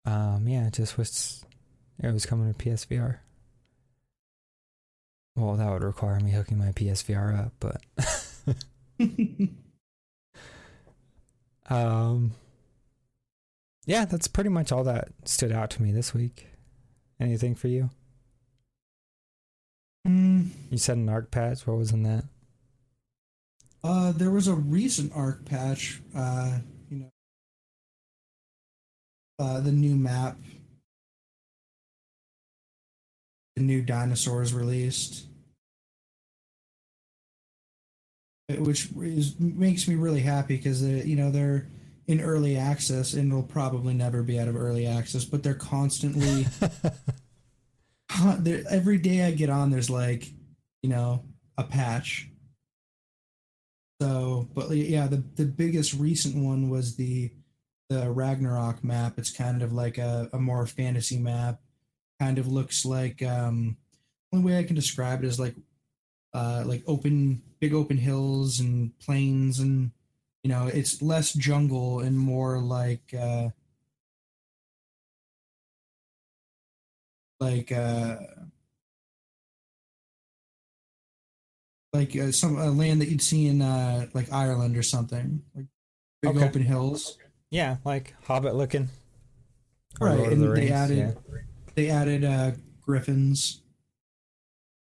Um, 0.05 0.47
yeah, 0.47 0.68
it 0.68 0.74
just 0.74 0.97
was 0.97 1.45
it 2.01 2.12
was 2.12 2.24
coming 2.24 2.55
to 2.55 2.64
PSVR. 2.64 3.18
Well, 5.35 5.57
that 5.57 5.70
would 5.72 5.83
require 5.83 6.20
me 6.20 6.30
hooking 6.30 6.59
my 6.59 6.70
PSVR 6.70 7.47
up, 7.47 7.53
but 7.59 7.80
um, 11.70 12.32
yeah, 13.86 14.04
that's 14.04 14.28
pretty 14.28 14.50
much 14.50 14.72
all 14.72 14.84
that 14.84 15.08
stood 15.24 15.52
out 15.52 15.70
to 15.70 15.82
me 15.82 15.92
this 15.92 16.12
week. 16.14 16.46
Anything 17.20 17.54
for 17.54 17.68
you? 17.68 17.90
Mm, 20.06 20.48
You 20.70 20.78
said 20.78 20.96
an 20.96 21.08
Ark 21.08 21.30
patch. 21.30 21.66
What 21.66 21.76
was 21.78 21.92
in 21.92 22.02
that? 22.02 22.24
uh, 23.84 24.12
there 24.12 24.30
was 24.30 24.46
a 24.48 24.54
recent 24.54 25.12
Ark 25.14 25.44
patch. 25.44 26.00
Uh, 26.14 26.58
you 26.88 26.98
know, 26.98 27.10
uh, 29.38 29.60
the 29.60 29.72
new 29.72 29.94
map, 29.96 30.36
the 33.56 33.62
new 33.62 33.82
dinosaurs 33.82 34.54
released, 34.54 35.26
which 38.61 38.88
is 38.96 39.38
makes 39.38 39.88
me 39.88 39.94
really 39.94 40.20
happy 40.20 40.57
because 40.57 40.82
you 40.82 41.16
know 41.16 41.30
they're 41.30 41.68
in 42.07 42.20
early 42.20 42.57
access 42.57 43.14
and 43.14 43.32
will 43.32 43.42
probably 43.42 43.94
never 43.94 44.22
be 44.22 44.38
out 44.38 44.48
of 44.48 44.57
early 44.57 44.86
access, 44.86 45.24
but 45.24 45.42
they're 45.42 45.55
constantly. 45.55 46.46
Huh, 48.14 48.36
there, 48.38 48.62
every 48.68 48.98
day 48.98 49.24
I 49.24 49.30
get 49.30 49.48
on, 49.48 49.70
there's 49.70 49.88
like, 49.88 50.30
you 50.82 50.90
know, 50.90 51.24
a 51.57 51.64
patch. 51.64 52.28
So, 54.03 54.50
but 54.53 54.70
yeah, 54.70 55.07
the 55.07 55.24
the 55.36 55.46
biggest 55.46 55.94
recent 55.94 56.36
one 56.36 56.68
was 56.68 56.94
the 56.96 57.30
the 57.88 58.11
Ragnarok 58.11 58.84
map. 58.84 59.14
It's 59.16 59.30
kind 59.30 59.62
of 59.62 59.72
like 59.72 59.96
a, 59.96 60.28
a 60.34 60.38
more 60.38 60.66
fantasy 60.66 61.18
map. 61.18 61.61
Kind 62.20 62.36
of 62.36 62.48
looks 62.48 62.84
like 62.84 63.22
um 63.22 63.78
only 64.30 64.44
way 64.53 64.59
I 64.59 64.64
can 64.64 64.76
describe 64.76 65.24
it 65.24 65.26
is 65.26 65.40
like 65.40 65.55
uh 66.35 66.62
like 66.66 66.83
open 66.87 67.43
big 67.61 67.74
open 67.74 67.97
hills 67.97 68.61
and 68.61 68.97
plains 68.99 69.59
and 69.59 69.91
you 70.43 70.49
know, 70.51 70.66
it's 70.66 71.01
less 71.01 71.33
jungle 71.33 72.01
and 72.01 72.18
more 72.18 72.59
like 72.59 73.14
uh 73.18 73.49
like 77.41 77.70
uh 77.72 78.16
like 81.93 82.16
uh, 82.16 82.33
some 82.33 82.59
uh, 82.59 82.70
land 82.70 83.01
that 83.01 83.09
you'd 83.09 83.22
see 83.22 83.47
in 83.49 83.61
uh 83.62 84.07
like 84.14 84.33
Ireland 84.33 84.76
or 84.76 84.83
something 84.83 85.43
like 85.55 85.66
big 86.22 86.37
Okay. 86.37 86.47
open 86.47 86.62
hills 86.62 87.18
yeah, 87.51 87.76
like 87.85 88.14
Hobbit 88.24 88.55
looking. 88.55 88.89
Right 90.01 90.16
Lord 90.18 90.33
and 90.33 90.43
the 90.43 90.49
they 90.49 90.53
Rings, 90.62 90.70
added 90.70 90.97
yeah. 90.99 91.12
they 91.74 91.91
added 91.91 92.24
uh 92.24 92.53
griffins 92.80 93.61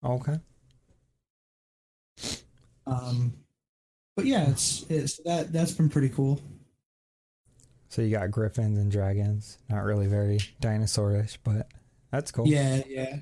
Okay. 0.04 0.40
Um, 2.88 3.34
but 4.16 4.26
yeah, 4.26 4.50
it's 4.50 4.86
it's 4.90 5.18
that 5.24 5.52
that's 5.52 5.72
been 5.72 5.90
pretty 5.90 6.10
cool. 6.10 6.40
So 7.90 8.02
you 8.02 8.12
got 8.16 8.32
griffins 8.32 8.78
and 8.78 8.92
dragons. 8.92 9.58
Not 9.70 9.84
really 9.84 10.08
very 10.08 10.40
dinosaurish, 10.62 11.38
but 11.44 11.68
that's 12.12 12.32
cool. 12.32 12.48
Yeah, 12.48 12.82
yeah. 12.88 13.18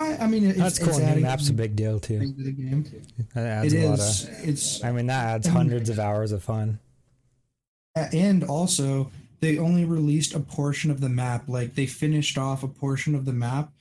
I, 0.00 0.16
I 0.16 0.26
mean, 0.26 0.46
it's, 0.46 0.58
that's 0.58 0.78
cool. 0.78 0.98
New 0.98 1.20
map's 1.20 1.48
a 1.48 1.52
big 1.52 1.76
deal 1.76 2.00
too. 2.00 2.18
thing 2.18 2.36
to 2.36 2.42
the 2.42 2.52
game. 2.52 2.84
That 3.34 3.46
adds 3.46 3.72
It 3.72 3.84
a 3.84 3.88
lot 3.88 4.00
of. 4.00 4.48
It's 4.48 4.82
I 4.84 4.92
mean, 4.92 5.06
that 5.06 5.26
adds 5.26 5.46
hundreds 5.46 5.88
of 5.88 5.98
hours 5.98 6.32
of 6.32 6.42
fun. 6.42 6.80
and 7.94 8.42
also 8.44 9.10
they 9.40 9.58
only 9.58 9.84
released 9.84 10.34
a 10.34 10.40
portion 10.40 10.90
of 10.90 11.00
the 11.00 11.08
map. 11.08 11.44
Like 11.48 11.74
they 11.74 11.86
finished 11.86 12.36
off 12.38 12.62
a 12.62 12.68
portion 12.68 13.14
of 13.14 13.24
the 13.24 13.32
map, 13.32 13.72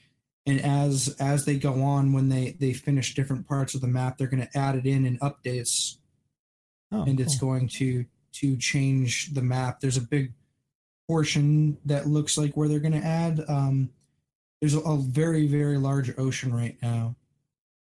and 0.45 0.59
as 0.61 1.15
as 1.19 1.45
they 1.45 1.57
go 1.57 1.81
on, 1.83 2.11
when 2.13 2.29
they 2.29 2.51
they 2.59 2.73
finish 2.73 3.15
different 3.15 3.47
parts 3.47 3.75
of 3.75 3.81
the 3.81 3.87
map, 3.87 4.17
they're 4.17 4.27
going 4.27 4.45
to 4.45 4.57
add 4.57 4.75
it 4.75 4.85
in 4.85 5.05
in 5.05 5.17
updates, 5.19 5.97
Oh, 6.91 7.03
and 7.03 7.19
it's 7.19 7.39
cool. 7.39 7.49
going 7.51 7.67
to 7.69 8.05
to 8.33 8.57
change 8.57 9.33
the 9.33 9.41
map. 9.41 9.79
There's 9.79 9.97
a 9.97 10.01
big 10.01 10.33
portion 11.07 11.77
that 11.85 12.07
looks 12.07 12.37
like 12.37 12.55
where 12.57 12.67
they're 12.67 12.79
going 12.79 12.99
to 12.99 13.05
add. 13.07 13.43
Um, 13.47 13.89
there's 14.61 14.75
a, 14.75 14.79
a 14.79 14.97
very 14.97 15.47
very 15.47 15.77
large 15.77 16.17
ocean 16.17 16.53
right 16.53 16.77
now, 16.81 17.15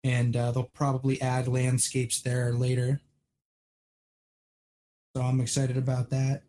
and 0.04 0.36
uh, 0.36 0.52
they'll 0.52 0.64
probably 0.64 1.22
add 1.22 1.48
landscapes 1.48 2.22
there 2.22 2.52
later. 2.54 3.00
So 5.16 5.24
I'm 5.24 5.40
excited 5.42 5.78
about 5.78 6.10
that. 6.12 6.44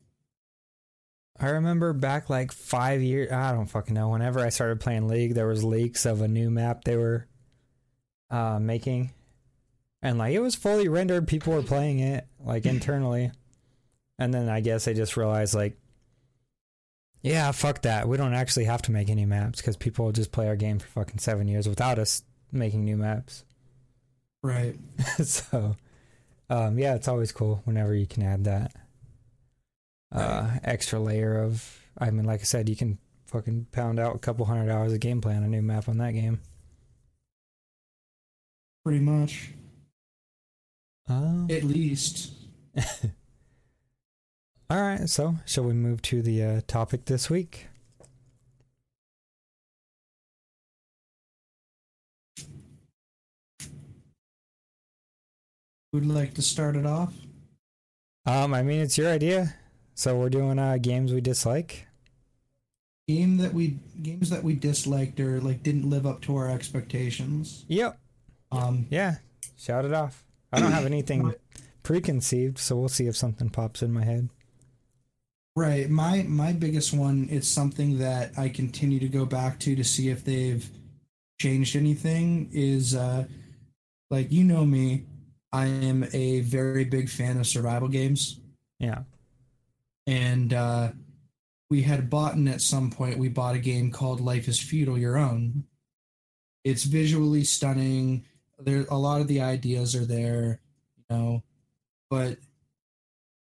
I 1.41 1.51
remember 1.51 1.95
back 1.95 2.29
like 2.29 2.53
five 2.53 3.01
years. 3.03 3.33
I 3.33 3.53
don't 3.53 3.67
fucking 3.67 3.95
know. 3.95 4.11
Whenever 4.11 4.41
I 4.41 4.51
started 4.51 4.81
playing 4.81 5.09
League, 5.09 5.35
there 5.35 5.47
was 5.47 5.65
leaks 5.65 6.05
of 6.05 6.21
a 6.21 6.29
new 6.29 6.51
map 6.51 6.85
they 6.85 6.97
were 6.97 7.27
uh, 8.31 8.59
making, 8.59 9.13
and 10.03 10.19
like 10.19 10.35
it 10.35 10.41
was 10.41 10.55
fully 10.55 10.89
rendered. 10.89 11.27
People 11.27 11.55
were 11.55 11.63
playing 11.63 12.01
it 12.01 12.27
like 12.45 12.67
internally, 12.67 13.33
and 14.19 14.35
then 14.35 14.51
I 14.51 14.61
guess 14.61 14.85
they 14.85 14.93
just 14.93 15.17
realized 15.17 15.55
like, 15.55 15.79
yeah, 17.23 17.51
fuck 17.53 17.83
that. 17.83 18.07
We 18.07 18.19
don't 18.19 18.35
actually 18.35 18.67
have 18.67 18.83
to 18.83 18.93
make 18.93 19.09
any 19.09 19.25
maps 19.25 19.63
because 19.63 19.79
people 19.79 20.05
will 20.05 20.13
just 20.13 20.33
play 20.33 20.47
our 20.47 20.57
game 20.57 20.79
for 20.79 20.89
fucking 20.89 21.21
seven 21.21 21.49
years 21.49 21.67
without 21.67 21.99
us 21.99 22.23
making 22.53 22.85
new 22.85 22.99
maps. 22.99 23.45
Right. 24.43 24.77
so, 25.25 25.77
um, 26.51 26.79
yeah, 26.79 26.97
it's 26.97 27.09
always 27.09 27.33
cool 27.33 27.63
whenever 27.65 27.95
you 27.95 28.07
can 28.07 28.23
add 28.23 28.45
that 28.45 28.75
uh, 30.13 30.51
extra 30.65 30.99
layer 30.99 31.43
of. 31.43 31.79
I 31.99 32.11
mean, 32.11 32.25
like 32.25 32.41
I 32.41 32.45
said, 32.45 32.69
you 32.69 32.77
can 32.77 32.99
fucking 33.27 33.67
pound 33.73 33.99
out 34.01 34.17
a 34.17 34.19
couple 34.19 34.47
hundred 34.47 34.71
hours 34.71 34.93
of 34.93 35.01
gameplay 35.01 35.37
on 35.37 35.43
a 35.43 35.49
new 35.49 35.63
map 35.63 35.89
on 35.89 35.99
that 35.99 36.13
game. 36.13 36.41
Pretty 38.85 39.01
much. 39.01 39.51
Um, 41.09 41.49
At 41.51 41.65
least. 41.65 42.33
all 44.71 44.81
right, 44.81 45.09
so 45.09 45.37
shall 45.45 45.65
we 45.65 45.75
move 45.75 46.01
to 46.03 46.23
the 46.23 46.43
uh, 46.43 46.61
topic 46.67 47.05
this 47.05 47.29
week? 47.29 47.67
Would 55.93 56.07
like 56.07 56.35
to 56.35 56.43
start 56.43 56.77
it 56.77 56.87
off. 56.87 57.13
Um, 58.25 58.55
I 58.55 58.63
mean, 58.63 58.81
it's 58.81 58.97
your 58.97 59.11
idea, 59.11 59.57
so 60.01 60.17
we're 60.17 60.31
doing 60.31 60.59
uh, 60.59 60.79
games 60.81 61.13
we 61.13 61.21
dislike. 61.21 61.87
Game 63.07 63.37
that 63.37 63.53
we 63.53 63.77
games 64.01 64.31
that 64.31 64.43
we 64.43 64.55
disliked 64.55 65.21
or 65.21 65.43
like 65.43 65.63
didn't 65.63 65.91
live 65.91 66.07
up 66.07 66.23
to 66.23 66.37
our 66.37 66.49
expectations. 66.49 67.67
Yep. 67.69 67.99
Um 68.51 68.87
Yeah. 68.89 69.17
Shout 69.59 69.85
it 69.85 69.93
off. 69.93 70.25
I 70.55 70.61
don't 70.61 70.73
have 70.73 70.87
anything 70.87 71.35
preconceived, 71.83 72.57
so 72.57 72.77
we'll 72.77 72.89
see 72.89 73.09
if 73.09 73.17
something 73.17 73.51
pops 73.51 73.83
in 73.83 73.93
my 73.93 74.03
head. 74.03 74.31
right. 75.55 75.91
My 75.91 76.23
my 76.23 76.55
biggest 76.55 76.95
one 76.95 77.29
it's 77.31 77.49
something 77.49 77.99
that 77.99 78.39
I 78.39 78.49
continue 78.49 79.01
to 79.01 79.09
go 79.09 79.27
back 79.27 79.59
to 79.61 79.77
to 79.77 79.85
see 79.85 80.09
if 80.09 80.25
they've 80.25 80.67
changed 81.39 81.77
anything 81.77 82.49
is 82.55 82.95
uh 82.95 83.25
like 84.09 84.33
you 84.33 84.45
know 84.45 84.65
me, 84.65 85.05
I 85.53 85.67
am 85.67 86.07
a 86.15 86.41
very 86.41 86.85
big 86.85 87.11
fan 87.11 87.37
of 87.37 87.47
survival 87.47 87.89
games. 87.89 88.41
Yeah. 88.79 89.03
And 90.11 90.53
uh, 90.53 90.91
we 91.71 91.83
had 91.83 92.11
bought 92.11 92.37
at 92.49 92.61
some 92.61 92.91
point 92.91 93.17
we 93.17 93.29
bought 93.29 93.55
a 93.55 93.61
game 93.61 93.93
called 93.93 94.21
life 94.21 94.49
is 94.49 94.59
feudal 94.59 94.99
your 94.99 95.17
own. 95.17 95.65
It's 96.65 96.83
visually 96.83 97.45
stunning. 97.45 98.25
There 98.59 98.85
a 98.91 98.99
lot 98.99 99.21
of 99.21 99.29
the 99.29 99.41
ideas 99.41 99.95
are 99.95 100.05
there 100.05 100.61
you 100.97 101.05
know 101.17 101.43
but 102.11 102.39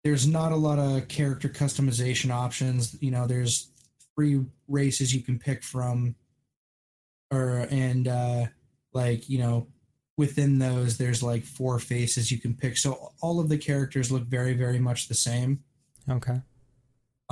there's 0.04 0.26
not 0.26 0.52
a 0.52 0.56
lot 0.56 0.78
of 0.78 1.08
character 1.08 1.48
customization 1.48 2.30
options. 2.30 2.96
You 3.02 3.10
know 3.10 3.26
there's 3.26 3.72
three 4.14 4.44
races 4.68 5.12
you 5.12 5.22
can 5.22 5.40
pick 5.40 5.64
from 5.64 6.14
or 7.32 7.66
and 7.70 8.06
uh 8.06 8.46
like 8.92 9.28
you 9.28 9.38
know 9.38 9.66
within 10.16 10.60
those 10.60 10.96
there's 10.96 11.24
like 11.24 11.44
four 11.44 11.80
faces 11.80 12.30
you 12.30 12.38
can 12.38 12.54
pick. 12.54 12.76
So 12.76 13.12
all 13.20 13.40
of 13.40 13.48
the 13.48 13.58
characters 13.58 14.12
look 14.12 14.26
very 14.26 14.54
very 14.54 14.78
much 14.78 15.08
the 15.08 15.14
same. 15.14 15.64
Okay. 16.08 16.40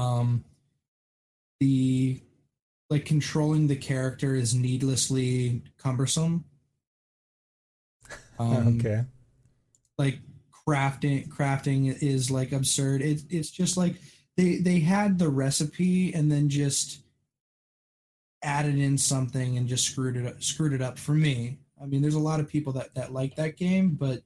Um 0.01 0.45
the 1.61 2.21
like 2.89 3.05
controlling 3.05 3.67
the 3.69 3.77
character 3.77 4.35
is 4.35 4.55
needlessly 4.55 5.63
cumbersome. 5.79 6.45
Um, 8.41 8.79
okay. 8.79 9.05
like 9.99 10.19
crafting 10.67 11.29
crafting 11.29 11.95
is 12.03 12.31
like 12.31 12.53
absurd. 12.53 13.03
It, 13.03 13.21
it's 13.29 13.51
just 13.51 13.77
like 13.77 13.97
they 14.39 14.57
they 14.57 14.81
had 14.81 15.19
the 15.19 15.29
recipe 15.29 16.15
and 16.15 16.33
then 16.33 16.49
just 16.49 17.03
added 18.43 18.79
in 18.79 18.97
something 18.97 19.59
and 19.59 19.69
just 19.69 19.85
screwed 19.85 20.17
it 20.17 20.27
up, 20.27 20.43
screwed 20.43 20.73
it 20.73 20.81
up 20.81 20.99
for 20.99 21.13
me. 21.13 21.59
I 21.83 21.85
mean 21.85 22.01
there's 22.01 22.15
a 22.15 22.19
lot 22.19 22.41
of 22.41 22.49
people 22.49 22.73
that 22.73 22.95
that 22.95 23.13
like 23.13 23.37
that 23.37 23.59
game 23.59 23.91
but 23.91 24.23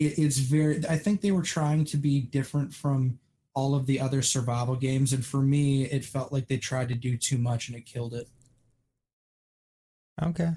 it, 0.00 0.18
it's 0.18 0.38
very 0.38 0.84
i 0.88 0.96
think 0.96 1.20
they 1.20 1.32
were 1.32 1.42
trying 1.42 1.84
to 1.84 1.96
be 1.96 2.20
different 2.20 2.74
from 2.74 3.18
all 3.58 3.74
of 3.74 3.86
the 3.86 3.98
other 4.00 4.22
survival 4.22 4.76
games 4.76 5.12
and 5.12 5.24
for 5.26 5.40
me 5.42 5.84
it 5.84 6.04
felt 6.04 6.32
like 6.32 6.46
they 6.48 6.56
tried 6.58 6.88
to 6.88 6.94
do 6.94 7.16
too 7.16 7.38
much 7.38 7.68
and 7.68 7.76
it 7.76 7.84
killed 7.86 8.14
it 8.14 8.28
Okay. 10.22 10.50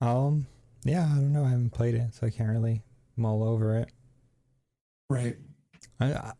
Um. 0.00 0.46
Yeah, 0.84 1.04
I 1.04 1.14
don't 1.16 1.32
know. 1.32 1.44
I 1.44 1.50
haven't 1.50 1.70
played 1.70 1.94
it, 1.94 2.14
so 2.14 2.26
I 2.26 2.30
can't 2.30 2.48
really 2.50 2.82
mull 3.16 3.42
over 3.44 3.76
it. 3.78 3.88
right 5.10 5.36
I, 6.00 6.32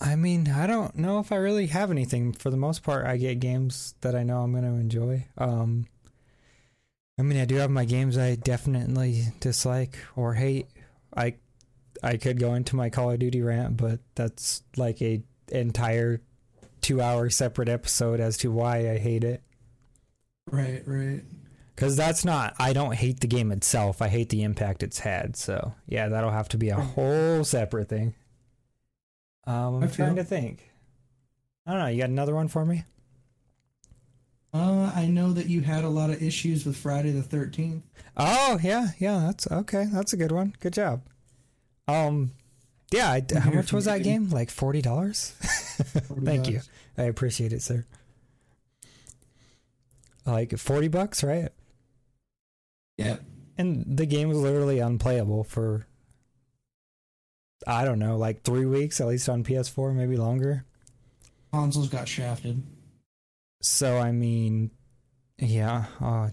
I- 0.00 0.16
mean, 0.16 0.48
I 0.48 0.66
don't 0.66 0.94
know 0.96 1.18
if 1.18 1.32
I 1.32 1.36
really 1.36 1.66
have 1.68 1.90
anything. 1.90 2.32
For 2.32 2.50
the 2.50 2.56
most 2.58 2.82
part, 2.82 3.06
I 3.06 3.16
get 3.16 3.40
games 3.40 3.94
that 4.02 4.14
I 4.14 4.22
know 4.22 4.42
I'm 4.42 4.52
going 4.52 4.64
to 4.64 4.78
enjoy. 4.80 5.26
Um, 5.38 5.86
I 7.18 7.22
mean, 7.22 7.40
I 7.40 7.46
do 7.46 7.56
have 7.56 7.70
my 7.70 7.86
games 7.86 8.18
I 8.18 8.34
definitely 8.36 9.24
dislike 9.40 9.96
or 10.14 10.34
hate. 10.34 10.66
I, 11.16 11.36
I 12.06 12.16
could 12.16 12.38
go 12.40 12.54
into 12.54 12.76
my 12.76 12.88
Call 12.90 13.10
of 13.10 13.18
Duty 13.18 13.42
rant, 13.42 13.76
but 13.76 14.00
that's 14.14 14.62
like 14.76 15.00
a 15.02 15.22
entire 15.50 16.20
two-hour 16.80 17.30
separate 17.30 17.68
episode 17.68 18.20
as 18.20 18.36
to 18.38 18.50
why 18.50 18.90
I 18.90 18.98
hate 18.98 19.24
it. 19.24 19.42
right 20.50 20.82
right 20.86 21.22
Because 21.74 21.96
that's 21.96 22.24
not, 22.24 22.54
I 22.58 22.72
don't 22.72 22.94
hate 22.94 23.20
the 23.20 23.26
game 23.26 23.50
itself. 23.52 24.00
I 24.00 24.08
hate 24.08 24.28
the 24.28 24.42
impact 24.44 24.82
it's 24.82 25.00
had. 25.00 25.36
So, 25.36 25.74
yeah, 25.86 26.08
that'll 26.08 26.30
have 26.30 26.48
to 26.50 26.56
be 26.58 26.68
a 26.70 26.76
whole 26.80 27.42
separate 27.44 27.88
thing. 27.88 28.14
Um, 29.46 29.76
I'm 29.76 29.84
I 29.84 29.86
trying 29.88 30.14
feel- 30.14 30.24
to 30.24 30.24
think. 30.24 30.70
I 31.66 31.72
don't 31.72 31.80
know. 31.80 31.86
You 31.88 31.98
got 32.02 32.10
another 32.10 32.34
one 32.34 32.48
for 32.48 32.64
me? 32.64 32.84
uh 34.54 34.90
i 34.94 35.06
know 35.06 35.32
that 35.32 35.48
you 35.48 35.60
had 35.60 35.82
a 35.84 35.88
lot 35.88 36.08
of 36.08 36.22
issues 36.22 36.64
with 36.64 36.76
friday 36.76 37.10
the 37.10 37.20
13th 37.20 37.82
Oh, 38.18 38.58
yeah. 38.62 38.88
Yeah, 38.98 39.18
that's 39.26 39.46
okay. 39.50 39.84
That's 39.92 40.14
a 40.14 40.16
good 40.16 40.32
one. 40.32 40.54
Good 40.60 40.72
job. 40.72 41.02
Um, 41.88 42.32
yeah, 42.90 43.10
I, 43.10 43.24
how 43.38 43.50
much 43.50 43.72
was 43.72 43.84
that 43.86 44.02
game? 44.02 44.30
Like 44.30 44.48
$40? 44.48 45.30
Thank 46.24 46.48
you. 46.48 46.60
I 46.98 47.02
appreciate 47.04 47.52
it, 47.52 47.62
sir. 47.62 47.84
Like 50.24 50.56
40 50.56 50.88
bucks, 50.88 51.22
right? 51.22 51.50
yeah 52.96 53.16
And 53.58 53.84
the 53.96 54.06
game 54.06 54.28
was 54.28 54.38
literally 54.38 54.78
unplayable 54.80 55.44
for 55.44 55.86
I 57.66 57.84
don't 57.84 57.98
know, 57.98 58.16
like 58.16 58.42
three 58.42 58.66
weeks 58.66 59.00
at 59.00 59.06
least 59.06 59.28
on 59.28 59.42
PS4, 59.44 59.94
maybe 59.94 60.16
longer. 60.16 60.64
consoles 61.52 61.88
got 61.88 62.08
shafted 62.08 62.62
So 63.62 63.98
I 63.98 64.12
mean, 64.12 64.70
yeah, 65.38 65.84
I'll 66.00 66.30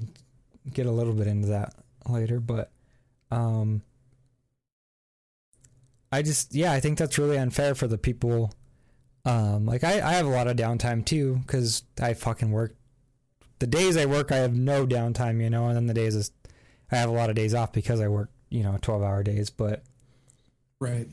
get 0.72 0.86
a 0.86 0.91
little 0.91 1.14
bit 1.14 1.28
into 1.28 1.49
that 1.49 1.74
later, 2.08 2.39
but 2.39 2.72
um, 3.32 3.82
I 6.14 6.22
just 6.22 6.53
yeah, 6.55 6.72
I 6.72 6.80
think 6.80 6.97
that's 6.97 7.18
really 7.18 7.38
unfair 7.38 7.76
for 7.76 7.88
the 7.88 7.97
people. 7.97 8.53
Um, 9.26 9.66
like 9.66 9.84
I, 9.84 10.01
I 10.01 10.14
have 10.14 10.26
a 10.26 10.30
lot 10.30 10.47
of 10.47 10.57
downtime 10.57 11.05
too 11.05 11.39
because 11.45 11.84
I 12.01 12.14
fucking 12.14 12.51
work 12.51 12.76
the 13.64 13.68
days 13.68 13.95
I 13.95 14.05
work, 14.05 14.30
I 14.34 14.38
have 14.38 14.53
no 14.53 14.86
downtime, 14.86 15.41
you 15.41 15.49
know, 15.49 15.68
and 15.68 15.76
then 15.78 15.88
the 15.88 15.93
days 15.93 16.16
is, 16.16 16.32
I 16.91 16.97
have 16.97 17.09
a 17.09 17.14
lot 17.14 17.30
of 17.30 17.36
days 17.38 17.53
off 17.53 17.72
because 17.72 18.01
I 18.01 18.09
work, 18.09 18.30
you 18.49 18.61
know, 18.61 18.78
twelve 18.82 19.01
hour 19.01 19.24
days. 19.24 19.49
But 19.49 19.84
Right. 20.82 21.07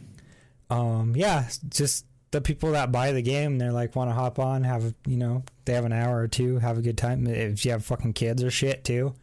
um, 0.69 1.15
yeah, 1.15 1.49
just 1.69 2.07
the 2.33 2.41
people 2.41 2.73
that 2.73 2.91
buy 2.91 3.13
the 3.13 3.23
game, 3.23 3.59
they're 3.59 3.71
like 3.71 3.95
want 3.95 4.11
to 4.11 4.15
hop 4.15 4.41
on, 4.41 4.65
have 4.65 4.95
you 5.07 5.17
know, 5.17 5.45
they 5.65 5.75
have 5.75 5.85
an 5.85 5.93
hour 5.93 6.19
or 6.19 6.27
two, 6.27 6.59
have 6.59 6.77
a 6.77 6.83
good 6.83 6.99
time. 6.99 7.25
If 7.29 7.65
you 7.65 7.71
have 7.71 7.85
fucking 7.85 8.15
kids 8.15 8.43
or 8.43 8.51
shit 8.51 8.83
too, 8.83 9.15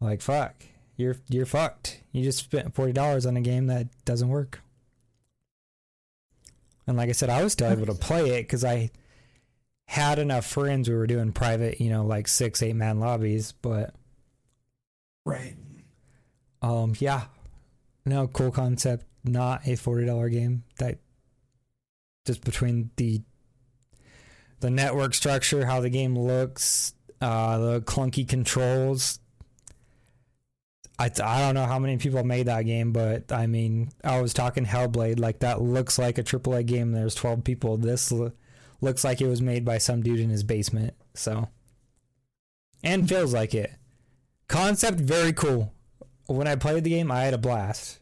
like 0.00 0.22
fuck, 0.22 0.54
you're 0.96 1.16
you're 1.28 1.46
fucked. 1.46 2.02
You 2.12 2.22
just 2.22 2.38
spent 2.38 2.72
forty 2.76 2.92
dollars 2.92 3.26
on 3.26 3.36
a 3.36 3.40
game 3.40 3.66
that 3.66 3.88
doesn't 4.04 4.28
work. 4.28 4.60
And 6.86 6.96
like 6.96 7.08
I 7.08 7.12
said, 7.12 7.30
I 7.30 7.42
was 7.42 7.52
still 7.52 7.70
able 7.70 7.86
to 7.86 7.94
play 8.00 8.30
it 8.38 8.42
because 8.42 8.64
I 8.64 8.90
had 9.86 10.18
enough 10.18 10.46
friends. 10.46 10.88
We 10.88 10.94
were 10.94 11.06
doing 11.06 11.32
private, 11.32 11.80
you 11.80 11.90
know, 11.90 12.04
like 12.04 12.28
six, 12.28 12.62
eight 12.62 12.76
man 12.76 13.00
lobbies. 13.00 13.52
But 13.52 13.94
Right. 15.26 15.56
um, 16.62 16.94
yeah, 16.98 17.24
no, 18.04 18.26
cool 18.28 18.50
concept. 18.50 19.06
Not 19.24 19.66
a 19.66 19.76
forty 19.76 20.04
dollar 20.04 20.28
game. 20.28 20.64
That 20.78 20.98
just 22.26 22.44
between 22.44 22.90
the 22.96 23.22
the 24.60 24.70
network 24.70 25.14
structure, 25.14 25.64
how 25.66 25.80
the 25.80 25.90
game 25.90 26.18
looks, 26.18 26.94
uh, 27.22 27.58
the 27.58 27.80
clunky 27.82 28.28
controls. 28.28 29.18
I, 30.98 31.06
I 31.06 31.40
don't 31.40 31.54
know 31.54 31.66
how 31.66 31.78
many 31.78 31.96
people 31.96 32.22
made 32.22 32.46
that 32.46 32.62
game, 32.62 32.92
but 32.92 33.32
I 33.32 33.46
mean, 33.46 33.90
I 34.04 34.20
was 34.20 34.32
talking 34.32 34.64
Hellblade, 34.64 35.18
like 35.18 35.40
that 35.40 35.60
looks 35.60 35.98
like 35.98 36.18
a 36.18 36.22
AAA 36.22 36.66
game. 36.66 36.92
There's 36.92 37.16
12 37.16 37.42
people. 37.42 37.76
This 37.76 38.12
lo- 38.12 38.32
looks 38.80 39.02
like 39.02 39.20
it 39.20 39.26
was 39.26 39.42
made 39.42 39.64
by 39.64 39.78
some 39.78 40.02
dude 40.02 40.20
in 40.20 40.30
his 40.30 40.44
basement. 40.44 40.94
So, 41.14 41.48
and 42.82 43.08
feels 43.08 43.34
like 43.34 43.54
it. 43.54 43.72
Concept 44.46 45.00
very 45.00 45.32
cool. 45.32 45.72
When 46.26 46.46
I 46.46 46.54
played 46.54 46.84
the 46.84 46.90
game, 46.90 47.10
I 47.10 47.24
had 47.24 47.34
a 47.34 47.38
blast. 47.38 47.98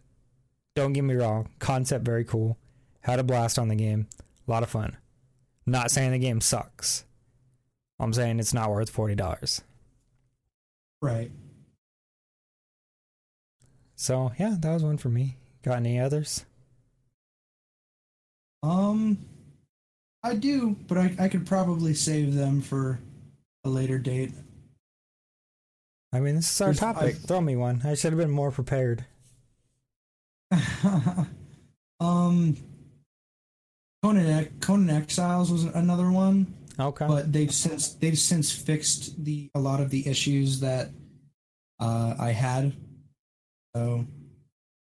Don't 0.74 0.92
get 0.92 1.04
me 1.04 1.14
wrong, 1.14 1.48
concept 1.58 2.04
very 2.04 2.24
cool. 2.24 2.58
Had 3.00 3.18
a 3.18 3.24
blast 3.24 3.58
on 3.58 3.68
the 3.68 3.74
game. 3.74 4.06
A 4.46 4.50
lot 4.50 4.62
of 4.62 4.70
fun. 4.70 4.96
Not 5.66 5.90
saying 5.90 6.12
the 6.12 6.18
game 6.18 6.40
sucks. 6.40 7.04
I'm 7.98 8.12
saying 8.12 8.38
it's 8.38 8.54
not 8.54 8.70
worth 8.70 8.90
forty 8.90 9.14
dollars. 9.14 9.62
Right. 11.00 11.30
So 14.02 14.32
yeah, 14.36 14.56
that 14.58 14.72
was 14.74 14.82
one 14.82 14.98
for 14.98 15.10
me. 15.10 15.36
Got 15.62 15.76
any 15.76 16.00
others? 16.00 16.44
Um, 18.64 19.16
I 20.24 20.34
do, 20.34 20.74
but 20.88 20.98
I, 20.98 21.14
I 21.20 21.28
could 21.28 21.46
probably 21.46 21.94
save 21.94 22.34
them 22.34 22.62
for 22.62 22.98
a 23.62 23.68
later 23.68 24.00
date. 24.00 24.32
I 26.12 26.18
mean, 26.18 26.34
this 26.34 26.50
is 26.52 26.60
our 26.60 26.74
topic. 26.74 27.02
I've- 27.14 27.18
Throw 27.28 27.40
me 27.40 27.54
one. 27.54 27.82
I 27.84 27.94
should 27.94 28.12
have 28.12 28.18
been 28.18 28.32
more 28.32 28.50
prepared. 28.50 29.04
um, 32.00 32.56
Conan 34.02 34.48
Conan 34.58 34.90
Exiles 34.90 35.52
was 35.52 35.62
another 35.62 36.10
one, 36.10 36.52
Okay. 36.76 37.06
but 37.06 37.32
they've 37.32 37.54
since 37.54 37.94
they've 37.94 38.18
since 38.18 38.50
fixed 38.50 39.24
the 39.24 39.48
a 39.54 39.60
lot 39.60 39.78
of 39.80 39.90
the 39.90 40.08
issues 40.08 40.58
that 40.58 40.90
uh, 41.78 42.16
I 42.18 42.30
had. 42.32 42.72
So, 43.74 44.06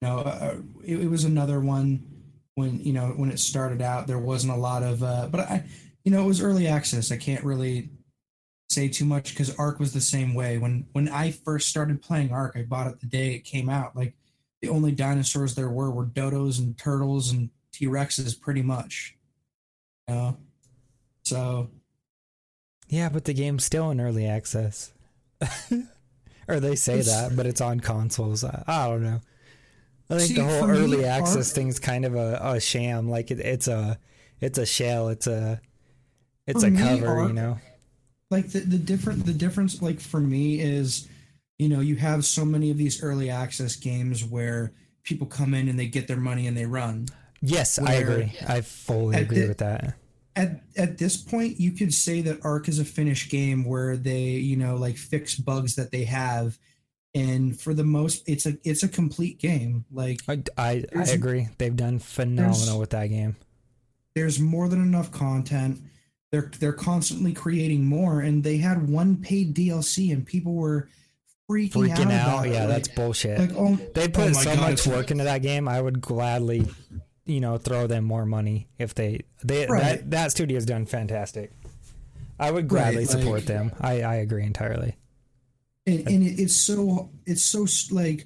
no, 0.02 0.20
uh, 0.20 0.56
it, 0.84 1.00
it 1.00 1.10
was 1.10 1.24
another 1.24 1.60
one 1.60 2.06
when 2.56 2.80
you 2.80 2.94
know 2.94 3.08
when 3.16 3.32
it 3.32 3.40
started 3.40 3.82
out. 3.82 4.08
There 4.08 4.20
wasn't 4.20 4.54
a 4.54 4.58
lot 4.58 4.84
of, 4.84 5.04
uh, 5.04 5.28
but 5.32 5.42
I, 5.42 5.66
you 6.04 6.12
know, 6.12 6.24
it 6.24 6.28
was 6.28 6.42
early 6.42 6.68
access. 6.68 7.12
I 7.12 7.18
can't 7.18 7.44
really 7.44 7.90
say 8.70 8.88
too 8.88 9.06
much 9.06 9.32
because 9.32 9.56
Ark 9.56 9.80
was 9.80 9.94
the 9.94 10.02
same 10.02 10.34
way. 10.34 10.58
When 10.58 10.88
when 10.94 11.10
I 11.10 11.32
first 11.32 11.68
started 11.68 12.02
playing 12.02 12.32
Ark, 12.32 12.56
I 12.56 12.64
bought 12.64 12.88
it 12.88 13.00
the 13.00 13.08
day 13.08 13.34
it 13.34 13.40
came 13.44 13.70
out. 13.70 13.96
Like 13.96 14.16
the 14.62 14.70
only 14.70 14.92
dinosaurs 14.92 15.56
there 15.56 15.70
were 15.70 15.92
were 15.92 16.06
dodos 16.06 16.60
and 16.60 16.78
turtles 16.78 17.32
and 17.32 17.50
T 17.72 17.88
Rexes, 17.88 18.40
pretty 18.40 18.62
much. 18.62 19.18
You 20.08 20.16
know? 20.16 20.38
So 21.24 21.70
yeah, 22.88 23.10
but 23.10 23.26
the 23.26 23.34
game's 23.34 23.66
still 23.66 23.92
in 23.92 24.02
early 24.02 24.26
access. 24.28 24.92
or 26.50 26.60
they 26.60 26.76
say 26.76 27.02
that, 27.02 27.36
but 27.36 27.46
it's 27.46 27.62
on 27.62 27.80
consoles. 27.80 28.44
I, 28.44 28.64
I 28.68 28.88
don't 28.88 29.04
know. 29.04 29.22
I 30.10 30.18
think 30.18 30.28
See, 30.30 30.34
the 30.36 30.44
whole 30.44 30.62
for 30.62 30.68
me, 30.68 30.80
early 30.80 31.06
access 31.06 31.52
thing 31.52 31.68
is 31.68 31.80
kind 31.80 32.04
of 32.06 32.16
a, 32.16 32.40
a 32.42 32.60
sham. 32.60 33.10
Like 33.10 33.32
it, 33.32 33.40
it's 33.40 33.68
a, 33.68 34.00
it's 34.42 34.58
a 34.58 34.66
shell. 34.66 35.10
It's 35.10 35.28
a, 35.28 35.62
it's 36.48 36.64
a 36.64 36.72
me, 36.72 36.80
cover. 36.80 37.28
You 37.28 37.34
know. 37.34 37.60
like 38.32 38.50
the, 38.50 38.60
the 38.62 38.78
different 38.78 39.26
the 39.26 39.34
difference 39.34 39.82
like 39.82 40.00
for 40.00 40.20
me 40.20 40.60
is 40.60 41.08
you 41.60 41.70
know 41.70 41.80
you 41.80 41.96
have 41.98 42.26
so 42.26 42.44
many 42.44 42.72
of 42.72 42.78
these 42.78 43.04
early 43.04 43.30
access 43.30 43.76
games 43.76 44.26
where 44.26 44.72
people 45.04 45.28
come 45.28 45.54
in 45.54 45.68
and 45.68 45.80
they 45.80 45.88
get 45.88 46.08
their 46.08 46.18
money 46.18 46.48
and 46.48 46.58
they 46.58 46.66
run 46.66 47.06
Yes, 47.42 47.80
I 47.80 47.94
agree. 47.94 48.34
I 48.48 48.62
fully 48.62 49.16
agree 49.18 49.42
the- 49.42 49.48
with 49.48 49.58
that. 49.60 49.94
At 50.40 50.62
at 50.78 50.98
this 50.98 51.18
point 51.18 51.60
you 51.60 51.72
could 51.74 51.94
say 51.94 52.22
that 52.22 52.40
Ark 52.46 52.70
is 52.70 52.80
a 52.80 52.86
finished 52.86 53.30
game 53.30 53.66
where 53.66 53.98
they 53.98 54.22
you 54.22 54.56
know 54.56 54.76
like 54.76 54.96
fix 54.96 55.36
bugs 55.36 55.76
that 55.76 55.92
they 55.92 56.06
have 56.06 56.58
and 57.14 57.60
for 57.60 57.74
the 57.74 57.84
most 57.84 58.24
it's 58.28 58.46
a 58.46 58.54
it's 58.64 58.84
a 58.84 58.88
complete 58.88 59.40
game 59.40 59.84
like 59.92 60.22
I, 60.30 60.42
I, 60.58 60.84
I 60.96 61.04
agree. 61.10 61.50
They've 61.58 61.76
done 61.76 62.00
phenomenal 62.00 62.80
with 62.80 62.92
that 62.92 63.08
game. 63.08 63.36
there's 64.16 64.40
more 64.40 64.70
than 64.70 64.82
enough 64.82 65.12
content 65.12 65.82
they're 66.32 66.52
they're 66.60 66.72
constantly 66.74 67.34
creating 67.34 67.86
more 67.86 68.22
and 68.22 68.44
they 68.44 68.58
had 68.58 68.88
one 68.88 69.18
paid 69.18 69.56
dlc 69.56 70.14
and 70.14 70.26
people 70.26 70.54
were 70.54 70.88
freaking, 71.50 71.72
Freaking 71.90 72.12
out, 72.14 72.28
out, 72.30 72.46
about 72.46 72.46
it. 72.48 72.54
yeah, 72.54 72.66
that's 72.68 72.88
bullshit. 72.90 73.40
like 73.40 73.52
oh 73.58 73.76
they 73.96 74.04
oh 74.06 74.10
put 74.10 74.34
my 74.34 74.44
so 74.44 74.56
God, 74.56 74.62
much 74.62 74.74
it's- 74.74 74.88
work 74.88 75.10
into 75.12 75.24
that 75.26 75.42
game. 75.42 75.68
I 75.68 75.82
would 75.82 76.00
gladly, 76.00 76.68
you 77.30 77.40
know, 77.40 77.58
throw 77.58 77.88
them 77.88 78.04
more 78.04 78.26
money 78.26 78.68
if 78.78 78.94
they 78.96 79.22
they 79.44 79.68
Right. 79.68 79.84
that 79.84 80.12
that 80.12 80.32
studio's 80.32 80.66
done 80.66 80.86
fantastic. 80.86 81.52
I 82.40 82.52
would 82.52 82.64
Right, 82.72 82.94
gladly 82.94 83.06
like- 83.06 83.10
support 83.10 83.46
them. 83.46 83.72
I 83.80 84.02
I 84.02 84.16
agree 84.16 84.44
entirely. 84.44 84.96
and, 85.86 86.08
and 86.08 86.40
it's 86.40 86.56
so 86.56 87.10
it's 87.26 87.44
so 87.44 87.66
like 87.94 88.26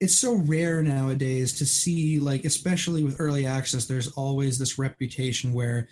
it's 0.00 0.14
so 0.16 0.34
rare 0.34 0.82
nowadays 0.82 1.52
to 1.58 1.66
see 1.66 2.18
like 2.18 2.44
especially 2.44 3.04
with 3.04 3.16
early 3.20 3.46
access 3.46 3.86
there's 3.86 4.08
always 4.12 4.58
this 4.58 4.78
reputation 4.78 5.52
where 5.52 5.88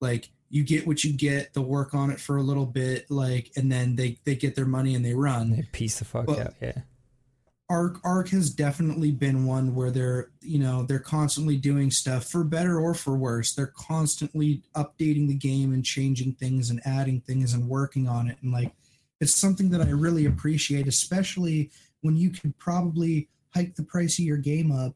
like 0.00 0.28
you 0.50 0.62
get 0.64 0.86
what 0.86 1.04
you 1.04 1.12
get 1.12 1.52
they'll 1.54 1.64
work 1.64 1.94
on 1.94 2.10
it 2.10 2.20
for 2.20 2.36
a 2.36 2.42
little 2.42 2.66
bit 2.66 3.10
like 3.10 3.50
and 3.56 3.70
then 3.70 3.96
they 3.96 4.18
they 4.24 4.34
get 4.34 4.54
their 4.56 4.66
money 4.66 4.94
and 4.94 5.04
they 5.04 5.14
run 5.14 5.50
They 5.52 5.62
piece 5.72 5.98
the 5.98 6.04
fuck 6.04 6.26
Well, 6.28 6.40
out. 6.40 6.54
Yeah. 6.60 6.72
Arc 7.70 7.98
Ark 8.04 8.28
has 8.30 8.50
definitely 8.50 9.12
been 9.12 9.46
one 9.46 9.74
where 9.74 9.90
they're 9.90 10.30
you 10.42 10.58
know 10.58 10.82
they're 10.82 10.98
constantly 10.98 11.56
doing 11.56 11.90
stuff 11.90 12.24
for 12.28 12.44
better 12.44 12.78
or 12.80 12.92
for 12.94 13.16
worse 13.16 13.54
they're 13.54 13.72
constantly 13.76 14.62
updating 14.76 15.28
the 15.28 15.34
game 15.34 15.72
and 15.72 15.84
changing 15.84 16.32
things 16.34 16.68
and 16.70 16.80
adding 16.84 17.20
things 17.20 17.54
and 17.54 17.68
working 17.68 18.08
on 18.08 18.28
it 18.28 18.36
and 18.42 18.52
like 18.52 18.72
it's 19.20 19.36
something 19.36 19.70
that 19.70 19.80
i 19.80 19.88
really 19.90 20.26
appreciate 20.26 20.88
especially 20.88 21.70
when 22.02 22.16
you 22.16 22.30
could 22.30 22.56
probably 22.58 23.28
hike 23.54 23.74
the 23.76 23.82
price 23.84 24.18
of 24.18 24.24
your 24.24 24.36
game 24.36 24.72
up 24.72 24.94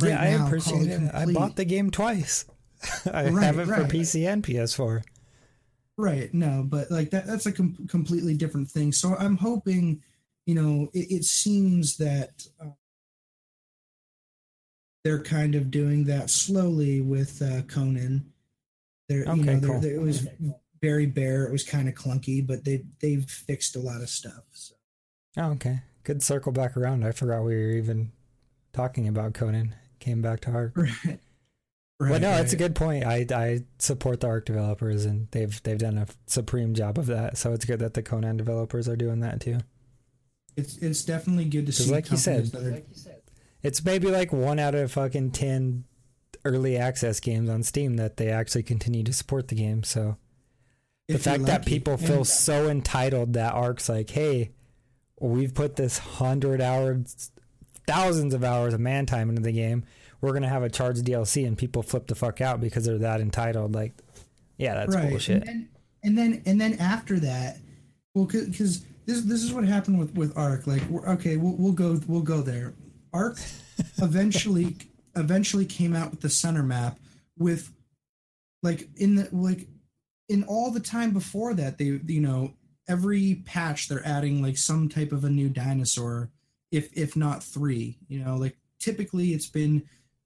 right 0.00 0.08
yeah, 0.10 0.20
I 0.20 0.30
now, 0.32 0.38
call 0.38 0.46
appreciate 0.48 0.88
it. 0.88 1.10
I 1.14 1.26
bought 1.32 1.54
the 1.56 1.64
game 1.64 1.90
twice. 1.90 2.44
I 3.06 3.28
Right, 3.28 3.44
have 3.44 3.58
it 3.60 3.66
for. 3.66 3.74
PC 3.84 4.26
and 4.28 4.42
PS4. 4.42 5.04
Right. 5.96 6.32
No, 6.34 6.64
but 6.66 6.90
like 6.90 7.10
that 7.10 7.26
that's 7.26 7.46
a 7.46 7.52
com- 7.52 7.86
completely 7.88 8.34
different 8.34 8.68
thing. 8.70 8.90
So 8.92 9.14
I'm 9.16 9.36
hoping, 9.36 10.02
you 10.46 10.54
know, 10.54 10.88
it, 10.92 11.10
it 11.10 11.24
seems 11.24 11.96
that 11.98 12.46
uh, 12.60 12.66
they're 15.04 15.22
kind 15.22 15.54
of 15.54 15.70
doing 15.70 16.04
that 16.04 16.30
slowly 16.30 17.00
with 17.00 17.42
uh, 17.42 17.62
Conan. 17.62 18.32
They're, 19.08 19.24
you 19.24 19.30
Okay, 19.32 19.40
know, 19.42 19.58
they're, 19.60 19.70
cool. 19.70 19.80
they- 19.80 19.94
it 19.94 20.00
was 20.00 20.26
very 20.80 21.06
bare. 21.06 21.44
It 21.44 21.52
was 21.52 21.64
kind 21.64 21.88
of 21.88 21.94
clunky, 21.94 22.44
but 22.46 22.64
they 22.64 22.84
they've 23.00 23.24
fixed 23.24 23.76
a 23.76 23.80
lot 23.80 24.00
of 24.02 24.08
stuff. 24.08 24.42
So. 24.52 24.74
Oh, 25.36 25.50
okay. 25.52 25.80
Good 26.04 26.22
circle 26.22 26.50
back 26.52 26.76
around. 26.76 27.04
I 27.04 27.12
forgot 27.12 27.42
we 27.44 27.54
were 27.54 27.70
even 27.72 28.10
talking 28.72 29.06
about 29.06 29.34
Conan. 29.34 29.74
Came 30.00 30.22
back 30.22 30.40
to 30.40 30.50
Ark. 30.50 30.72
Right. 30.76 31.20
Right. 32.00 32.10
well, 32.10 32.20
no, 32.20 32.30
that's 32.30 32.52
a 32.52 32.56
good 32.56 32.74
point. 32.74 33.04
I 33.04 33.26
I 33.32 33.60
support 33.78 34.18
the 34.18 34.26
Ark 34.26 34.44
developers, 34.46 35.04
and 35.04 35.28
they've 35.30 35.62
they've 35.62 35.78
done 35.78 35.98
a 35.98 36.06
supreme 36.26 36.74
job 36.74 36.98
of 36.98 37.06
that. 37.06 37.38
So 37.38 37.52
it's 37.52 37.64
good 37.64 37.78
that 37.78 37.94
the 37.94 38.02
Conan 38.02 38.36
developers 38.36 38.88
are 38.88 38.96
doing 38.96 39.20
that 39.20 39.40
too. 39.40 39.58
It's 40.56 40.76
it's 40.78 41.04
definitely 41.04 41.46
good 41.46 41.66
to 41.66 41.72
see. 41.72 41.90
like 41.90 42.10
you 42.10 42.16
said- 42.16 42.50
companies 42.52 43.02
that 43.02 43.08
are- 43.10 43.18
It's 43.62 43.84
maybe 43.84 44.08
like 44.08 44.32
one 44.32 44.58
out 44.58 44.74
of 44.74 44.92
fucking 44.92 45.30
ten 45.32 45.84
early 46.44 46.76
access 46.76 47.20
games 47.20 47.48
on 47.48 47.62
Steam 47.62 47.94
that 47.96 48.16
they 48.16 48.28
actually 48.28 48.64
continue 48.64 49.04
to 49.04 49.12
support 49.12 49.48
the 49.48 49.54
game. 49.54 49.82
So 49.84 50.16
the 51.08 51.14
if 51.14 51.24
you're 51.26 51.34
fact 51.34 51.44
that 51.46 51.64
people 51.66 51.94
And- 51.94 52.02
feel 52.04 52.24
so 52.24 52.68
entitled 52.68 53.32
that 53.34 53.52
Ark's 53.54 53.88
like, 53.88 54.10
hey, 54.10 54.50
we've 55.20 55.54
put 55.54 55.76
this 55.76 55.98
hundred 55.98 56.60
hours, 56.60 57.30
thousands 57.86 58.34
of 58.34 58.42
hours 58.44 58.74
of 58.74 58.80
man 58.80 59.06
time 59.06 59.28
into 59.28 59.42
the 59.42 59.52
game. 59.52 59.84
We're 60.20 60.32
gonna 60.32 60.48
have 60.48 60.62
a 60.62 60.68
charged 60.68 61.04
DLC, 61.04 61.46
and 61.46 61.56
people 61.58 61.82
flip 61.82 62.06
the 62.08 62.14
fuck 62.14 62.40
out 62.40 62.60
because 62.60 62.84
they're 62.84 62.98
that 62.98 63.20
entitled. 63.20 63.74
Like, 63.74 63.92
yeah, 64.56 64.74
that's 64.74 64.94
bullshit. 64.94 65.46
And, 65.48 65.68
and 66.02 66.16
then 66.18 66.42
and 66.46 66.60
then 66.60 66.74
after 66.74 67.18
that, 67.20 67.58
well, 68.14 68.24
because 68.26 68.84
this 69.06 69.22
this 69.22 69.42
is 69.42 69.52
what 69.52 69.64
happened 69.64 69.98
with 69.98 70.14
with 70.14 70.36
Ark. 70.36 70.66
Like, 70.66 70.82
we're, 70.88 71.06
okay, 71.08 71.36
we'll 71.36 71.56
we'll 71.56 71.72
go 71.72 72.00
we'll 72.06 72.22
go 72.22 72.40
there. 72.40 72.74
Ark 73.12 73.38
eventually 73.98 74.76
eventually 75.16 75.66
came 75.66 75.94
out 75.94 76.10
with 76.10 76.20
the 76.20 76.30
center 76.30 76.62
map 76.62 76.98
with 77.36 77.72
like 78.62 78.88
in 78.96 79.16
the 79.16 79.28
like 79.32 79.68
in 80.28 80.44
all 80.44 80.70
the 80.70 80.80
time 80.80 81.10
before 81.12 81.54
that 81.54 81.78
they 81.78 82.00
you 82.06 82.20
know 82.20 82.52
every 82.88 83.42
patch 83.44 83.88
they're 83.88 84.06
adding 84.06 84.42
like 84.42 84.56
some 84.56 84.88
type 84.88 85.12
of 85.12 85.24
a 85.24 85.30
new 85.30 85.48
dinosaur 85.48 86.30
if 86.70 86.88
if 86.96 87.16
not 87.16 87.42
three 87.42 87.98
you 88.08 88.18
know 88.24 88.36
like 88.36 88.56
typically 88.78 89.32
it's 89.32 89.46
been 89.46 89.82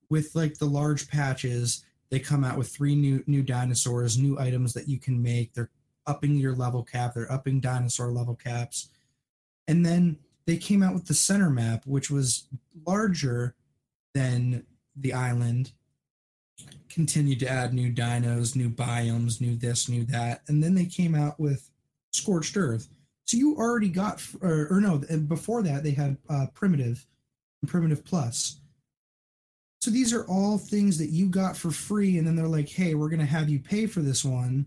with 0.09 0.35
like 0.35 0.57
the 0.59 0.67
large 0.67 1.09
patches 1.09 1.85
they 2.11 2.19
come 2.19 2.45
out 2.45 2.57
with 2.57 2.69
three 2.69 2.95
new 2.95 3.23
new 3.27 3.43
dinosaurs 3.43 4.19
new 4.19 4.39
items 4.39 4.73
that 4.73 4.89
you 4.89 4.99
can 4.99 5.21
make 5.21 5.53
they're 5.53 5.71
upping 6.07 6.37
your 6.37 6.55
level 6.55 6.83
cap 6.83 7.15
they're 7.15 7.31
upping 7.31 7.61
dinosaur 7.61 8.13
level 8.13 8.35
caps. 8.35 8.89
And 9.69 9.85
then 9.85 10.19
they 10.47 10.57
came 10.57 10.83
out 10.83 10.95
with 10.95 11.07
the 11.07 11.15
center 11.15 11.51
map 11.51 11.87
which 11.87 12.11
was 12.11 12.49
larger 12.87 13.55
than 14.15 14.65
the 14.97 15.13
island. 15.13 15.73
Continued 16.89 17.41
to 17.41 17.49
add 17.49 17.75
new 17.75 17.93
dinos 17.93 18.57
new 18.57 18.71
biomes 18.71 19.41
new 19.41 19.57
this 19.57 19.89
new 19.89 20.05
that. 20.05 20.43
And 20.49 20.63
then 20.63 20.75
they 20.75 20.87
came 20.87 21.15
out 21.15 21.39
with 21.39 21.71
scorched 22.13 22.57
earth. 22.57 22.89
So 23.27 23.37
you 23.37 23.57
already 23.57 23.89
got 23.89 24.23
or, 24.41 24.69
or 24.71 24.81
no 24.81 24.99
before 25.27 25.63
that 25.63 25.83
they 25.83 25.91
had 25.91 26.17
uh, 26.31 26.47
primitive 26.55 27.05
and 27.63 27.71
primitive 27.71 28.05
plus. 28.05 28.61
So 29.81 29.91
these 29.91 30.13
are 30.13 30.25
all 30.25 30.59
things 30.59 30.99
that 30.99 31.11
you 31.11 31.29
got 31.29 31.57
for 31.57 31.71
free 31.71 32.19
and 32.19 32.27
then 32.27 32.37
they're 32.37 32.47
like 32.47 32.69
hey 32.69 32.95
we're 32.95 33.09
going 33.09 33.21
to 33.21 33.27
have 33.27 33.49
you 33.49 33.59
pay 33.59 33.87
for 33.87 34.01
this 34.01 34.25
one 34.25 34.67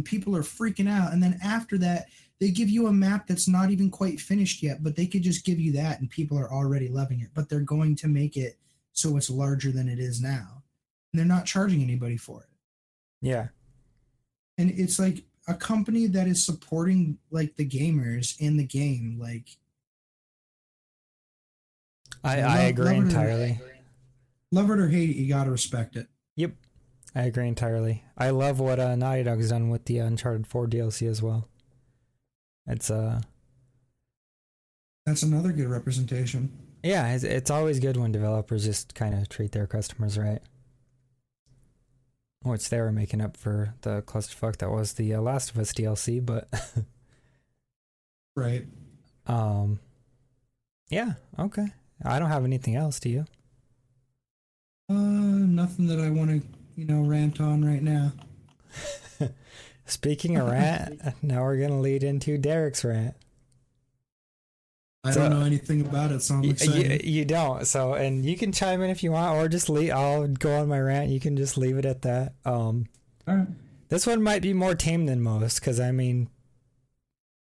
and 0.00 0.04
people 0.06 0.34
are 0.34 0.42
freaking 0.42 0.88
out 0.88 1.12
and 1.12 1.22
then 1.22 1.38
after 1.44 1.76
that 1.76 2.06
they 2.40 2.50
give 2.50 2.70
you 2.70 2.86
a 2.86 2.92
map 2.92 3.26
that's 3.26 3.46
not 3.46 3.70
even 3.70 3.90
quite 3.90 4.18
finished 4.18 4.62
yet 4.62 4.82
but 4.82 4.96
they 4.96 5.06
could 5.06 5.20
just 5.22 5.44
give 5.44 5.60
you 5.60 5.70
that 5.72 6.00
and 6.00 6.08
people 6.08 6.38
are 6.38 6.50
already 6.50 6.88
loving 6.88 7.20
it 7.20 7.28
but 7.34 7.50
they're 7.50 7.60
going 7.60 7.94
to 7.94 8.08
make 8.08 8.38
it 8.38 8.56
so 8.94 9.18
it's 9.18 9.28
larger 9.28 9.70
than 9.70 9.90
it 9.90 9.98
is 9.98 10.22
now 10.22 10.62
and 11.12 11.18
they're 11.18 11.26
not 11.26 11.44
charging 11.44 11.82
anybody 11.82 12.16
for 12.16 12.40
it 12.44 12.48
Yeah. 13.20 13.48
and 14.56 14.70
it's 14.70 14.98
like 14.98 15.22
a 15.48 15.52
company 15.54 16.06
that 16.06 16.26
is 16.26 16.42
supporting 16.42 17.18
like 17.30 17.56
the 17.56 17.68
gamers 17.68 18.40
in 18.40 18.56
the 18.56 18.64
game 18.64 19.18
like 19.20 19.50
I, 22.24 22.40
I 22.40 22.56
love- 22.62 22.68
agree 22.70 22.84
love 22.84 22.94
it 22.94 22.98
or- 22.98 23.02
entirely. 23.04 23.60
love 24.50 24.70
it 24.70 24.78
or 24.78 24.88
hate 24.88 25.10
it 25.10 25.16
you 25.16 25.28
got 25.28 25.44
to 25.44 25.50
respect 25.50 25.96
it. 25.96 26.06
I 27.14 27.22
agree 27.22 27.48
entirely. 27.48 28.04
I 28.16 28.30
love 28.30 28.60
what 28.60 28.78
uh, 28.78 28.94
Naughty 28.96 29.24
Dog's 29.24 29.50
done 29.50 29.68
with 29.68 29.84
the 29.86 29.98
Uncharted 29.98 30.46
4 30.46 30.66
DLC 30.68 31.08
as 31.08 31.22
well. 31.22 31.48
It's 32.66 32.90
uh 32.90 33.20
that's 35.06 35.22
another 35.22 35.50
good 35.52 35.68
representation 35.68 36.52
yeah, 36.82 37.12
it's, 37.12 37.24
it's 37.24 37.50
always 37.50 37.78
good 37.78 37.96
when 37.96 38.12
developers 38.12 38.64
just 38.64 38.94
kind 38.94 39.14
of 39.14 39.28
treat 39.28 39.52
their 39.52 39.66
customers 39.66 40.16
right. 40.16 40.40
Which 42.42 42.70
they 42.70 42.80
were 42.80 42.92
making 42.92 43.20
up 43.20 43.36
for 43.36 43.74
the 43.82 44.00
clusterfuck 44.02 44.56
that 44.58 44.70
was 44.70 44.94
the 44.94 45.14
uh, 45.14 45.20
Last 45.20 45.50
of 45.50 45.58
Us 45.58 45.74
DLC, 45.74 46.24
but 46.24 46.48
right 48.36 48.66
um 49.26 49.78
yeah, 50.88 51.14
okay. 51.38 51.66
I 52.02 52.18
don't 52.18 52.30
have 52.30 52.44
anything 52.44 52.76
else, 52.76 52.98
do 53.00 53.10
you? 53.10 53.26
uh 54.88 54.94
nothing 54.94 55.86
that 55.86 56.00
i 56.00 56.10
want 56.10 56.30
to 56.30 56.59
you 56.80 56.86
know 56.86 57.02
rant 57.02 57.40
on 57.40 57.62
right 57.64 57.82
now 57.82 58.12
Speaking 59.84 60.36
of 60.38 60.48
rant, 60.48 61.00
now 61.20 61.42
we're 61.42 61.56
gonna 61.60 61.80
lead 61.80 62.04
into 62.04 62.38
Derek's 62.38 62.84
rant. 62.84 63.14
i 65.04 65.10
So- 65.10 65.22
don't 65.28 65.38
know 65.40 65.44
anything 65.44 65.80
about 65.80 66.12
it 66.12 66.22
so 66.22 66.36
i'm 66.36 66.44
You, 66.44 66.50
excited 66.52 67.04
you, 67.04 67.12
you 67.18 67.24
don't. 67.24 67.66
So, 67.66 67.94
and 67.94 68.24
you 68.24 68.36
can 68.36 68.52
chime 68.52 68.80
in 68.82 68.90
if 68.90 69.02
you 69.02 69.10
want, 69.12 69.36
or 69.36 69.48
just 69.48 69.68
leave. 69.68 69.90
I'll 69.90 70.28
go 70.28 70.54
on 70.60 70.68
my 70.68 70.78
rant. 70.80 71.10
You 71.10 71.18
can 71.20 71.36
just 71.36 71.58
leave 71.58 71.76
it 71.76 71.84
at 71.84 72.02
that. 72.02 72.34
Um, 72.44 72.86
all 73.28 73.34
right 73.36 73.46
this 73.88 74.06
one 74.06 74.22
might 74.22 74.40
be 74.42 74.54
more 74.54 74.76
tame 74.76 75.06
than 75.06 75.20
most 75.20 75.58
because 75.58 75.80
I 75.80 75.90
mean, 75.90 76.28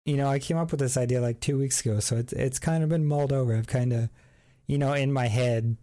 you 0.04 0.16
know, 0.16 0.28
I 0.28 0.38
came 0.38 0.56
up 0.56 0.70
with 0.70 0.78
this 0.78 0.96
idea 0.96 1.20
like 1.20 1.40
two 1.40 1.58
weeks 1.58 1.80
ago, 1.84 1.98
so 1.98 2.16
it's 2.16 2.32
it's 2.32 2.58
kind 2.60 2.84
of 2.84 2.88
been 2.88 3.04
mulled 3.04 3.32
over. 3.32 3.56
I've 3.56 3.66
kind 3.66 3.92
of, 3.92 4.08
you 4.68 4.78
know, 4.78 4.92
in 4.92 5.12
my 5.12 5.26
head, 5.26 5.76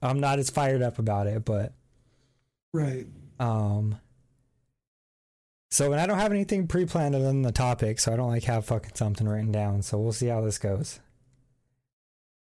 I'm 0.00 0.20
not 0.20 0.38
as 0.38 0.48
fired 0.50 0.80
up 0.82 1.00
about 1.00 1.26
it, 1.26 1.44
but 1.44 1.74
right 2.72 3.06
um. 3.38 3.98
So, 5.70 5.92
and 5.92 6.00
I 6.00 6.06
don't 6.06 6.18
have 6.18 6.32
anything 6.32 6.68
pre-planned 6.68 7.14
other 7.14 7.24
than 7.24 7.42
the 7.42 7.52
topic, 7.52 7.98
so 7.98 8.12
I 8.12 8.16
don't 8.16 8.28
like 8.28 8.44
have 8.44 8.64
fucking 8.64 8.92
something 8.94 9.28
written 9.28 9.52
down. 9.52 9.82
So 9.82 9.98
we'll 9.98 10.12
see 10.12 10.28
how 10.28 10.40
this 10.40 10.58
goes. 10.58 11.00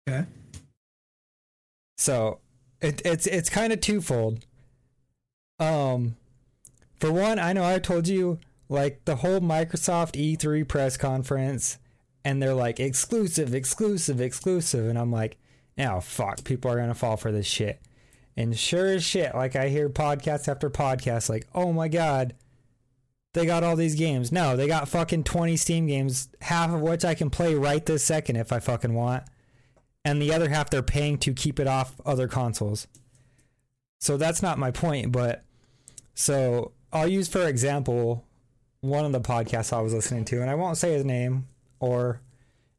okay 0.09 0.27
So 1.97 2.39
it, 2.81 3.03
it's 3.05 3.27
it's 3.27 3.51
kind 3.51 3.73
of 3.73 3.81
twofold. 3.81 4.47
Um, 5.59 6.17
for 7.01 7.13
one, 7.13 7.39
I 7.39 7.53
know 7.53 7.65
I 7.65 7.81
told 7.81 8.07
you 8.07 8.39
like 8.69 9.05
the 9.05 9.17
whole 9.17 9.41
Microsoft 9.41 10.13
E3 10.13 10.67
press 10.67 10.97
conference, 10.97 11.79
and 12.25 12.41
they're 12.41 12.55
like 12.55 12.79
exclusive, 12.79 13.55
exclusive, 13.55 14.21
exclusive, 14.21 14.87
and 14.87 14.99
I'm 14.99 15.13
like, 15.13 15.37
oh 15.79 16.01
fuck, 16.01 16.45
people 16.45 16.71
are 16.71 16.77
gonna 16.77 16.95
fall 16.95 17.17
for 17.17 17.33
this 17.33 17.47
shit. 17.47 17.81
And 18.39 18.57
sure 18.57 18.87
as 18.87 19.03
shit, 19.03 19.35
like 19.35 19.57
I 19.57 19.69
hear 19.69 19.89
podcast 19.89 20.47
after 20.47 20.71
podcast, 20.71 21.29
like, 21.29 21.49
oh 21.57 21.73
my 21.73 21.89
god, 21.89 22.35
they 23.35 23.45
got 23.45 23.65
all 23.65 23.75
these 23.75 23.97
games. 23.97 24.31
No, 24.31 24.57
they 24.57 24.69
got 24.69 24.89
fucking 24.89 25.25
20 25.25 25.57
Steam 25.57 25.89
games, 25.89 26.29
half 26.43 26.71
of 26.71 26.81
which 26.81 27.05
I 27.05 27.15
can 27.15 27.31
play 27.31 27.57
right 27.57 27.85
this 27.85 28.05
second 28.05 28.37
if 28.37 28.53
I 28.53 28.61
fucking 28.61 28.95
want 28.95 29.25
and 30.05 30.23
the 30.23 30.33
other 30.33 30.49
half 30.49 30.71
they're 30.71 30.83
paying 30.83 31.19
to 31.19 31.35
keep 31.35 31.59
it 31.61 31.67
off 31.67 32.01
other 32.07 32.29
consoles. 32.29 32.87
So 34.01 34.17
that's 34.17 34.41
not 34.41 34.57
my 34.57 34.71
point, 34.71 35.11
but 35.11 35.43
so 36.15 36.71
I'll 36.93 37.09
use 37.09 37.29
for 37.29 37.47
example 37.47 38.25
one 38.81 39.05
of 39.05 39.13
the 39.13 39.21
podcasts 39.21 39.73
I 39.73 39.81
was 39.81 39.93
listening 39.93 40.25
to, 40.27 40.41
and 40.41 40.49
I 40.49 40.55
won't 40.55 40.79
say 40.79 40.93
his 40.93 41.05
name 41.05 41.49
or 41.81 42.21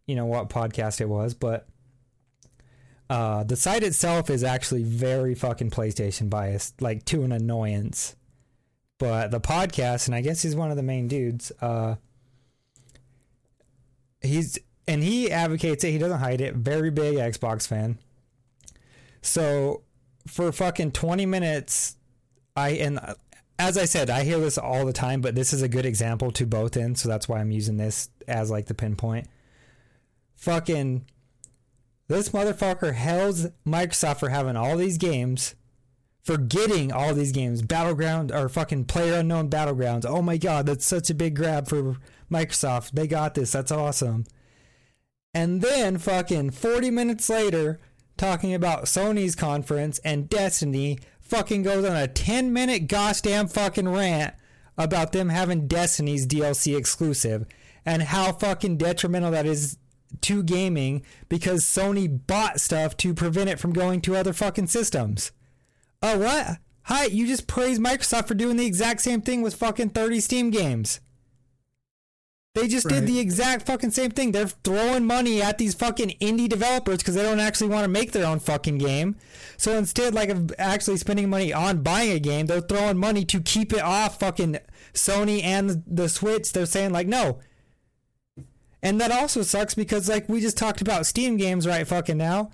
you 0.07 0.15
know 0.15 0.25
what 0.25 0.49
podcast 0.49 1.01
it 1.01 1.09
was, 1.09 1.33
but 1.33 1.67
uh, 3.09 3.43
the 3.43 3.55
site 3.55 3.83
itself 3.83 4.29
is 4.29 4.43
actually 4.43 4.83
very 4.83 5.33
fucking 5.35 5.71
PlayStation 5.71 6.29
biased, 6.29 6.81
like 6.81 7.05
to 7.05 7.23
an 7.23 7.31
annoyance. 7.31 8.15
But 8.99 9.31
the 9.31 9.39
podcast, 9.39 10.07
and 10.07 10.15
I 10.15 10.21
guess 10.21 10.41
he's 10.41 10.55
one 10.55 10.71
of 10.71 10.77
the 10.77 10.83
main 10.83 11.07
dudes, 11.07 11.51
uh, 11.61 11.95
he's 14.21 14.59
and 14.87 15.01
he 15.03 15.31
advocates 15.31 15.83
it. 15.83 15.91
He 15.91 15.97
doesn't 15.97 16.19
hide 16.19 16.41
it. 16.41 16.55
Very 16.55 16.91
big 16.91 17.15
Xbox 17.15 17.67
fan. 17.67 17.97
So 19.21 19.83
for 20.27 20.51
fucking 20.51 20.91
twenty 20.91 21.25
minutes, 21.25 21.95
I 22.55 22.71
and 22.71 22.99
uh, 22.99 23.15
as 23.57 23.77
I 23.77 23.85
said, 23.85 24.09
I 24.09 24.23
hear 24.23 24.39
this 24.39 24.57
all 24.57 24.85
the 24.85 24.93
time, 24.93 25.21
but 25.21 25.35
this 25.35 25.53
is 25.53 25.61
a 25.61 25.67
good 25.67 25.85
example 25.85 26.31
to 26.31 26.45
both 26.45 26.75
ends. 26.77 27.01
So 27.01 27.09
that's 27.09 27.27
why 27.27 27.39
I'm 27.39 27.51
using 27.51 27.77
this 27.77 28.09
as 28.27 28.51
like 28.51 28.67
the 28.67 28.73
pinpoint. 28.73 29.27
Fucking 30.35 31.05
this 32.09 32.29
motherfucker 32.29 32.95
hells 32.95 33.47
Microsoft 33.65 34.19
for 34.19 34.29
having 34.29 34.57
all 34.57 34.75
these 34.75 34.97
games, 34.97 35.55
for 36.23 36.37
getting 36.37 36.91
all 36.91 37.13
these 37.13 37.31
games, 37.31 37.61
Battleground 37.61 38.31
or 38.31 38.49
fucking 38.49 38.85
Player 38.85 39.19
Unknown 39.19 39.49
Battlegrounds. 39.49 40.05
Oh 40.07 40.21
my 40.21 40.37
god, 40.37 40.65
that's 40.65 40.85
such 40.85 41.09
a 41.11 41.13
big 41.13 41.35
grab 41.35 41.67
for 41.67 41.97
Microsoft. 42.29 42.91
They 42.91 43.07
got 43.07 43.35
this. 43.35 43.51
That's 43.51 43.71
awesome. 43.71 44.25
And 45.35 45.61
then 45.61 45.99
fucking 45.99 46.51
40 46.51 46.89
minutes 46.89 47.29
later, 47.29 47.79
talking 48.17 48.55
about 48.55 48.85
Sony's 48.85 49.35
conference 49.35 49.99
and 49.99 50.27
Destiny, 50.27 50.97
fucking 51.21 51.61
goes 51.61 51.85
on 51.85 51.95
a 51.95 52.07
10 52.07 52.51
minute 52.51 52.87
goddamn 52.87 53.47
fucking 53.47 53.87
rant 53.87 54.33
about 54.79 55.11
them 55.11 55.29
having 55.29 55.67
Destiny's 55.67 56.25
DLC 56.25 56.75
exclusive 56.75 57.45
and 57.85 58.01
how 58.01 58.31
fucking 58.31 58.77
detrimental 58.77 59.29
that 59.29 59.45
is 59.45 59.77
to 60.21 60.43
gaming 60.43 61.03
because 61.27 61.63
Sony 61.63 62.19
bought 62.27 62.59
stuff 62.59 62.97
to 62.97 63.13
prevent 63.13 63.49
it 63.49 63.59
from 63.59 63.73
going 63.73 64.01
to 64.01 64.15
other 64.15 64.33
fucking 64.33 64.67
systems. 64.67 65.31
Oh, 66.01 66.17
what? 66.19 66.57
Hi, 66.83 67.05
you 67.05 67.27
just 67.27 67.47
praised 67.47 67.81
Microsoft 67.81 68.27
for 68.27 68.33
doing 68.33 68.57
the 68.57 68.65
exact 68.65 69.01
same 69.01 69.21
thing 69.21 69.41
with 69.41 69.55
fucking 69.55 69.89
30 69.89 70.19
Steam 70.19 70.49
games. 70.49 70.99
They 72.55 72.67
just 72.67 72.89
did 72.89 73.05
the 73.05 73.19
exact 73.19 73.67
fucking 73.67 73.91
same 73.91 74.09
thing. 74.09 74.31
They're 74.31 74.47
throwing 74.47 75.05
money 75.05 75.41
at 75.41 75.59
these 75.59 75.75
fucking 75.75 76.15
indie 76.19 76.49
developers 76.49 76.97
because 76.97 77.13
they 77.13 77.21
don't 77.21 77.39
actually 77.39 77.69
want 77.69 77.83
to 77.83 77.89
make 77.89 78.11
their 78.11 78.25
own 78.25 78.39
fucking 78.39 78.79
game. 78.79 79.15
So 79.55 79.77
instead, 79.77 80.15
like 80.15 80.29
of 80.29 80.51
actually 80.57 80.97
spending 80.97 81.29
money 81.29 81.53
on 81.53 81.83
buying 81.83 82.11
a 82.11 82.19
game, 82.19 82.47
they're 82.47 82.59
throwing 82.59 82.97
money 82.97 83.23
to 83.25 83.39
keep 83.39 83.71
it 83.71 83.81
off 83.81 84.19
fucking 84.19 84.57
Sony 84.93 85.43
and 85.43 85.83
the 85.85 86.09
Switch. 86.09 86.51
They're 86.51 86.65
saying 86.65 86.91
like, 86.91 87.07
no. 87.07 87.39
And 88.81 88.99
that 89.01 89.11
also 89.11 89.41
sucks 89.41 89.75
because 89.75 90.07
like 90.07 90.29
we 90.29 90.39
just 90.41 90.57
talked 90.57 90.81
about 90.81 91.05
Steam 91.05 91.37
games 91.37 91.67
right 91.67 91.85
fucking 91.87 92.17
now. 92.17 92.51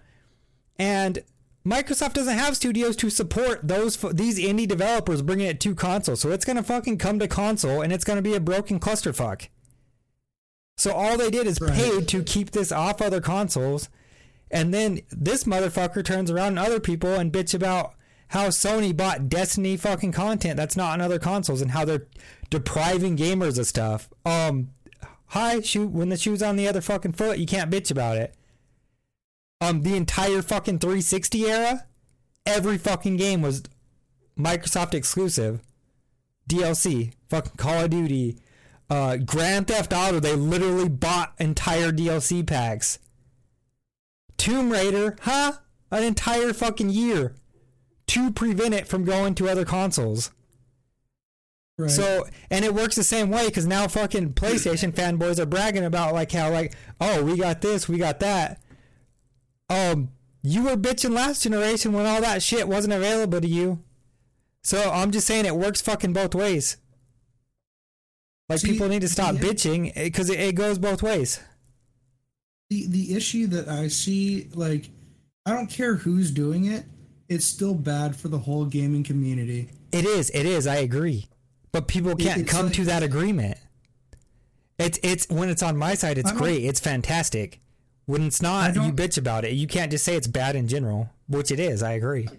And 0.77 1.23
Microsoft 1.65 2.13
doesn't 2.13 2.37
have 2.37 2.55
studios 2.55 2.95
to 2.97 3.09
support 3.09 3.67
those 3.67 3.97
these 4.13 4.39
indie 4.39 4.67
developers 4.67 5.21
bringing 5.21 5.47
it 5.47 5.59
to 5.61 5.73
console, 5.73 6.15
so 6.15 6.29
it's 6.31 6.45
gonna 6.45 6.63
fucking 6.63 6.97
come 6.97 7.17
to 7.19 7.27
console 7.27 7.81
and 7.81 7.91
it's 7.91 8.03
gonna 8.03 8.21
be 8.21 8.35
a 8.35 8.39
broken 8.39 8.79
clusterfuck. 8.79 9.47
So 10.77 10.91
all 10.91 11.17
they 11.17 11.29
did 11.31 11.47
is 11.47 11.59
Right. 11.61 11.73
paid 11.73 12.07
to 12.09 12.23
keep 12.23 12.51
this 12.51 12.71
off 12.71 13.01
other 13.01 13.21
consoles, 13.21 13.89
and 14.51 14.73
then 14.73 15.01
this 15.09 15.45
motherfucker 15.45 16.03
turns 16.03 16.29
around 16.29 16.49
and 16.49 16.59
other 16.59 16.79
people 16.79 17.13
and 17.13 17.31
bitch 17.31 17.53
about 17.53 17.93
how 18.29 18.49
Sony 18.49 18.95
bought 18.95 19.29
Destiny 19.29 19.77
fucking 19.77 20.11
content 20.11 20.57
that's 20.57 20.75
not 20.75 20.93
on 20.93 21.01
other 21.01 21.19
consoles 21.19 21.61
and 21.61 21.71
how 21.71 21.85
they're 21.85 22.07
depriving 22.49 23.15
gamers 23.15 23.57
of 23.57 23.67
stuff. 23.67 24.09
Um, 24.25 24.69
hi, 25.27 25.61
shoot, 25.61 25.91
when 25.91 26.09
the 26.09 26.17
shoe's 26.17 26.43
on 26.43 26.55
the 26.55 26.67
other 26.67 26.81
fucking 26.81 27.13
foot, 27.13 27.37
you 27.37 27.45
can't 27.45 27.71
bitch 27.71 27.91
about 27.91 28.17
it 28.17 28.35
um 29.61 29.81
the 29.81 29.95
entire 29.95 30.41
fucking 30.41 30.79
360 30.79 31.45
era, 31.45 31.85
every 32.45 32.77
fucking 32.77 33.17
game 33.17 33.41
was 33.41 33.63
Microsoft 34.37 34.93
exclusive. 34.93 35.61
DLC, 36.49 37.13
fucking 37.29 37.55
Call 37.57 37.85
of 37.85 37.89
Duty, 37.89 38.37
uh 38.89 39.17
Grand 39.17 39.67
Theft 39.67 39.93
Auto, 39.93 40.19
they 40.19 40.35
literally 40.35 40.89
bought 40.89 41.33
entire 41.39 41.91
DLC 41.91 42.45
packs. 42.45 42.99
Tomb 44.37 44.71
Raider, 44.71 45.15
huh? 45.21 45.53
An 45.91 46.03
entire 46.03 46.53
fucking 46.53 46.89
year 46.89 47.35
to 48.07 48.31
prevent 48.31 48.73
it 48.73 48.87
from 48.87 49.05
going 49.05 49.33
to 49.35 49.49
other 49.49 49.65
consoles. 49.65 50.31
Right. 51.77 51.91
So, 51.91 52.25
and 52.49 52.63
it 52.63 52.73
works 52.73 52.95
the 52.95 53.03
same 53.03 53.29
way 53.29 53.47
because 53.47 53.65
now 53.67 53.87
fucking 53.87 54.33
PlayStation 54.33 54.91
fanboys 54.95 55.39
are 55.39 55.45
bragging 55.45 55.83
about 55.83 56.13
like 56.13 56.31
how 56.31 56.49
like, 56.51 56.73
oh, 57.01 57.23
we 57.23 57.37
got 57.37 57.61
this, 57.61 57.89
we 57.89 57.97
got 57.97 58.19
that. 58.21 58.61
Um, 59.69 60.09
you 60.41 60.63
were 60.63 60.77
bitching 60.77 61.11
last 61.11 61.43
generation 61.43 61.91
when 61.91 62.05
all 62.05 62.21
that 62.21 62.41
shit 62.43 62.67
wasn't 62.67 62.93
available 62.93 63.41
to 63.41 63.47
you. 63.47 63.83
So 64.63 64.89
I'm 64.91 65.11
just 65.11 65.27
saying 65.27 65.45
it 65.45 65.55
works 65.55 65.81
fucking 65.81 66.13
both 66.13 66.33
ways. 66.33 66.77
Like 68.47 68.59
See, 68.59 68.71
people 68.71 68.87
need 68.87 69.01
to 69.01 69.09
stop 69.09 69.35
yeah. 69.35 69.41
bitching 69.41 69.93
because 69.95 70.29
it, 70.29 70.39
it 70.39 70.55
goes 70.55 70.77
both 70.77 71.01
ways. 71.03 71.39
the 72.69 72.87
the 72.87 73.15
issue 73.15 73.47
that 73.47 73.67
I 73.67 73.87
see, 73.89 74.49
like, 74.53 74.89
I 75.45 75.51
don't 75.51 75.67
care 75.67 75.95
who's 75.95 76.31
doing 76.31 76.65
it, 76.65 76.85
it's 77.27 77.45
still 77.45 77.73
bad 77.73 78.15
for 78.15 78.27
the 78.27 78.37
whole 78.39 78.65
gaming 78.65 79.03
community. 79.03 79.69
It 79.91 80.05
is, 80.05 80.29
it 80.31 80.45
is. 80.45 80.67
I 80.67 80.75
agree, 80.77 81.27
but 81.75 81.89
people 81.89 82.15
can't 82.15 82.39
it's 82.43 82.49
come 82.51 82.67
like- 82.67 82.75
to 82.75 82.85
that 82.85 83.03
agreement. 83.03 83.57
It's 84.79 84.97
it's 85.03 85.27
when 85.29 85.49
it's 85.49 85.61
on 85.61 85.75
my 85.75 85.93
side, 85.95 86.17
it's 86.17 86.29
I 86.29 86.31
don't- 86.31 86.41
great, 86.41 86.63
it's 86.63 86.79
fantastic. 86.79 87.59
When 88.05 88.23
it's 88.23 88.41
not, 88.41 88.75
you 88.75 88.93
bitch 88.93 89.17
about 89.17 89.43
it. 89.43 89.53
You 89.53 89.67
can't 89.67 89.91
just 89.91 90.05
say 90.05 90.15
it's 90.15 90.27
bad 90.27 90.55
in 90.55 90.67
general, 90.69 91.09
which 91.27 91.51
it 91.51 91.59
is. 91.59 91.83
I 91.83 91.93
agree. 91.93 92.29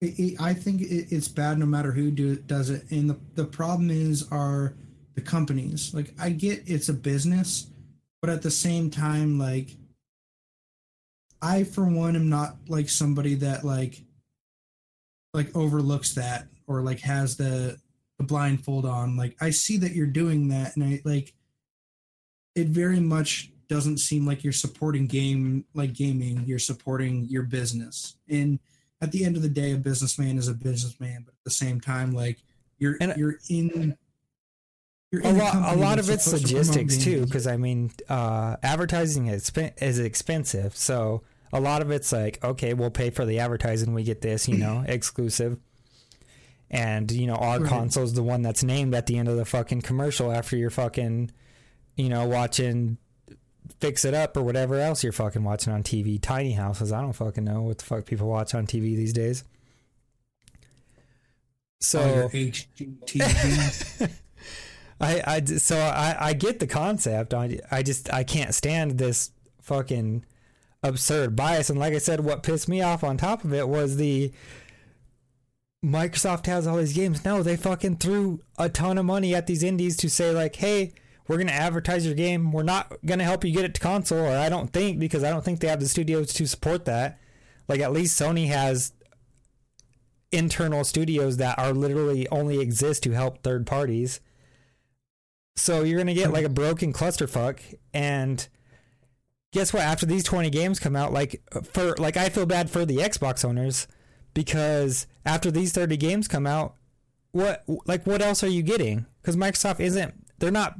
It, 0.00 0.18
it, 0.20 0.40
I 0.40 0.54
think 0.54 0.82
it's 0.82 1.26
bad 1.26 1.58
no 1.58 1.66
matter 1.66 1.90
who 1.90 2.12
do, 2.12 2.36
does 2.36 2.70
it, 2.70 2.88
and 2.92 3.10
the 3.10 3.18
the 3.34 3.44
problem 3.44 3.90
is 3.90 4.28
are 4.30 4.74
the 5.16 5.20
companies. 5.20 5.92
Like, 5.92 6.14
I 6.20 6.30
get 6.30 6.62
it's 6.66 6.88
a 6.88 6.92
business, 6.92 7.66
but 8.20 8.30
at 8.30 8.42
the 8.42 8.50
same 8.52 8.88
time, 8.90 9.36
like, 9.38 9.70
I 11.42 11.64
for 11.64 11.84
one 11.84 12.14
am 12.14 12.28
not 12.28 12.56
like 12.68 12.88
somebody 12.88 13.34
that 13.36 13.64
like 13.64 14.04
like 15.34 15.56
overlooks 15.56 16.14
that 16.14 16.46
or 16.68 16.82
like 16.82 17.00
has 17.00 17.36
the 17.36 17.78
the 18.18 18.24
blindfold 18.24 18.84
on. 18.84 19.16
Like, 19.16 19.36
I 19.40 19.50
see 19.50 19.76
that 19.78 19.92
you're 19.92 20.06
doing 20.06 20.48
that, 20.48 20.76
and 20.76 20.84
I 20.84 21.00
like 21.04 21.34
it 22.54 22.68
very 22.68 23.00
much 23.00 23.50
doesn't 23.68 23.98
seem 23.98 24.26
like 24.26 24.42
you're 24.42 24.52
supporting 24.52 25.06
game 25.06 25.62
like 25.74 25.92
gaming 25.92 26.42
you're 26.46 26.58
supporting 26.58 27.26
your 27.26 27.42
business 27.42 28.16
and 28.30 28.58
at 29.02 29.12
the 29.12 29.22
end 29.26 29.36
of 29.36 29.42
the 29.42 29.48
day 29.48 29.72
a 29.72 29.76
businessman 29.76 30.38
is 30.38 30.48
a 30.48 30.54
businessman 30.54 31.22
but 31.22 31.32
at 31.34 31.44
the 31.44 31.50
same 31.50 31.78
time 31.78 32.12
like 32.12 32.38
you're 32.78 32.96
And- 32.98 33.14
you're 33.18 33.36
in 33.50 33.94
you're 35.12 35.22
A 35.22 35.28
in 35.28 35.38
lot, 35.38 35.76
a 35.76 35.76
lot 35.78 35.98
of 35.98 36.08
it's 36.08 36.24
supposed 36.24 36.46
to 36.46 36.54
logistics 36.54 36.96
too, 36.98 37.24
because 37.24 37.46
I 37.46 37.56
mean, 37.56 37.90
uh, 38.08 38.56
advertising 38.62 39.28
is 39.28 39.50
is 39.80 39.98
expensive. 39.98 40.76
So 40.76 41.22
a 41.50 41.60
lot 41.60 41.80
of 41.80 41.90
it's 41.90 42.12
like, 42.12 42.44
okay, 42.44 42.74
we'll 42.74 42.90
pay 42.90 43.08
for 43.08 43.24
the 43.24 43.38
advertising, 43.38 43.94
we 43.94 44.02
get 44.02 44.20
this, 44.20 44.48
you 44.48 44.58
know, 44.58 44.84
exclusive. 44.88 45.58
And 46.70 47.10
you 47.10 47.26
know, 47.26 47.36
our 47.36 47.60
Right. 47.60 47.68
console's 47.68 48.12
the 48.14 48.22
one 48.22 48.42
that's 48.42 48.62
named 48.62 48.94
at 48.94 49.06
the 49.06 49.16
end 49.18 49.28
of 49.28 49.36
the 49.36 49.44
fucking 49.44 49.82
commercial 49.82 50.30
after 50.30 50.56
you're 50.56 50.70
fucking, 50.70 51.30
you 51.96 52.08
know, 52.08 52.26
watching 52.26 52.98
Fix 53.80 54.04
It 54.04 54.12
Up 54.14 54.36
or 54.36 54.42
whatever 54.42 54.78
else 54.78 55.02
you're 55.02 55.12
fucking 55.12 55.44
watching 55.44 55.72
on 55.72 55.82
TV. 55.82 56.20
Tiny 56.20 56.52
houses, 56.52 56.92
I 56.92 57.00
don't 57.00 57.12
fucking 57.14 57.44
know 57.44 57.62
what 57.62 57.78
the 57.78 57.84
fuck 57.84 58.04
people 58.06 58.28
watch 58.28 58.54
on 58.54 58.66
TV 58.66 58.96
these 58.96 59.12
days. 59.12 59.44
So 61.80 62.00
oh, 62.00 62.28
HGTV. 62.28 64.10
I, 65.00 65.22
I 65.26 65.44
so 65.44 65.76
I, 65.78 66.16
I 66.18 66.32
get 66.32 66.58
the 66.58 66.66
concept. 66.66 67.32
I, 67.32 67.60
I 67.70 67.82
just 67.82 68.12
I 68.12 68.24
can't 68.24 68.52
stand 68.54 68.98
this 68.98 69.30
fucking 69.62 70.24
absurd 70.82 71.36
bias. 71.36 71.70
And 71.70 71.78
like 71.78 71.94
I 71.94 71.98
said, 71.98 72.20
what 72.20 72.42
pissed 72.42 72.68
me 72.68 72.82
off 72.82 73.04
on 73.04 73.16
top 73.16 73.44
of 73.44 73.54
it 73.54 73.68
was 73.68 73.96
the 73.96 74.32
Microsoft 75.84 76.46
has 76.46 76.66
all 76.66 76.76
these 76.76 76.92
games. 76.92 77.24
No, 77.24 77.42
they 77.42 77.56
fucking 77.56 77.96
threw 77.96 78.40
a 78.58 78.68
ton 78.68 78.98
of 78.98 79.04
money 79.04 79.34
at 79.34 79.46
these 79.46 79.62
indies 79.62 79.96
to 79.98 80.10
say 80.10 80.32
like, 80.32 80.56
hey, 80.56 80.92
we're 81.28 81.38
gonna 81.38 81.52
advertise 81.52 82.04
your 82.06 82.14
game. 82.14 82.52
We're 82.52 82.62
not 82.62 82.92
gonna 83.04 83.24
help 83.24 83.44
you 83.44 83.52
get 83.52 83.64
it 83.64 83.74
to 83.74 83.80
console, 83.80 84.26
or 84.26 84.36
I 84.36 84.48
don't 84.48 84.72
think 84.72 84.98
because 84.98 85.22
I 85.22 85.30
don't 85.30 85.44
think 85.44 85.60
they 85.60 85.68
have 85.68 85.80
the 85.80 85.88
studios 85.88 86.32
to 86.34 86.46
support 86.46 86.86
that. 86.86 87.20
Like 87.68 87.80
at 87.80 87.92
least 87.92 88.20
Sony 88.20 88.48
has 88.48 88.92
internal 90.32 90.84
studios 90.84 91.36
that 91.36 91.58
are 91.58 91.72
literally 91.72 92.26
only 92.28 92.60
exist 92.60 93.02
to 93.04 93.12
help 93.12 93.42
third 93.42 93.66
parties. 93.66 94.20
So 95.56 95.82
you're 95.82 95.98
gonna 95.98 96.14
get 96.14 96.32
like 96.32 96.46
a 96.46 96.50
broken 96.50 96.92
clusterfuck, 96.92 97.60
and 97.92 98.48
guess 99.52 99.72
what? 99.72 99.82
After 99.82 100.06
these 100.06 100.24
20 100.24 100.50
games 100.50 100.80
come 100.80 100.96
out, 100.96 101.12
like 101.12 101.42
for 101.72 101.94
like 101.98 102.16
I 102.16 102.30
feel 102.30 102.46
bad 102.46 102.70
for 102.70 102.84
the 102.86 102.96
Xbox 102.96 103.44
owners 103.44 103.86
because 104.32 105.06
after 105.28 105.50
these 105.50 105.72
30 105.72 105.96
games 105.98 106.26
come 106.26 106.46
out, 106.46 106.74
what 107.32 107.62
like 107.86 108.06
what 108.06 108.22
else 108.22 108.42
are 108.42 108.48
you 108.48 108.62
getting? 108.62 109.06
Because 109.20 109.36
Microsoft 109.36 109.80
isn't 109.80 110.14
they're 110.38 110.50
not 110.50 110.78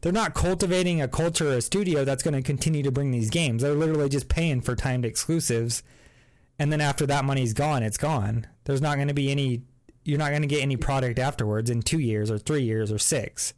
they're 0.00 0.12
not 0.12 0.34
cultivating 0.34 1.02
a 1.02 1.08
culture 1.08 1.50
or 1.50 1.54
a 1.54 1.60
studio 1.60 2.04
that's 2.04 2.22
going 2.22 2.34
to 2.34 2.42
continue 2.42 2.84
to 2.84 2.92
bring 2.92 3.10
these 3.10 3.30
games. 3.30 3.62
They're 3.62 3.74
literally 3.74 4.08
just 4.08 4.28
paying 4.28 4.60
for 4.60 4.76
timed 4.76 5.04
exclusives, 5.04 5.82
and 6.58 6.72
then 6.72 6.80
after 6.80 7.04
that 7.06 7.24
money's 7.24 7.52
gone, 7.52 7.82
it's 7.82 7.98
gone. 7.98 8.46
There's 8.64 8.80
not 8.80 8.94
going 8.94 9.08
to 9.08 9.14
be 9.14 9.30
any. 9.30 9.62
You're 10.04 10.18
not 10.18 10.30
going 10.30 10.42
to 10.42 10.48
get 10.48 10.62
any 10.62 10.76
product 10.76 11.18
afterwards 11.18 11.68
in 11.68 11.82
two 11.82 11.98
years 11.98 12.30
or 12.30 12.38
three 12.38 12.62
years 12.62 12.92
or 12.92 12.98
six. 12.98 13.52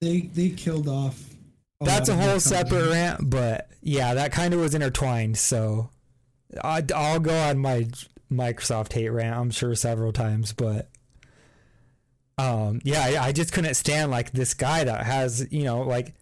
they 0.00 0.20
they 0.20 0.50
killed 0.50 0.88
off. 0.88 1.20
That's 1.80 2.08
a 2.08 2.16
whole 2.16 2.40
separate 2.40 2.90
rant, 2.90 3.28
but 3.28 3.68
yeah, 3.82 4.14
that 4.14 4.32
kind 4.32 4.54
of 4.54 4.60
was 4.60 4.74
intertwined. 4.74 5.36
So 5.36 5.90
I, 6.62 6.82
I'll 6.94 7.20
go 7.20 7.36
on 7.36 7.58
my 7.58 7.88
Microsoft 8.30 8.92
hate 8.92 9.08
rant. 9.08 9.36
I'm 9.36 9.50
sure 9.50 9.74
several 9.74 10.12
times, 10.12 10.52
but 10.52 10.88
um, 12.36 12.80
yeah, 12.84 13.02
I, 13.02 13.28
I 13.28 13.32
just 13.32 13.52
couldn't 13.52 13.74
stand 13.74 14.10
like 14.10 14.32
this 14.32 14.54
guy 14.54 14.84
that 14.84 15.04
has 15.04 15.46
you 15.50 15.64
know 15.64 15.82
like 15.82 16.14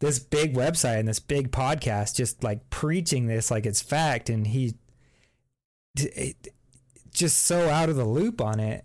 this 0.00 0.18
big 0.18 0.54
website 0.54 0.98
and 0.98 1.08
this 1.08 1.20
big 1.20 1.50
podcast, 1.50 2.16
just 2.16 2.42
like 2.42 2.68
preaching 2.70 3.26
this 3.26 3.50
like 3.50 3.66
it's 3.66 3.80
fact, 3.80 4.28
and 4.28 4.46
he 4.46 4.74
it, 5.96 6.48
just 7.12 7.42
so 7.42 7.68
out 7.68 7.88
of 7.88 7.96
the 7.96 8.04
loop 8.04 8.40
on 8.40 8.60
it. 8.60 8.84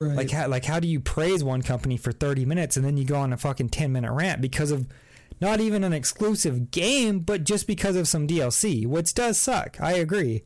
Right. 0.00 0.16
Like 0.16 0.30
how 0.30 0.48
like 0.48 0.64
how 0.64 0.78
do 0.78 0.86
you 0.86 1.00
praise 1.00 1.42
one 1.42 1.62
company 1.62 1.96
for 1.96 2.12
30 2.12 2.44
minutes 2.44 2.76
and 2.76 2.86
then 2.86 2.96
you 2.96 3.04
go 3.04 3.16
on 3.16 3.32
a 3.32 3.36
fucking 3.36 3.70
10 3.70 3.90
minute 3.90 4.12
rant 4.12 4.40
because 4.40 4.70
of 4.70 4.86
not 5.40 5.60
even 5.60 5.82
an 5.84 5.92
exclusive 5.92 6.70
game, 6.70 7.20
but 7.20 7.44
just 7.44 7.66
because 7.66 7.96
of 7.96 8.08
some 8.08 8.26
DLC, 8.26 8.86
which 8.86 9.14
does 9.14 9.38
suck. 9.38 9.76
I 9.80 9.92
agree. 9.92 10.42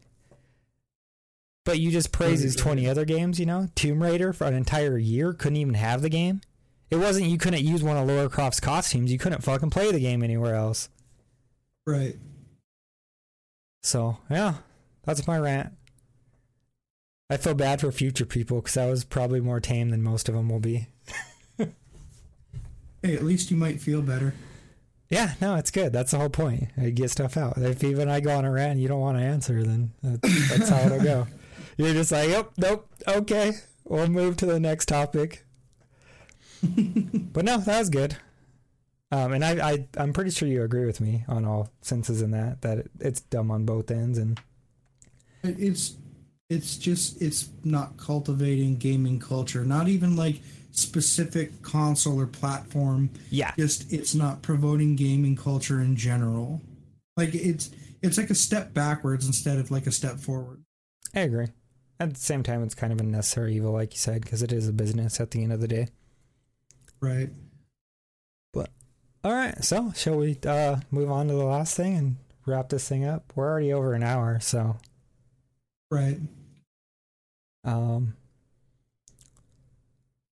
But 1.65 1.79
you 1.79 1.91
just 1.91 2.11
praise 2.13 2.43
these 2.43 2.57
20 2.57 2.89
other 2.89 3.05
games, 3.05 3.39
you 3.39 3.47
know? 3.47 3.69
Tomb 3.77 4.03
Raider 4.03 4.33
for 4.33 4.45
an 4.47 4.55
entire 4.55 4.99
year 4.99 5.33
couldn't 5.33 5.57
even 5.57 5.75
have 5.75 6.03
the 6.03 6.09
game. 6.09 6.41
It 6.91 6.97
wasn't 6.97 7.29
you 7.29 7.39
couldn't 7.39 7.63
use 7.63 7.83
one 7.83 7.97
of 7.97 8.07
Laura 8.07 8.29
Croft's 8.29 8.61
costumes. 8.61 9.13
You 9.13 9.19
couldn't 9.19 9.43
fucking 9.43 9.71
play 9.71 9.93
the 9.93 10.01
game 10.01 10.23
anywhere 10.23 10.55
else. 10.55 10.89
right. 11.87 12.17
So, 13.85 14.19
yeah, 14.31 14.55
that's 15.05 15.27
my 15.27 15.39
rant. 15.39 15.73
I 17.31 17.37
feel 17.37 17.55
bad 17.55 17.81
for 17.81 17.91
future 17.91 18.27
people 18.27 18.61
because 18.61 18.77
I 18.77 18.87
was 18.87 19.05
probably 19.05 19.41
more 19.41 19.59
tame 19.59 19.91
than 19.91 20.03
most 20.03 20.29
of 20.29 20.35
them 20.35 20.49
will 20.49 20.61
be. 20.61 20.87
Hey, 23.03 23.17
at 23.17 23.25
least 23.25 23.51
you 23.51 23.57
might 23.57 23.81
feel 23.81 24.01
better. 24.01 24.33
Yeah, 25.11 25.35
no, 25.41 25.57
it's 25.57 25.73
good. 25.73 25.93
That's 25.93 26.13
the 26.13 26.19
whole 26.19 26.29
point. 26.31 26.69
I 26.81 26.91
get 26.91 27.11
stuff 27.11 27.37
out. 27.37 27.59
If 27.59 27.83
even 27.83 28.09
I 28.09 28.21
go 28.21 28.31
on 28.37 28.45
a 28.45 28.51
rant 28.53 28.73
and 28.73 28.81
you 28.81 28.87
don't 28.87 29.01
want 29.01 29.19
to 29.19 29.25
answer, 29.25 29.65
then 29.65 29.91
that's, 30.03 30.49
that's 30.51 30.69
how 30.69 30.87
it'll 30.87 31.03
go. 31.03 31.27
You're 31.77 31.95
just 31.95 32.12
like, 32.12 32.31
oh, 32.31 32.49
nope, 32.57 32.89
okay. 33.09 33.53
We'll 33.85 34.09
move 34.09 34.37
to 34.39 34.47
the 34.47 34.61
next 34.61 34.87
topic. 34.87 35.45
but 36.62 37.45
no, 37.45 37.59
that 37.59 37.79
was 37.79 37.91
good. 37.91 38.16
Um, 39.11 39.33
and 39.33 39.45
I, 39.45 39.73
I, 39.73 39.89
I'm 39.97 40.12
pretty 40.12 40.31
sure 40.31 40.49
you 40.49 40.62
agree 40.62 40.87
with 40.87 41.01
me 41.01 41.25
on 41.29 41.45
all 41.45 41.70
senses 41.83 42.23
in 42.23 42.31
that, 42.31 42.62
that 42.62 42.79
it, 42.79 42.91
it's 43.01 43.20
dumb 43.20 43.51
on 43.51 43.66
both 43.66 43.91
ends. 43.91 44.16
And 44.16 44.41
It's 45.43 45.97
it's 46.49 46.77
just 46.77 47.20
it's 47.20 47.49
not 47.64 47.97
cultivating 47.97 48.77
gaming 48.77 49.18
culture. 49.18 49.64
Not 49.64 49.89
even 49.89 50.16
like 50.16 50.41
specific 50.70 51.62
console 51.62 52.20
or 52.20 52.27
platform. 52.27 53.11
Yeah. 53.31 53.53
Just 53.59 53.93
it's 53.93 54.14
not 54.14 54.43
promoting 54.43 54.97
gaming 54.97 55.37
culture 55.37 55.81
in 55.81 55.97
general. 55.97 56.62
Like 57.16 57.35
it's 57.35 57.70
it's 58.03 58.16
like 58.16 58.31
a 58.31 58.35
step 58.35 58.73
backwards 58.73 59.27
instead 59.27 59.59
of 59.59 59.70
like 59.70 59.87
a 59.87 59.93
step 59.93 60.20
forward. 60.20 60.62
I 61.14 61.20
agree. 61.20 61.49
At 62.01 62.14
the 62.14 62.20
same 62.20 62.43
time, 62.43 62.62
it's 62.64 62.74
kind 62.74 62.93
of 62.93 63.01
a 63.01 63.05
necessary 63.05 63.55
evil, 63.55 63.72
like 63.72 63.93
you 63.93 63.99
said, 63.99 64.22
because 64.22 64.43
it 64.43 64.53
is 64.53 64.66
a 64.68 64.72
business 64.72 65.20
at 65.20 65.30
the 65.30 65.43
end 65.43 65.53
of 65.53 65.61
the 65.61 65.68
day. 65.68 65.88
Right. 67.01 67.30
But 68.53 68.70
all 69.22 69.32
right, 69.32 69.62
so 69.62 69.93
shall 69.95 70.16
we 70.16 70.38
uh, 70.47 70.78
move 70.90 71.11
on 71.11 71.28
to 71.28 71.34
the 71.34 71.45
last 71.45 71.76
thing 71.76 71.97
and 71.97 72.16
wrap 72.45 72.70
this 72.70 72.88
thing 72.88 73.05
up? 73.05 73.32
We're 73.36 73.49
already 73.49 73.72
over 73.72 73.95
an 73.95 74.03
hour, 74.03 74.40
so 74.40 74.76
Right. 75.90 76.18
um, 77.64 78.14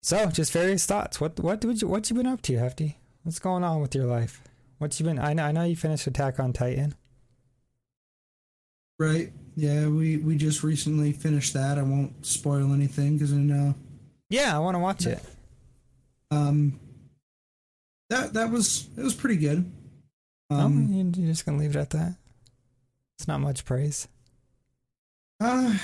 so 0.02 0.26
just 0.26 0.52
various 0.52 0.86
thoughts. 0.86 1.20
What 1.20 1.40
what 1.40 1.64
would 1.64 1.82
you 1.82 1.88
what 1.88 2.08
you 2.10 2.14
been 2.16 2.26
up 2.26 2.42
to, 2.42 2.58
Hefty? 2.58 2.98
What's 3.24 3.40
going 3.40 3.64
on 3.64 3.80
with 3.80 3.94
your 3.94 4.06
life? 4.06 4.40
What 4.78 4.98
you 5.00 5.06
been? 5.06 5.18
I 5.18 5.32
know 5.32 5.44
I 5.44 5.52
know 5.52 5.64
you 5.64 5.74
finished 5.74 6.06
Attack 6.06 6.38
on 6.38 6.52
Titan. 6.52 6.94
Right. 8.98 9.32
Yeah, 9.56 9.88
we 9.88 10.18
we 10.18 10.36
just 10.36 10.62
recently 10.62 11.12
finished 11.12 11.54
that. 11.54 11.78
I 11.78 11.82
won't 11.82 12.26
spoil 12.26 12.72
anything 12.74 13.14
because 13.14 13.32
I 13.32 13.36
know 13.36 13.74
Yeah, 14.28 14.54
I 14.54 14.58
want 14.60 14.74
to 14.74 14.78
watch 14.80 15.06
it. 15.06 15.18
um 16.30 16.78
that 18.10 18.34
that 18.34 18.50
was 18.50 18.88
it 18.96 19.02
was 19.02 19.14
pretty 19.14 19.36
good. 19.36 19.70
Um, 20.50 20.60
Um 20.60 20.92
you, 20.92 21.12
you're 21.16 21.32
just 21.32 21.46
gonna 21.46 21.58
leave 21.58 21.74
it 21.74 21.78
at 21.78 21.90
that. 21.90 22.16
It's 23.18 23.26
not 23.26 23.40
much 23.40 23.64
praise. 23.64 24.06
uh, 25.40 25.74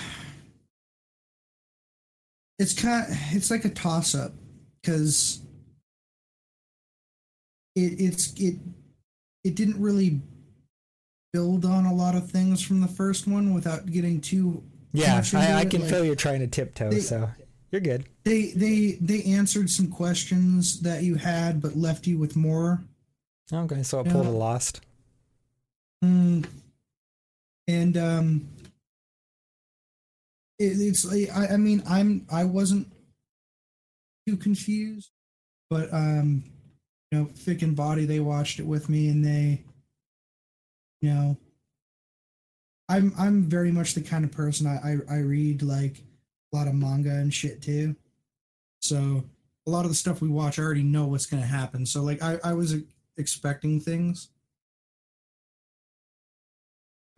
it's 2.59 2.75
kind 2.75 3.07
it's 3.33 3.51
like 3.51 3.65
a 3.65 3.71
toss 3.71 4.15
up 4.15 4.33
cuz 4.85 5.41
it 7.75 8.01
it's 8.01 8.33
it 8.39 8.57
it 9.45 9.55
didn't 9.57 9.81
really 9.81 10.21
build 11.33 11.65
on 11.65 11.87
a 11.87 11.95
lot 11.95 12.15
of 12.15 12.31
things 12.31 12.61
from 12.63 12.81
the 12.81 12.89
first 12.89 13.27
one 13.27 13.55
without 13.55 13.87
getting 13.87 14.21
too 14.21 14.63
Yeah, 14.93 15.23
I, 15.35 15.55
I 15.61 15.65
can 15.65 15.81
like- 15.81 15.91
feel 15.91 16.05
you're 16.05 16.15
trying 16.15 16.41
to 16.41 16.47
tiptoe, 16.47 16.91
They- 16.91 17.01
so 17.01 17.31
you're 17.71 17.81
good. 17.81 18.05
they 18.25 18.53
they 18.53 18.99
they 19.01 19.23
answered 19.25 19.71
some 19.71 19.89
questions 19.89 20.81
that 20.81 21.03
you 21.03 21.15
had 21.17 21.61
but 21.63 21.77
left 21.77 22.07
you 22.07 22.19
with 22.19 22.37
more 22.37 22.83
Okay, 23.53 23.83
so 23.83 24.03
Yeah. 24.05 24.13
pulled 24.13 24.27
a 24.27 24.31
lost. 24.31 24.81
Mm. 26.03 26.47
And 27.69 27.97
um, 27.99 28.49
it, 30.59 30.65
it's 30.81 31.07
I, 31.31 31.47
I 31.55 31.57
mean 31.57 31.83
I'm 31.87 32.27
I 32.31 32.45
wasn't 32.45 32.89
too 34.27 34.37
confused, 34.37 35.11
but 35.71 35.93
um, 35.93 36.45
you 37.11 37.19
know, 37.19 37.25
Fick 37.35 37.63
and 37.63 37.75
Body 37.77 38.05
they 38.07 38.21
watched 38.21 38.59
it 38.59 38.67
with 38.67 38.89
me 38.89 39.09
and 39.09 39.25
they, 39.25 39.63
you 41.03 41.11
know, 41.13 41.37
I'm 42.89 43.13
I'm 43.19 43.43
very 43.43 43.71
much 43.73 43.95
the 43.95 44.01
kind 44.01 44.25
of 44.25 44.33
person 44.33 44.67
I 44.67 44.77
I, 45.11 45.17
I 45.17 45.19
read 45.21 45.63
like 45.63 45.99
a 46.53 46.57
lot 46.57 46.69
of 46.69 46.75
manga 46.75 47.11
and 47.11 47.33
shit 47.35 47.61
too, 47.61 47.95
so 48.81 49.25
a 49.67 49.71
lot 49.71 49.85
of 49.85 49.91
the 49.91 49.95
stuff 49.97 50.21
we 50.23 50.29
watch 50.29 50.59
I 50.59 50.63
already 50.63 50.83
know 50.83 51.07
what's 51.07 51.27
gonna 51.27 51.43
happen. 51.43 51.85
So 51.85 52.03
like 52.03 52.23
I 52.23 52.39
I 52.43 52.55
was 52.55 52.77
expecting 53.17 53.81
things. 53.81 54.29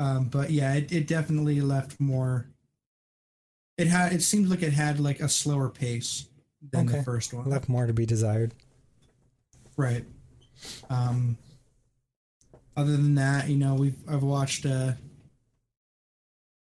Um, 0.00 0.24
but 0.24 0.50
yeah, 0.50 0.74
it, 0.74 0.90
it 0.90 1.06
definitely 1.06 1.60
left 1.60 2.00
more. 2.00 2.46
It 3.78 3.86
had. 3.86 4.12
It 4.12 4.22
seemed 4.22 4.48
like 4.48 4.62
it 4.62 4.72
had 4.72 4.98
like 4.98 5.20
a 5.20 5.28
slower 5.28 5.68
pace 5.68 6.26
than 6.72 6.88
Okay. 6.88 6.98
the 6.98 7.04
first 7.04 7.32
one. 7.32 7.48
Left 7.48 7.68
more 7.68 7.86
to 7.86 7.92
be 7.92 8.06
desired. 8.06 8.54
Right. 9.76 10.04
Um. 10.90 11.36
Other 12.76 12.92
than 12.92 13.14
that, 13.14 13.48
you 13.48 13.56
know, 13.56 13.74
we've 13.74 13.96
I've 14.08 14.22
watched 14.22 14.66
uh, 14.66 14.92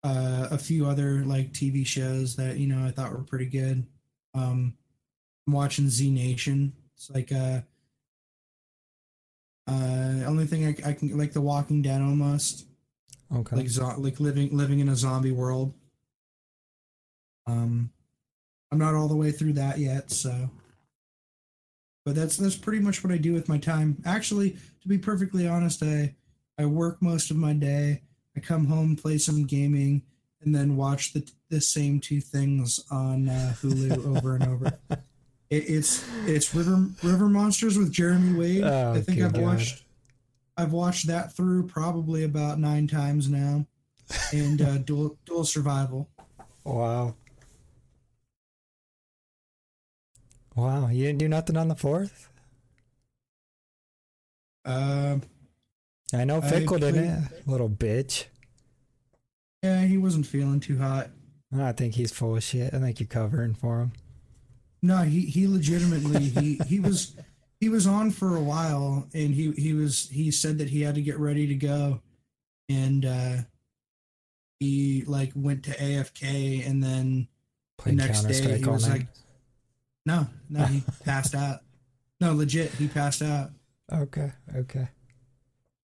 uh, 0.03 0.47
a 0.51 0.57
few 0.57 0.85
other 0.85 1.23
like 1.23 1.53
TV 1.53 1.85
shows 1.85 2.35
that 2.35 2.57
you 2.57 2.67
know 2.67 2.85
I 2.85 2.91
thought 2.91 3.11
were 3.11 3.23
pretty 3.23 3.45
good. 3.45 3.85
Um, 4.33 4.73
I'm 5.47 5.53
watching 5.53 5.87
Z 5.89 6.11
Nation. 6.11 6.73
It's 6.95 7.09
like 7.09 7.31
uh, 7.31 7.61
uh, 9.67 10.23
only 10.25 10.45
thing 10.45 10.65
I, 10.65 10.89
I 10.89 10.93
can 10.93 11.17
like 11.17 11.33
The 11.33 11.41
Walking 11.41 11.81
Dead 11.81 12.01
almost 12.01 12.65
Okay. 13.33 13.55
like 13.55 13.67
zo- 13.69 13.95
like 13.97 14.19
living 14.19 14.55
living 14.55 14.79
in 14.79 14.89
a 14.89 14.95
zombie 14.95 15.31
world. 15.31 15.73
Um, 17.47 17.89
I'm 18.71 18.77
not 18.77 18.95
all 18.95 19.07
the 19.07 19.15
way 19.15 19.31
through 19.31 19.53
that 19.53 19.79
yet, 19.79 20.11
so. 20.11 20.49
But 22.03 22.15
that's 22.15 22.35
that's 22.35 22.55
pretty 22.57 22.79
much 22.79 23.03
what 23.03 23.13
I 23.13 23.17
do 23.17 23.33
with 23.33 23.47
my 23.47 23.57
time. 23.59 24.01
Actually, 24.05 24.57
to 24.81 24.87
be 24.87 24.97
perfectly 24.97 25.47
honest, 25.47 25.83
I 25.83 26.15
I 26.57 26.65
work 26.65 27.01
most 27.01 27.31
of 27.31 27.37
my 27.37 27.53
day. 27.53 28.01
I 28.35 28.39
come 28.39 28.65
home, 28.65 28.95
play 28.95 29.17
some 29.17 29.45
gaming, 29.45 30.03
and 30.41 30.53
then 30.53 30.75
watch 30.75 31.13
the 31.13 31.29
the 31.49 31.61
same 31.61 31.99
two 31.99 32.21
things 32.21 32.79
on 32.91 33.29
uh, 33.29 33.53
Hulu 33.61 34.17
over 34.17 34.35
and 34.35 34.47
over. 34.47 34.79
It, 35.49 35.69
it's 35.69 36.05
it's 36.25 36.53
River 36.55 36.87
River 37.03 37.27
Monsters 37.27 37.77
with 37.77 37.91
Jeremy 37.91 38.37
Wade. 38.37 38.63
Oh, 38.63 38.93
I 38.93 39.01
think 39.01 39.21
I've 39.21 39.33
God. 39.33 39.43
watched 39.43 39.83
I've 40.57 40.73
watched 40.73 41.07
that 41.07 41.33
through 41.35 41.67
probably 41.67 42.23
about 42.23 42.59
nine 42.59 42.87
times 42.87 43.29
now, 43.29 43.65
and 44.31 44.61
uh, 44.61 44.77
Dual 44.85 45.17
Dual 45.25 45.45
Survival. 45.45 46.09
Wow. 46.63 47.15
Wow, 50.55 50.89
you 50.89 51.05
didn't 51.05 51.19
do 51.19 51.29
nothing 51.29 51.55
on 51.55 51.69
the 51.69 51.75
fourth? 51.75 52.27
Um, 54.65 55.21
I 56.13 56.23
know 56.25 56.37
I 56.41 56.49
Fickle 56.49 56.77
didn't 56.77 57.27
played- 57.27 57.39
it. 57.39 57.47
Little 57.47 57.69
bitch. 57.69 58.25
yeah, 59.63 59.81
he 59.83 59.97
wasn't 59.97 60.25
feeling 60.25 60.59
too 60.59 60.77
hot. 60.77 61.09
I 61.57 61.71
think 61.73 61.95
he's 61.95 62.11
full 62.11 62.35
of 62.37 62.43
shit. 62.43 62.73
I 62.73 62.79
think 62.79 62.99
you're 62.99 63.07
covering 63.07 63.53
for 63.53 63.79
him. 63.81 63.91
No, 64.81 64.97
he 65.03 65.21
he 65.21 65.47
legitimately 65.47 66.23
he 66.29 66.59
he 66.67 66.79
was 66.79 67.15
he 67.59 67.69
was 67.69 67.85
on 67.85 68.09
for 68.11 68.35
a 68.35 68.41
while, 68.41 69.07
and 69.13 69.33
he 69.33 69.51
he 69.51 69.73
was 69.73 70.09
he 70.09 70.31
said 70.31 70.57
that 70.59 70.69
he 70.69 70.81
had 70.81 70.95
to 70.95 71.01
get 71.01 71.19
ready 71.19 71.47
to 71.47 71.55
go, 71.55 72.01
and 72.69 73.05
uh, 73.05 73.35
he 74.59 75.03
like 75.05 75.31
went 75.35 75.63
to 75.63 75.71
AFK, 75.71 76.67
and 76.67 76.81
then 76.83 77.27
Playing 77.77 77.97
next 77.97 78.23
day 78.23 78.57
he 78.59 78.65
was 78.65 78.87
night. 78.87 78.99
like- 78.99 79.07
no 80.05 80.27
no 80.49 80.65
he 80.65 80.83
passed 81.03 81.35
out. 81.35 81.59
No, 82.19 82.33
legit, 82.33 82.71
he 82.73 82.87
passed 82.87 83.21
out. 83.21 83.51
Okay, 83.91 84.31
okay. 84.55 84.87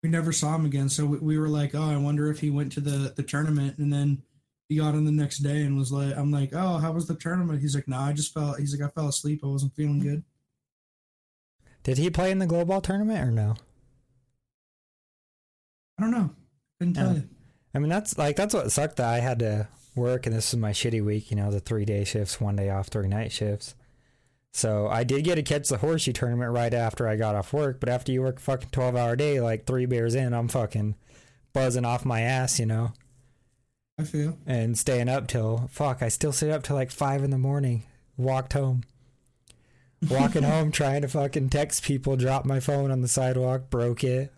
we 0.03 0.09
never 0.09 0.31
saw 0.33 0.55
him 0.55 0.65
again. 0.65 0.89
So 0.89 1.05
we, 1.05 1.17
we 1.17 1.37
were 1.39 1.47
like, 1.47 1.73
oh, 1.73 1.89
I 1.89 1.95
wonder 1.97 2.29
if 2.29 2.39
he 2.39 2.49
went 2.49 2.71
to 2.73 2.81
the 2.81 3.13
the 3.15 3.23
tournament, 3.23 3.77
and 3.77 3.91
then 3.91 4.21
he 4.69 4.77
got 4.77 4.95
in 4.95 5.05
the 5.05 5.11
next 5.11 5.39
day 5.39 5.61
and 5.63 5.77
was 5.77 5.91
like, 5.91 6.15
I'm 6.15 6.31
like, 6.31 6.51
oh, 6.53 6.77
how 6.77 6.91
was 6.91 7.07
the 7.07 7.15
tournament? 7.15 7.61
He's 7.61 7.75
like, 7.75 7.87
no, 7.87 7.97
I 7.97 8.13
just 8.13 8.33
fell. 8.33 8.53
He's 8.53 8.77
like, 8.77 8.87
I 8.87 8.91
fell 8.91 9.07
asleep. 9.07 9.41
I 9.43 9.47
wasn't 9.47 9.75
feeling 9.75 9.99
good. 9.99 10.23
Did 11.83 11.97
he 11.97 12.09
play 12.09 12.31
in 12.31 12.39
the 12.39 12.45
glow 12.45 12.65
ball 12.65 12.81
tournament 12.81 13.27
or 13.27 13.31
no? 13.31 13.55
I 15.97 16.03
don't 16.03 16.11
know. 16.11 16.29
Couldn't 16.79 16.95
tell 16.95 17.09
oh. 17.09 17.13
Yeah. 17.13 17.19
you. 17.19 17.29
I 17.75 17.79
mean, 17.79 17.89
that's 17.89 18.17
like 18.17 18.35
that's 18.35 18.53
what 18.53 18.71
sucked 18.71 18.97
that 18.97 19.13
I 19.13 19.19
had 19.19 19.39
to 19.39 19.67
work, 19.95 20.25
and 20.25 20.35
this 20.35 20.53
is 20.53 20.59
my 20.59 20.71
shitty 20.71 21.03
week. 21.03 21.31
You 21.31 21.37
know, 21.37 21.51
the 21.51 21.59
three 21.59 21.85
day 21.85 22.03
shifts, 22.03 22.39
one 22.39 22.55
day 22.55 22.69
off, 22.69 22.87
three 22.87 23.07
night 23.07 23.31
shifts. 23.31 23.75
So 24.55 24.87
I 24.87 25.03
did 25.03 25.23
get 25.23 25.35
to 25.35 25.43
catch 25.43 25.67
the 25.67 25.77
horseshoe 25.77 26.13
tournament 26.13 26.51
right 26.51 26.73
after 26.73 27.07
I 27.07 27.15
got 27.15 27.35
off 27.35 27.53
work. 27.53 27.79
But 27.79 27.89
after 27.89 28.11
you 28.11 28.21
work 28.21 28.37
a 28.37 28.41
fucking 28.41 28.69
twelve 28.71 28.95
hour 28.95 29.15
day, 29.15 29.41
like 29.41 29.65
three 29.65 29.87
beers 29.87 30.13
in, 30.13 30.33
I'm 30.33 30.47
fucking 30.47 30.95
buzzing 31.53 31.85
off 31.85 32.05
my 32.05 32.21
ass, 32.21 32.59
you 32.59 32.65
know, 32.67 32.93
I 33.99 34.03
feel. 34.03 34.37
and 34.45 34.77
staying 34.77 35.09
up 35.09 35.27
till 35.27 35.69
fuck. 35.71 36.03
I 36.03 36.09
still 36.09 36.31
stayed 36.31 36.51
up 36.51 36.63
till 36.63 36.75
like 36.75 36.91
five 36.91 37.23
in 37.23 37.31
the 37.31 37.37
morning. 37.39 37.83
Walked 38.15 38.53
home. 38.53 38.83
Walking 40.07 40.43
home, 40.53 40.71
trying 40.71 41.01
to 41.01 41.07
fucking 41.07 41.49
text 41.49 41.83
people, 41.83 42.15
dropped 42.15 42.45
my 42.45 42.59
phone 42.59 42.91
on 42.91 43.01
the 43.01 43.07
sidewalk, 43.07 43.71
broke 43.71 44.03
it. 44.03 44.31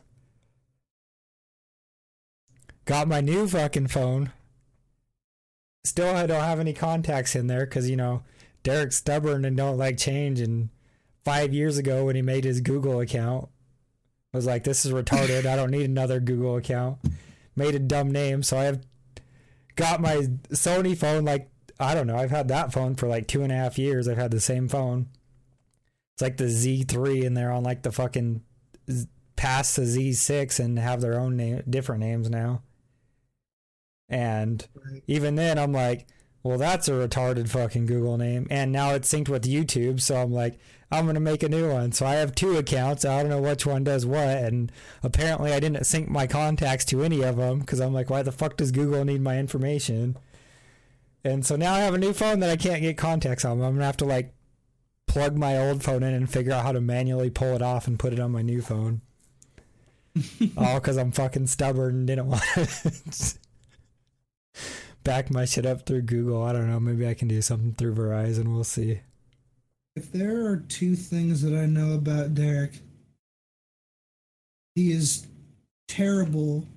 Got 2.86 3.08
my 3.08 3.20
new 3.20 3.48
fucking 3.48 3.88
phone. 3.88 4.32
Still, 5.84 6.16
I 6.16 6.26
don't 6.26 6.44
have 6.44 6.60
any 6.60 6.74
contacts 6.74 7.36
in 7.36 7.48
there 7.48 7.66
because, 7.66 7.90
you 7.90 7.96
know, 7.96 8.24
Derrek's 8.66 8.98
stubborn 8.98 9.46
and 9.46 9.56
don't 9.56 9.78
like 9.78 9.98
change. 9.98 10.42
And 10.42 10.70
five 11.24 11.54
years 11.54 11.78
ago, 11.78 12.06
when 12.06 12.18
he 12.18 12.22
made 12.22 12.44
his 12.44 12.60
Google 12.60 13.00
account, 13.00 13.48
was 14.34 14.46
like, 14.46 14.66
this 14.66 14.86
is 14.86 14.92
retarded. 14.92 15.46
I 15.46 15.56
don't 15.56 15.72
need 15.72 15.90
another 15.90 16.20
Google 16.20 16.58
account. 16.58 16.98
Made 17.56 17.76
a 17.76 17.80
dumb 17.80 18.12
name. 18.12 18.44
So 18.44 18.58
I 18.58 18.66
have 18.66 18.82
got 19.76 20.02
my 20.02 20.28
Sony 20.50 20.98
phone 20.98 21.24
like, 21.24 21.50
I 21.80 21.96
don't 21.96 22.08
know. 22.08 22.18
I've 22.18 22.32
had 22.32 22.50
that 22.50 22.74
phone 22.74 22.96
for 22.96 23.08
like 23.08 23.28
two 23.28 23.44
and 23.44 23.52
a 23.52 23.56
half 23.56 23.78
years. 23.78 24.08
I've 24.08 24.18
had 24.18 24.32
the 24.32 24.42
same 24.42 24.68
phone. 24.68 25.08
It's 26.14 26.22
like 26.22 26.38
the 26.38 26.46
Z3, 26.46 27.26
and 27.26 27.36
they're 27.36 27.52
on 27.52 27.64
like 27.64 27.84
the 27.84 27.92
fucking 27.92 28.42
past 29.36 29.76
the 29.76 29.82
Z6 29.82 30.60
and 30.60 30.80
have 30.80 31.02
their 31.02 31.20
own 31.20 31.36
name, 31.36 31.64
different 31.70 32.02
names 32.02 32.30
now. 32.30 32.62
And 34.08 34.66
even 35.08 35.36
then, 35.36 35.58
I'm 35.58 35.74
like, 35.74 36.08
well, 36.46 36.60
that's 36.60 36.88
a 36.88 36.92
retarded 36.92 37.50
fucking 37.50 37.88
Google 37.88 38.20
name. 38.20 38.46
And 38.52 38.72
now 38.72 38.92
it's 38.92 39.12
synced 39.12 39.30
with 39.30 39.46
YouTube. 39.46 40.00
So 40.00 40.16
I'm 40.16 40.32
like, 40.32 40.60
I'm 40.92 41.06
going 41.06 41.16
to 41.16 41.20
make 41.20 41.42
a 41.42 41.50
new 41.50 41.72
one. 41.72 41.92
So 41.92 42.06
I 42.06 42.14
have 42.14 42.36
two 42.36 42.56
accounts. 42.58 43.04
I 43.04 43.24
don't 43.24 43.32
know 43.32 43.42
which 43.42 43.66
one 43.66 43.84
does 43.84 44.06
what. 44.06 44.28
And 44.28 44.72
apparently, 45.02 45.52
I 45.54 45.60
didn't 45.60 45.86
sync 45.88 46.08
my 46.08 46.28
contacts 46.28 46.86
to 46.86 47.02
any 47.02 47.24
of 47.24 47.38
them 47.38 47.62
because 47.62 47.80
I'm 47.82 47.96
like, 47.96 48.12
why 48.12 48.22
the 48.22 48.32
fuck 48.32 48.58
does 48.58 48.72
Google 48.72 49.04
need 49.04 49.22
my 49.22 49.40
information? 49.40 50.18
And 51.24 51.44
so 51.44 51.56
now 51.56 51.74
I 51.74 51.80
have 51.80 51.96
a 51.96 51.98
new 51.98 52.14
phone 52.14 52.42
that 52.42 52.52
I 52.52 52.58
can't 52.58 52.84
get 52.84 52.96
contacts 52.96 53.44
on. 53.44 53.54
I'm 53.54 53.60
going 53.60 53.80
to 53.80 53.86
have 53.86 53.98
to 53.98 54.06
like 54.06 54.32
plug 55.08 55.36
my 55.36 55.58
old 55.58 55.82
phone 55.82 56.04
in 56.04 56.14
and 56.14 56.30
figure 56.30 56.54
out 56.54 56.64
how 56.64 56.74
to 56.74 56.80
manually 56.80 57.32
pull 57.32 57.56
it 57.56 57.64
off 57.64 57.88
and 57.88 57.98
put 57.98 58.14
it 58.14 58.20
on 58.20 58.32
my 58.32 58.44
new 58.44 58.62
phone. 58.62 59.02
All 60.58 60.76
because 60.76 60.98
I'm 60.98 61.12
fucking 61.12 61.48
stubborn 61.48 61.96
and 61.96 62.08
didn't 62.08 62.28
want 62.28 62.44
to 62.54 63.34
back 65.06 65.32
my 65.32 65.46
shit 65.46 65.66
up 65.66 65.86
through 65.86 66.02
Google. 66.02 66.44
I 66.44 66.52
don't 66.52 66.70
know. 66.70 66.80
Maybe 66.82 67.08
I 67.08 67.14
can 67.14 67.30
do 67.30 67.42
something 67.42 67.74
through 67.74 67.96
Verizon. 67.96 68.54
We'll 68.54 68.66
see. 68.66 69.00
If 69.96 70.12
there 70.12 70.46
are 70.48 70.58
two 70.58 70.98
things 70.98 71.42
that 71.44 71.54
I 71.58 71.66
know 71.66 71.94
about 71.94 72.34
Derrek, 72.34 72.74
he 74.76 74.92
is 74.92 75.26
terrible 75.88 76.68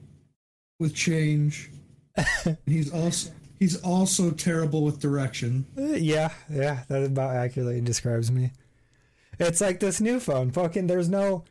with 0.79 0.95
change. 0.95 1.73
he's 2.67 2.93
also 2.93 3.33
he's 3.59 3.81
also 3.83 4.31
terrible 4.31 4.85
with 4.85 5.01
direction. 5.01 5.67
Uh, 5.77 5.95
Yeah, 5.95 6.33
yeah, 6.49 6.85
that 6.89 7.03
about 7.03 7.35
accurately 7.35 7.81
describes 7.81 8.31
me. 8.31 8.53
It's 9.41 9.61
like 9.61 9.81
this 9.81 10.01
new 10.01 10.21
phone. 10.21 10.53
Fucking, 10.53 10.87
there's 10.87 11.09
no. 11.09 11.45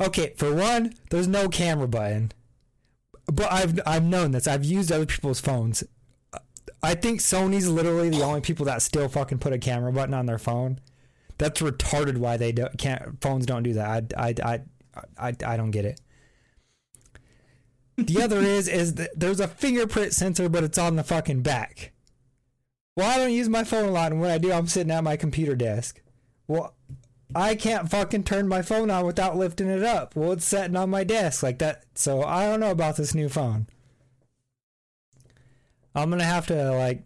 Okay, 0.00 0.32
for 0.36 0.52
one, 0.54 0.94
there's 1.10 1.28
no 1.28 1.48
camera 1.48 1.86
button. 1.86 2.32
But 3.26 3.52
I've 3.52 3.78
I've 3.86 4.02
known 4.04 4.32
this. 4.32 4.48
I've 4.48 4.64
used 4.64 4.90
other 4.90 5.06
people's 5.06 5.40
phones. 5.40 5.84
I 6.82 6.94
think 6.94 7.20
Sony's 7.20 7.68
literally 7.68 8.10
the 8.10 8.22
only 8.22 8.40
people 8.40 8.66
that 8.66 8.82
still 8.82 9.08
fucking 9.08 9.38
put 9.38 9.52
a 9.52 9.58
camera 9.58 9.92
button 9.92 10.14
on 10.14 10.26
their 10.26 10.38
phone. 10.38 10.80
That's 11.38 11.60
retarded. 11.60 12.18
Why 12.18 12.36
they 12.36 12.52
don't, 12.52 12.76
can't 12.76 13.20
phones 13.20 13.46
don't 13.46 13.62
do 13.62 13.74
that. 13.74 14.12
I 14.16 14.34
I 14.34 14.34
I 14.44 14.60
I, 15.18 15.36
I 15.46 15.56
don't 15.56 15.70
get 15.70 15.84
it. 15.84 16.00
The 17.96 18.22
other 18.22 18.38
is 18.40 18.68
is 18.68 18.94
that 18.94 19.10
there's 19.18 19.40
a 19.40 19.48
fingerprint 19.48 20.12
sensor, 20.12 20.48
but 20.48 20.64
it's 20.64 20.78
on 20.78 20.96
the 20.96 21.04
fucking 21.04 21.42
back. 21.42 21.92
Well, 22.96 23.10
I 23.10 23.16
don't 23.16 23.32
use 23.32 23.48
my 23.48 23.64
phone 23.64 23.88
a 23.88 23.92
lot, 23.92 24.12
and 24.12 24.20
when 24.20 24.30
I 24.30 24.38
do, 24.38 24.52
I'm 24.52 24.66
sitting 24.66 24.90
at 24.90 25.04
my 25.04 25.16
computer 25.16 25.54
desk. 25.54 26.02
Well, 26.46 26.74
I 27.34 27.54
can't 27.54 27.90
fucking 27.90 28.24
turn 28.24 28.48
my 28.48 28.60
phone 28.60 28.90
on 28.90 29.06
without 29.06 29.36
lifting 29.36 29.68
it 29.68 29.82
up. 29.82 30.14
Well, 30.14 30.32
it's 30.32 30.44
sitting 30.44 30.76
on 30.76 30.90
my 30.90 31.04
desk 31.04 31.42
like 31.42 31.58
that. 31.60 31.84
So 31.94 32.22
I 32.22 32.46
don't 32.46 32.60
know 32.60 32.70
about 32.70 32.96
this 32.96 33.14
new 33.14 33.28
phone. 33.28 33.66
I'm 35.94 36.10
gonna 36.10 36.24
have 36.24 36.46
to 36.48 36.72
like, 36.72 37.04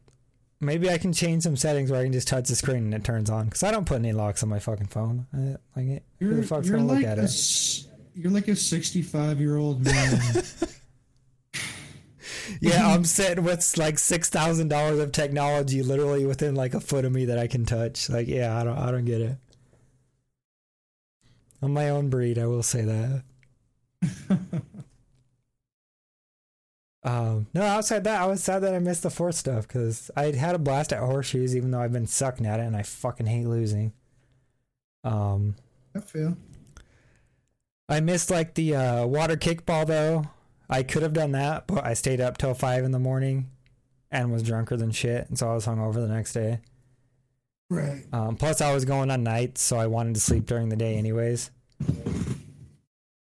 maybe 0.60 0.88
I 0.90 0.98
can 0.98 1.12
change 1.12 1.42
some 1.42 1.56
settings 1.56 1.90
where 1.90 2.00
I 2.00 2.04
can 2.04 2.12
just 2.12 2.28
touch 2.28 2.48
the 2.48 2.56
screen 2.56 2.84
and 2.84 2.94
it 2.94 3.04
turns 3.04 3.30
on. 3.30 3.48
Cause 3.50 3.62
I 3.62 3.70
don't 3.70 3.84
put 3.86 3.96
any 3.98 4.12
locks 4.12 4.42
on 4.42 4.48
my 4.48 4.58
fucking 4.58 4.86
phone. 4.86 5.26
I, 5.34 5.56
like, 5.78 5.88
it, 5.88 6.02
who 6.18 6.26
You're, 6.26 6.34
the 6.36 6.42
fuck's 6.46 6.70
gonna 6.70 6.84
like 6.84 6.98
look 7.02 7.06
at 7.06 7.18
a 7.18 7.24
it? 7.24 7.86
you're 8.14 8.32
like 8.32 8.48
a 8.48 8.56
65 8.56 9.40
year 9.40 9.56
old 9.56 9.84
man. 9.84 10.20
Yeah, 12.60 12.86
I'm 12.88 13.04
sitting 13.04 13.44
with 13.44 13.76
like 13.76 13.98
six 13.98 14.28
thousand 14.28 14.68
dollars 14.68 15.00
of 15.00 15.12
technology 15.12 15.82
literally 15.82 16.24
within 16.26 16.54
like 16.54 16.74
a 16.74 16.80
foot 16.80 17.04
of 17.04 17.12
me 17.12 17.24
that 17.26 17.38
I 17.38 17.46
can 17.46 17.64
touch. 17.66 18.08
Like, 18.08 18.28
yeah, 18.28 18.58
I 18.58 18.64
don't, 18.64 18.78
I 18.78 18.90
don't 18.90 19.04
get 19.04 19.20
it. 19.20 19.36
I'm 21.62 21.72
my 21.72 21.90
own 21.90 22.10
breed, 22.10 22.38
I 22.38 22.46
will 22.46 22.62
say 22.62 22.82
that. 22.82 23.22
Um, 27.06 27.46
no, 27.54 27.62
outside 27.62 28.02
that, 28.04 28.20
I 28.20 28.26
was 28.26 28.42
sad 28.42 28.64
that 28.64 28.74
I 28.74 28.80
missed 28.80 29.04
the 29.04 29.10
fourth 29.10 29.36
stuff 29.36 29.68
because 29.68 30.10
I 30.16 30.32
had 30.32 30.56
a 30.56 30.58
blast 30.58 30.92
at 30.92 30.98
horseshoes, 30.98 31.54
even 31.54 31.70
though 31.70 31.80
I've 31.80 31.92
been 31.92 32.08
sucking 32.08 32.44
at 32.44 32.58
it 32.58 32.64
and 32.64 32.76
I 32.76 32.82
fucking 32.82 33.26
hate 33.26 33.46
losing. 33.46 33.92
Um, 35.04 35.54
I 35.94 36.00
feel. 36.00 36.36
I 37.88 38.00
missed 38.00 38.28
like 38.28 38.54
the 38.54 38.74
uh, 38.74 39.06
water 39.06 39.36
kickball 39.36 39.86
though. 39.86 40.24
I 40.68 40.82
could 40.82 41.02
have 41.02 41.12
done 41.12 41.30
that, 41.32 41.68
but 41.68 41.84
I 41.84 41.94
stayed 41.94 42.20
up 42.20 42.38
till 42.38 42.54
five 42.54 42.82
in 42.82 42.90
the 42.90 42.98
morning 42.98 43.50
and 44.10 44.32
was 44.32 44.42
drunker 44.42 44.76
than 44.76 44.90
shit, 44.90 45.28
and 45.28 45.38
so 45.38 45.48
I 45.48 45.54
was 45.54 45.64
hungover 45.64 45.94
the 45.94 46.08
next 46.08 46.32
day. 46.32 46.58
Right. 47.70 48.04
Um, 48.12 48.34
plus, 48.34 48.60
I 48.60 48.74
was 48.74 48.84
going 48.84 49.12
on 49.12 49.22
nights, 49.22 49.62
so 49.62 49.76
I 49.76 49.86
wanted 49.86 50.14
to 50.14 50.20
sleep 50.20 50.46
during 50.46 50.70
the 50.70 50.76
day 50.76 50.96
anyways. 50.96 51.52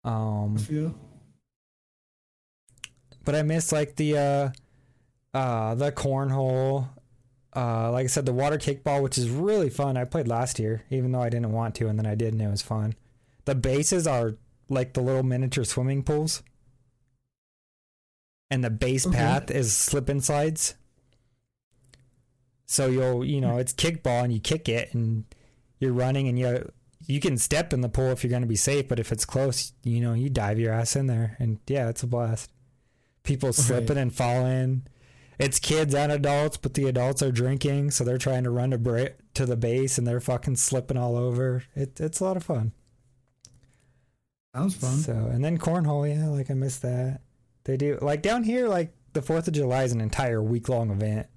Um, 0.03 0.55
I 0.57 0.61
feel. 0.61 0.95
But 3.29 3.35
I 3.35 3.43
missed 3.43 3.71
like 3.71 3.95
the 3.95 4.17
uh, 4.17 4.49
uh, 5.37 5.75
the 5.75 5.91
cornhole. 5.91 6.87
Uh, 7.55 7.91
like 7.91 8.05
I 8.05 8.07
said, 8.07 8.25
the 8.25 8.33
water 8.33 8.57
kickball, 8.57 9.03
which 9.03 9.19
is 9.19 9.29
really 9.29 9.69
fun. 9.69 9.97
I 9.97 10.05
played 10.05 10.27
last 10.27 10.57
year, 10.57 10.81
even 10.89 11.11
though 11.11 11.21
I 11.21 11.29
didn't 11.29 11.51
want 11.51 11.75
to, 11.75 11.87
and 11.87 11.99
then 11.99 12.07
I 12.07 12.15
did, 12.15 12.33
and 12.33 12.41
it 12.41 12.47
was 12.49 12.63
fun. 12.63 12.95
The 13.45 13.53
bases 13.53 14.07
are 14.07 14.37
like 14.67 14.93
the 14.93 15.01
little 15.01 15.21
miniature 15.21 15.63
swimming 15.63 16.01
pools, 16.01 16.41
and 18.49 18.63
the 18.63 18.71
base 18.71 19.05
Okay. 19.05 19.15
path 19.15 19.51
is 19.51 19.77
slip 19.77 20.09
and 20.09 20.23
slides. 20.23 20.73
So 22.65 22.87
you'll, 22.87 23.23
you 23.23 23.41
know, 23.41 23.57
it's 23.57 23.73
kickball, 23.73 24.23
and 24.23 24.33
you 24.33 24.39
kick 24.39 24.67
it, 24.67 24.91
and 24.95 25.23
you're 25.77 25.93
running, 25.93 26.27
and 26.27 26.39
you 26.39 26.71
you 27.05 27.19
can 27.19 27.37
step 27.37 27.73
in 27.73 27.81
the 27.81 27.89
pool 27.89 28.09
if 28.09 28.23
you're 28.23 28.31
going 28.31 28.41
to 28.41 28.47
be 28.47 28.55
safe, 28.55 28.87
but 28.87 28.99
if 28.99 29.11
it's 29.11 29.23
close, 29.25 29.71
you 29.83 30.01
know, 30.01 30.13
you 30.15 30.31
dive 30.31 30.57
your 30.57 30.73
ass 30.73 30.95
in 30.95 31.05
there, 31.05 31.35
and 31.37 31.59
yeah, 31.67 31.89
it's 31.89 32.01
a 32.01 32.07
blast. 32.07 32.49
People 33.29 33.53
slipping 33.53 33.97
and 33.97 34.11
falling. 34.13 34.87
It's 35.37 35.59
kids 35.59 35.93
and 35.93 36.11
adults, 36.11 36.57
but 36.57 36.73
the 36.73 36.87
adults 36.87 37.21
are 37.21 37.31
drinking, 37.31 37.91
so 37.91 38.03
they're 38.03 38.17
trying 38.17 38.43
to 38.43 38.49
run 38.49 38.71
to 38.71 38.79
bra- 38.79 39.09
to 39.35 39.45
the 39.45 39.55
base, 39.55 39.99
and 39.99 40.07
they're 40.07 40.19
fucking 40.19 40.55
slipping 40.55 40.97
all 40.97 41.15
over. 41.15 41.63
It, 41.75 41.99
it's 41.99 42.19
a 42.19 42.23
lot 42.23 42.37
of 42.37 42.43
fun. 42.43 42.71
Sounds 44.55 44.75
fun. 44.75 44.97
So, 44.97 45.13
and 45.13 45.45
then 45.45 45.59
cornhole, 45.59 46.09
yeah, 46.11 46.27
like 46.27 46.49
I 46.49 46.55
missed 46.55 46.81
that. 46.81 47.21
They 47.65 47.77
do 47.77 47.99
like 48.01 48.23
down 48.23 48.43
here, 48.43 48.67
like 48.67 48.93
the 49.13 49.21
Fourth 49.21 49.47
of 49.47 49.53
July 49.53 49.83
is 49.83 49.91
an 49.91 50.01
entire 50.01 50.41
week 50.41 50.67
long 50.69 50.89
event. 50.89 51.27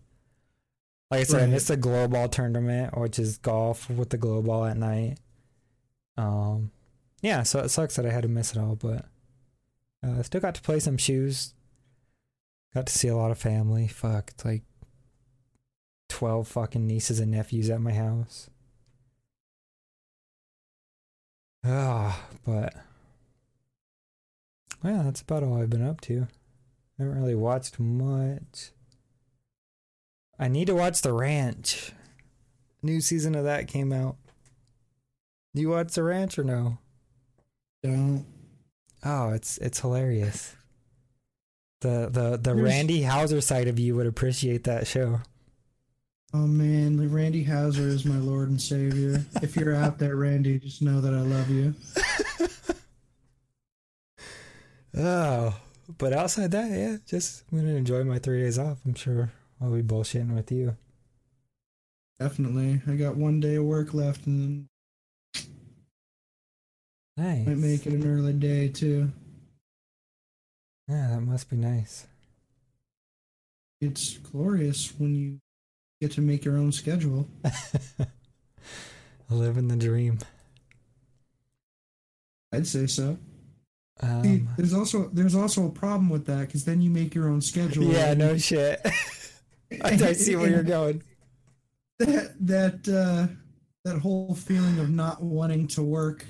Like 1.11 1.21
I 1.21 1.25
said, 1.25 1.41
I 1.41 1.43
Right. 1.43 1.51
missed 1.51 1.69
the 1.69 1.77
glow 1.77 2.09
ball 2.09 2.29
tournament, 2.29 2.97
which 2.97 3.19
is 3.19 3.37
golf 3.37 3.91
with 3.91 4.09
the 4.09 4.17
glow 4.17 4.41
ball 4.41 4.65
at 4.65 4.79
night. 4.79 5.19
Um, 6.17 6.71
yeah, 7.21 7.43
so 7.43 7.59
it 7.61 7.69
sucks 7.69 7.97
that 7.97 8.07
I 8.07 8.11
had 8.11 8.23
to 8.23 8.29
miss 8.29 8.53
it 8.53 8.59
all, 8.59 8.77
but 8.77 9.05
uh, 10.03 10.19
I 10.19 10.23
still 10.23 10.41
got 10.41 10.55
to 10.55 10.63
play 10.63 10.81
some 10.81 10.97
shoes. 10.97 11.53
Got 12.75 12.87
to 12.87 12.99
see 12.99 13.09
a 13.09 13.17
lot 13.17 13.31
of 13.31 13.39
family. 13.39 13.87
Fuck, 13.87 14.31
it's 14.31 14.45
like 14.45 14.63
twelve 16.09 16.49
fucking 16.49 16.87
nieces 16.87 17.21
and 17.21 17.31
nephews 17.31 17.69
at 17.69 17.81
my 17.81 17.93
house. 17.93 18.49
Ah, 21.65 22.27
but 22.45 22.75
yeah, 24.83 25.03
that's 25.05 25.21
about 25.21 25.43
all 25.43 25.61
I've 25.61 25.71
been 25.71 25.87
up 25.87 26.01
to. 26.03 26.27
I 26.99 27.03
haven't 27.03 27.19
really 27.21 27.35
watched 27.35 27.79
much. 27.79 28.71
I 30.39 30.49
need 30.49 30.67
to 30.67 30.75
watch 30.75 31.03
The 31.03 31.13
Ranch. 31.13 31.93
New 32.83 33.01
season 33.01 33.35
of 33.35 33.45
that 33.45 33.69
came 33.69 33.93
out. 33.93 34.17
You 35.55 35.69
watch 35.69 35.93
The 35.93 36.03
Ranch 36.03 36.39
or 36.39 36.45
no? 36.45 36.79
Don't. 37.83 38.27
Oh, 39.05 39.31
it's 39.31 39.59
it's 39.59 39.81
hilarious. 39.81 40.57
The 41.83 42.09
the 42.11 42.31
the 42.33 42.55
There's- 42.55 42.61
Randy 42.63 43.03
Houser 43.03 43.41
side 43.41 43.69
of 43.69 43.79
you 43.79 43.95
would 43.97 44.07
appreciate 44.07 44.65
that 44.65 44.87
show. 44.87 45.21
Oh 46.35 46.47
man, 46.47 47.13
Randy 47.13 47.43
Houser 47.45 47.87
is 47.89 48.05
my 48.07 48.17
Lord 48.17 48.49
and 48.49 48.61
Savior. 48.61 49.25
if 49.43 49.55
you're 49.57 49.75
out 49.75 49.99
there, 49.99 50.17
Randy, 50.17 50.59
just 50.59 50.81
know 50.81 51.01
that 51.03 51.13
I 51.13 51.21
love 51.21 51.51
you. 51.51 51.75
Oh, 54.95 55.59
but 55.99 56.13
outside 56.13 56.51
that, 56.51 56.71
yeah, 56.71 56.97
just 57.07 57.45
I'm 57.51 57.59
gonna 57.61 57.75
enjoy 57.77 58.05
my 58.05 58.19
three 58.19 58.43
days 58.43 58.59
off. 58.59 58.79
I'm 58.85 58.95
sure 58.95 59.33
I'll 59.61 59.71
be 59.71 59.83
bullshitting 59.83 60.35
with 60.35 60.53
you. 60.53 60.77
Definitely. 62.21 62.83
I 62.87 62.97
got 62.97 63.17
one 63.17 63.41
day 63.41 63.55
of 63.57 63.65
work 63.65 63.95
left 63.95 64.27
and 64.27 64.67
Nice. 67.17 67.47
might 67.47 67.57
make 67.59 67.87
it 67.87 67.95
an 67.95 68.07
early 68.07 68.33
day 68.35 68.69
too. 68.69 69.11
Yeah, 70.89 71.09
that 71.11 71.21
must 71.21 71.49
be 71.51 71.57
nice. 71.57 72.07
It's 73.81 74.19
glorious 74.19 74.93
when 74.99 75.15
you 75.15 75.39
get 76.01 76.13
to 76.13 76.21
make 76.21 76.45
your 76.45 76.57
own 76.57 76.73
schedule. 76.73 77.29
Living 79.31 79.69
the 79.69 79.77
dream. 79.77 80.19
I'd 82.53 82.67
say 82.67 82.87
so. 82.87 83.17
See, 84.03 84.07
Um, 84.09 84.49
there's 84.57 84.75
also 84.75 85.09
there's 85.13 85.35
also 85.35 85.67
a 85.67 85.71
problem 85.71 86.11
with 86.11 86.27
that 86.27 86.41
because 86.47 86.65
then 86.65 86.81
you 86.83 86.91
make 86.91 87.15
your 87.15 87.29
own 87.29 87.41
schedule. 87.41 87.85
yeah, 87.85 88.15
no 88.15 88.37
shit. 88.37 88.81
I, 89.83 89.91
I 89.93 90.13
see 90.13 90.37
where 90.37 90.51
you're 90.51 90.63
going. 90.63 91.03
That 91.99 92.35
that 92.41 92.89
uh, 92.89 93.29
that 93.85 94.01
whole 94.01 94.35
feeling 94.35 94.81
of 94.81 94.91
not 94.91 95.23
wanting 95.23 95.69
to 95.69 95.83
work 95.85 96.27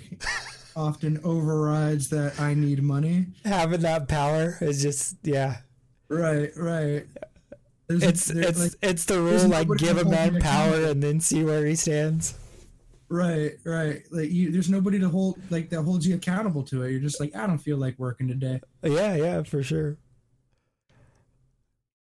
often 0.77 1.21
overrides 1.25 2.09
that 2.11 2.41
I 2.41 2.55
need 2.55 2.83
money. 2.83 3.27
Having 3.45 3.81
that 3.83 4.09
power 4.09 4.57
is 4.61 4.83
just 4.83 5.17
yeah. 5.23 5.59
Right, 6.09 6.51
right. 6.57 7.07
There's, 7.89 8.03
It's 8.03 8.31
it's 8.31 8.61
like, 8.61 8.73
it's 8.83 9.05
the 9.07 9.21
rule 9.21 9.49
like 9.49 9.69
give 9.79 9.99
a 9.99 10.05
man 10.05 10.41
power 10.41 10.85
and 10.85 11.03
then 11.03 11.21
see 11.21 11.45
where 11.45 11.65
he 11.67 11.75
stands. 11.75 12.35
right, 13.09 13.53
right. 13.65 14.03
Like 14.11 14.31
you, 14.31 14.51
there's 14.51 14.71
nobody 14.71 14.99
to 15.01 15.09
hold 15.09 15.39
like 15.51 15.71
that 15.71 15.83
holds 15.83 16.07
you 16.07 16.15
accountable 16.15 16.63
to 16.65 16.83
it. 16.83 16.91
You're 16.93 17.01
just 17.01 17.21
like, 17.21 17.35
I 17.37 17.47
don't 17.47 17.59
feel 17.59 17.77
like 17.77 17.99
working 17.99 18.29
today. 18.29 18.61
Yeah, 18.83 19.15
yeah, 19.17 19.43
for 19.43 19.63
sure. 19.63 19.99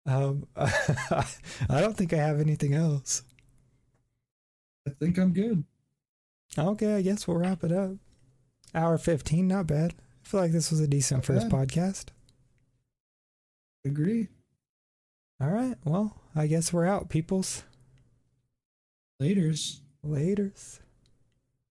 Um, 0.05 0.47
I 0.55 1.25
don't 1.69 1.97
think 1.97 2.13
I 2.13 2.17
have 2.17 2.39
anything 2.39 2.73
else. 2.73 3.23
I 4.87 4.91
think 4.91 5.17
I'm 5.17 5.33
good. 5.33 5.65
Okay, 6.57 6.95
I 6.95 7.01
guess 7.01 7.27
we'll 7.27 7.37
wrap 7.37 7.63
it 7.65 7.73
up. 7.73 7.91
Hour 8.75 8.97
fifteen, 8.97 9.47
not 9.47 9.67
bad. 9.67 9.93
I 9.93 10.27
feel 10.27 10.39
like 10.41 10.51
this 10.51 10.69
was 10.71 10.79
a 10.79 10.87
decent 10.87 11.19
Not 11.19 11.25
first 11.25 11.49
bad. 11.49 11.67
podcast. 11.69 12.05
Agree. 13.85 14.27
All 15.39 15.49
right, 15.49 15.75
well, 15.85 16.19
I 16.35 16.47
guess 16.47 16.73
we're 16.73 16.85
out, 16.87 17.09
peoples. 17.09 17.63
Laters. 19.21 19.79
Laters. 20.05 20.79